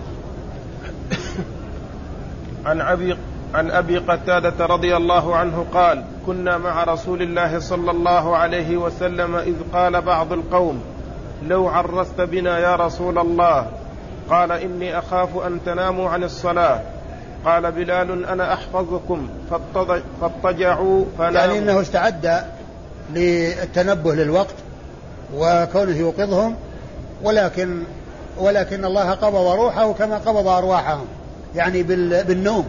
عن 2.66 2.80
أبي 2.80 3.16
عن 3.54 3.70
أبي 3.70 3.98
قتادة 3.98 4.66
رضي 4.66 4.96
الله 4.96 5.36
عنه 5.36 5.66
قال 5.74 6.04
كنا 6.26 6.58
مع 6.58 6.84
رسول 6.84 7.22
الله 7.22 7.58
صلى 7.58 7.90
الله 7.90 8.36
عليه 8.36 8.76
وسلم 8.76 9.36
إذ 9.36 9.54
قال 9.72 10.02
بعض 10.02 10.32
القوم 10.32 10.82
لو 11.46 11.68
عرست 11.68 12.20
بنا 12.20 12.58
يا 12.58 12.76
رسول 12.76 13.18
الله 13.18 13.66
قال 14.30 14.52
إني 14.52 14.98
أخاف 14.98 15.28
أن 15.46 15.60
تناموا 15.66 16.08
عن 16.08 16.24
الصلاة 16.24 16.80
قال 17.44 17.72
بلال 17.72 18.26
أنا 18.26 18.54
أحفظكم 18.54 19.28
فاضطجعوا 20.20 21.04
فناموا. 21.18 21.38
يعني 21.38 21.58
إنه 21.58 21.80
استعد 21.80 22.44
للتنبه 23.14 24.14
للوقت 24.14 24.54
وكونه 25.34 25.96
يوقظهم 25.96 26.56
ولكن 27.22 27.82
ولكن 28.38 28.84
الله 28.84 29.10
قبض 29.10 29.46
روحه 29.46 29.92
كما 29.92 30.18
قبض 30.18 30.46
أرواحهم. 30.48 31.06
يعني 31.54 31.82
بالنوم. 32.22 32.64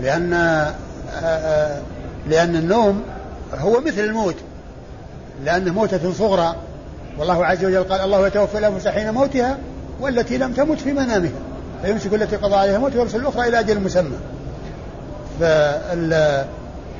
لأن 0.00 0.30
لأن 2.28 2.56
النوم 2.56 3.02
هو 3.54 3.80
مثل 3.80 4.00
الموت. 4.00 4.36
لأنه 5.44 5.72
موتة 5.72 6.12
صغرى. 6.12 6.56
والله 7.18 7.46
عز 7.46 7.64
وجل 7.64 7.84
قال 7.84 8.00
الله 8.00 8.26
يتوفى 8.26 8.58
الانفس 8.58 8.88
حين 8.88 9.10
موتها 9.10 9.58
والتي 10.00 10.38
لم 10.38 10.52
تمت 10.52 10.80
في 10.80 10.92
منامها. 10.92 11.30
فيمسك 11.82 12.14
التي 12.14 12.36
قضى 12.36 12.54
عليها 12.54 12.76
الموت 12.76 12.96
ويرسل 12.96 13.20
الأخرى 13.20 13.48
إلى 13.48 13.60
أجل 13.60 13.80
مسمى. 13.80 14.16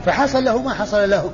فحصل 0.06 0.44
له 0.44 0.62
ما 0.62 0.74
حصل 0.74 1.10
له. 1.10 1.30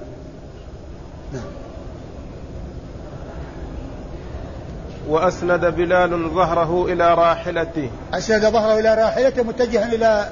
وأسند 5.15 5.65
بلال 5.65 6.31
ظهره 6.31 6.87
إلى 6.89 7.15
راحلته. 7.15 7.91
أسند 8.15 8.47
ظهره 8.47 8.79
إلى 8.79 8.95
راحلته 8.95 9.43
متجها 9.43 9.93
إلى 9.93 10.29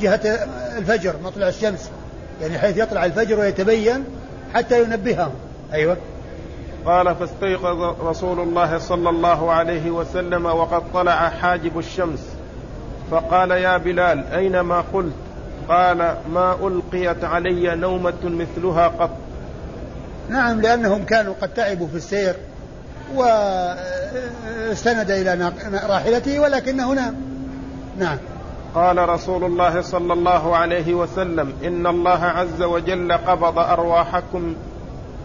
جهة 0.00 0.20
الفجر 0.78 1.14
مطلع 1.24 1.48
الشمس. 1.48 1.90
يعني 2.42 2.58
حيث 2.58 2.76
يطلع 2.76 3.04
الفجر 3.04 3.40
ويتبين 3.40 4.04
حتى 4.54 4.82
ينبههم. 4.82 5.32
أيوة. 5.72 5.96
قال 6.86 7.14
فاستيقظ 7.16 8.06
رسول 8.06 8.40
الله 8.40 8.78
صلى 8.78 9.10
الله 9.10 9.52
عليه 9.52 9.90
وسلم 9.90 10.46
وقد 10.46 10.82
طلع 10.94 11.28
حاجب 11.28 11.78
الشمس. 11.78 12.28
فقال 13.10 13.50
يا 13.50 13.76
بلال 13.76 14.24
أين 14.32 14.60
ما 14.60 14.84
قلت؟ 14.92 15.14
قال 15.68 16.16
ما 16.32 16.56
ألقيت 16.62 17.24
علي 17.24 17.74
نومة 17.74 18.22
مثلها 18.24 18.88
قط. 18.88 19.10
نعم 20.28 20.60
لأنهم 20.60 21.04
كانوا 21.04 21.34
قد 21.42 21.54
تعبوا 21.54 21.86
في 21.88 21.96
السير. 21.96 22.34
واستند 23.14 25.10
إلى 25.10 25.52
راحلته 25.88 26.40
ولكنه 26.40 26.92
نام 26.92 27.14
نعم. 27.98 28.18
قال 28.74 29.08
رسول 29.08 29.44
الله 29.44 29.80
صلى 29.80 30.12
الله 30.12 30.56
عليه 30.56 30.94
وسلم 30.94 31.52
إن 31.64 31.86
الله 31.86 32.24
عز 32.24 32.62
وجل 32.62 33.12
قبض 33.12 33.58
أرواحكم 33.58 34.54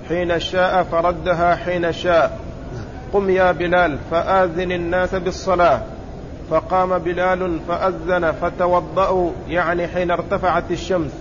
حين 0.09 0.39
شاء 0.39 0.83
فردها 0.83 1.55
حين 1.55 1.91
شاء. 1.91 2.39
قم 3.13 3.29
يا 3.29 3.51
بلال 3.51 3.97
فآذن 4.11 4.71
الناس 4.71 5.15
بالصلاة. 5.15 5.81
فقام 6.49 6.97
بلال 6.97 7.59
فأذن 7.67 8.31
فتوضأوا 8.31 9.31
يعني 9.47 9.87
حين 9.87 10.11
ارتفعت 10.11 10.71
الشمس 10.71 11.11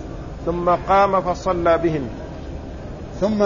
ثم 0.45 0.69
قام 0.69 1.21
فصلى 1.21 1.77
بهم. 1.77 2.09
ثم 3.21 3.43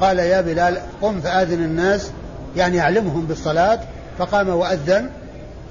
قال 0.00 0.18
يا 0.18 0.40
بلال 0.40 0.78
قم 1.02 1.20
فآذن 1.20 1.64
الناس 1.64 2.10
يعني 2.56 2.80
أعلمهم 2.80 3.26
بالصلاة 3.26 3.80
فقام 4.18 4.48
وأذن 4.48 5.10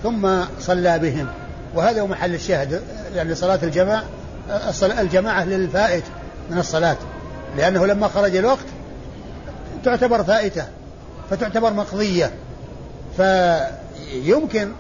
ثم 0.04 0.30
صلى 0.60 1.00
بهم. 1.00 1.28
وهذا 1.76 2.02
هو 2.02 2.08
محل 2.08 2.34
الشاهد 2.34 2.82
يعني 3.16 3.36
صلاة 3.36 3.60
الجماعة 3.64 4.04
الجماعة 4.84 5.46
للفائت 5.46 6.04
من 6.50 6.58
الصلاة. 6.58 6.98
لأنه 7.58 7.86
لما 7.86 8.08
خرج 8.08 8.36
الوقت 8.36 8.66
تعتبر 9.86 10.24
فائتة 10.24 10.66
فتعتبر 11.30 11.74
مقضية. 11.74 12.32
فيمكن 13.18 14.72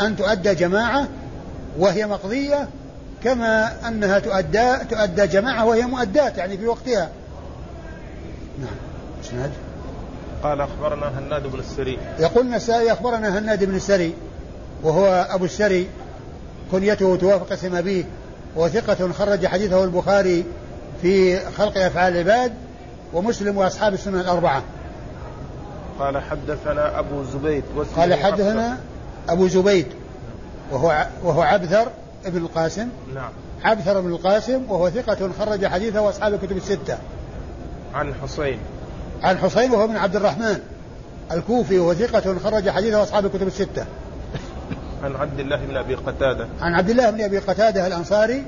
أن 0.00 0.16
تؤدى 0.16 0.54
جماعة 0.54 1.08
وهي 1.78 2.06
مقضية 2.06 2.68
كما 3.24 3.72
أنها 3.88 4.18
تؤدى 4.18 4.76
تؤدى 4.90 5.26
جماعة 5.26 5.64
وهي 5.64 5.82
مؤداة 5.82 6.32
يعني 6.36 6.58
في 6.58 6.66
وقتها. 6.66 7.08
اسناد 9.30 9.50
قال 10.42 10.60
أخبرنا 10.60 11.18
هناد 11.18 11.46
بن 11.46 11.58
السري. 11.58 11.98
يقول 12.18 12.46
النسائي 12.46 12.92
أخبرنا 12.92 13.38
هناد 13.38 13.64
بن 13.64 13.74
السري 13.74 14.14
وهو 14.82 15.26
أبو 15.30 15.44
السري 15.44 15.88
كنيته 16.72 17.16
توافق 17.16 17.52
اسم 17.52 17.76
أبيه 17.76 18.04
وثقة 18.56 19.12
خرج 19.12 19.46
حديثه 19.46 19.84
البخاري 19.84 20.44
في 21.02 21.38
خلق 21.50 21.78
أفعال 21.78 22.12
العباد 22.12 22.52
ومسلم 23.12 23.56
وأصحاب 23.56 23.94
السنن 23.94 24.20
الأربعة. 24.20 24.62
قال 25.98 26.18
حدثنا 26.18 26.98
أبو 26.98 27.24
زبيد 27.24 27.64
قال 27.96 28.14
حدثنا 28.14 28.78
أبو 29.28 29.48
زبيد 29.48 29.86
وهو 30.72 31.06
وهو 31.24 31.42
عبثر 31.42 31.88
ابن 32.26 32.38
القاسم. 32.38 32.88
نعم. 33.14 33.30
عبثر 33.64 34.00
بن 34.00 34.08
القاسم 34.08 34.62
وهو 34.68 34.90
ثقة 34.90 35.30
خرج 35.38 35.66
حديثه 35.66 36.00
وأصحاب 36.00 36.34
الكتب 36.34 36.56
الستة. 36.56 36.98
عن 37.94 38.14
حسين. 38.14 38.58
عن 39.22 39.38
حسين 39.38 39.70
وهو 39.70 39.86
بن 39.86 39.96
عبد 39.96 40.16
الرحمن. 40.16 40.58
الكوفي 41.32 41.78
وهو 41.78 41.94
ثقة 41.94 42.38
خرج 42.44 42.68
حديثه 42.68 43.02
أصحاب 43.02 43.26
الكتب 43.26 43.46
الستة. 43.46 43.84
عن 45.02 45.16
عبد 45.16 45.40
الله 45.40 45.56
بن 45.56 45.76
أبي 45.76 45.94
قتادة. 45.94 46.48
عن 46.60 46.74
عبد 46.74 46.90
الله 46.90 47.10
بن 47.10 47.20
أبي 47.20 47.38
قتادة 47.38 47.86
الأنصاري 47.86 48.44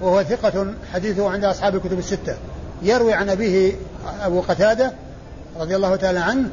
وهو 0.00 0.22
ثقة 0.22 0.66
حديثه 0.92 1.30
عند 1.30 1.44
أصحاب 1.44 1.74
الكتب 1.74 1.98
الستة. 1.98 2.34
يروي 2.82 3.12
عن 3.12 3.28
أبيه 3.28 3.72
أبو 4.22 4.40
قتادة 4.40 4.92
رضي 5.60 5.76
الله 5.76 5.96
تعالى 5.96 6.18
عنه 6.18 6.48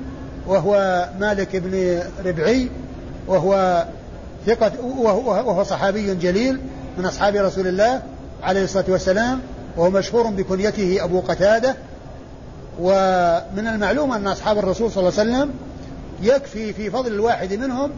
وهو 0.47 1.05
مالك 1.19 1.55
بن 1.55 2.03
ربعي 2.25 2.69
وهو 3.27 3.85
ثقة 4.45 4.71
وهو, 4.83 5.29
وهو 5.29 5.63
صحابي 5.63 6.15
جليل 6.15 6.59
من 6.97 7.05
أصحاب 7.05 7.35
رسول 7.35 7.67
الله 7.67 8.01
عليه 8.43 8.63
الصلاة 8.63 8.85
والسلام 8.87 9.41
وهو 9.77 9.89
مشهور 9.89 10.27
بكنيته 10.27 11.03
أبو 11.03 11.19
قتادة 11.19 11.75
ومن 12.79 13.67
المعلوم 13.67 14.11
أن 14.11 14.27
أصحاب 14.27 14.57
الرسول 14.57 14.91
صلى 14.91 15.09
الله 15.09 15.19
عليه 15.19 15.31
وسلم 15.31 15.53
يكفي 16.21 16.73
في 16.73 16.89
فضل 16.89 17.13
الواحد 17.13 17.53
منهم 17.53 17.91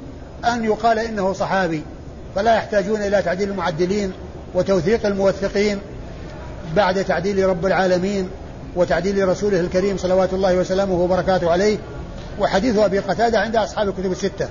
أن 0.45 0.63
يقال 0.63 0.99
إنه 0.99 1.34
صحابي 1.34 1.84
فلا 2.36 2.55
يحتاجون 2.55 3.01
إلى 3.01 3.21
تعديل 3.21 3.49
المعدلين 3.49 4.13
وتوثيق 4.53 5.05
الموثقين 5.05 5.80
بعد 6.75 7.05
تعديل 7.05 7.45
رب 7.45 7.65
العالمين 7.65 8.30
وتعديل 8.75 9.28
رسوله 9.28 9.59
الكريم 9.59 9.97
صلوات 9.97 10.34
الله 10.34 10.55
وسلامه 10.55 10.93
وبركاته 10.93 11.51
عليه. 11.51 11.78
وحديث 12.39 12.78
أبي 12.78 12.99
قتادة 12.99 13.39
عند 13.39 13.55
أصحاب 13.55 13.88
الكتب 13.88 14.11
الستة. 14.11 14.49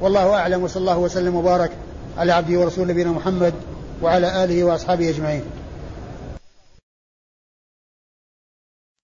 والله 0.00 0.34
أعلم 0.34 0.62
وصلى 0.62 0.80
الله 0.80 0.98
وسلم 0.98 1.34
وبارك 1.34 1.70
على 2.18 2.32
عبده 2.32 2.60
ورسوله 2.60 2.92
نبينا 2.92 3.10
محمد 3.10 3.54
وعلى 4.02 4.44
آله 4.44 4.64
وأصحابه 4.64 5.10
أجمعين. 5.10 5.42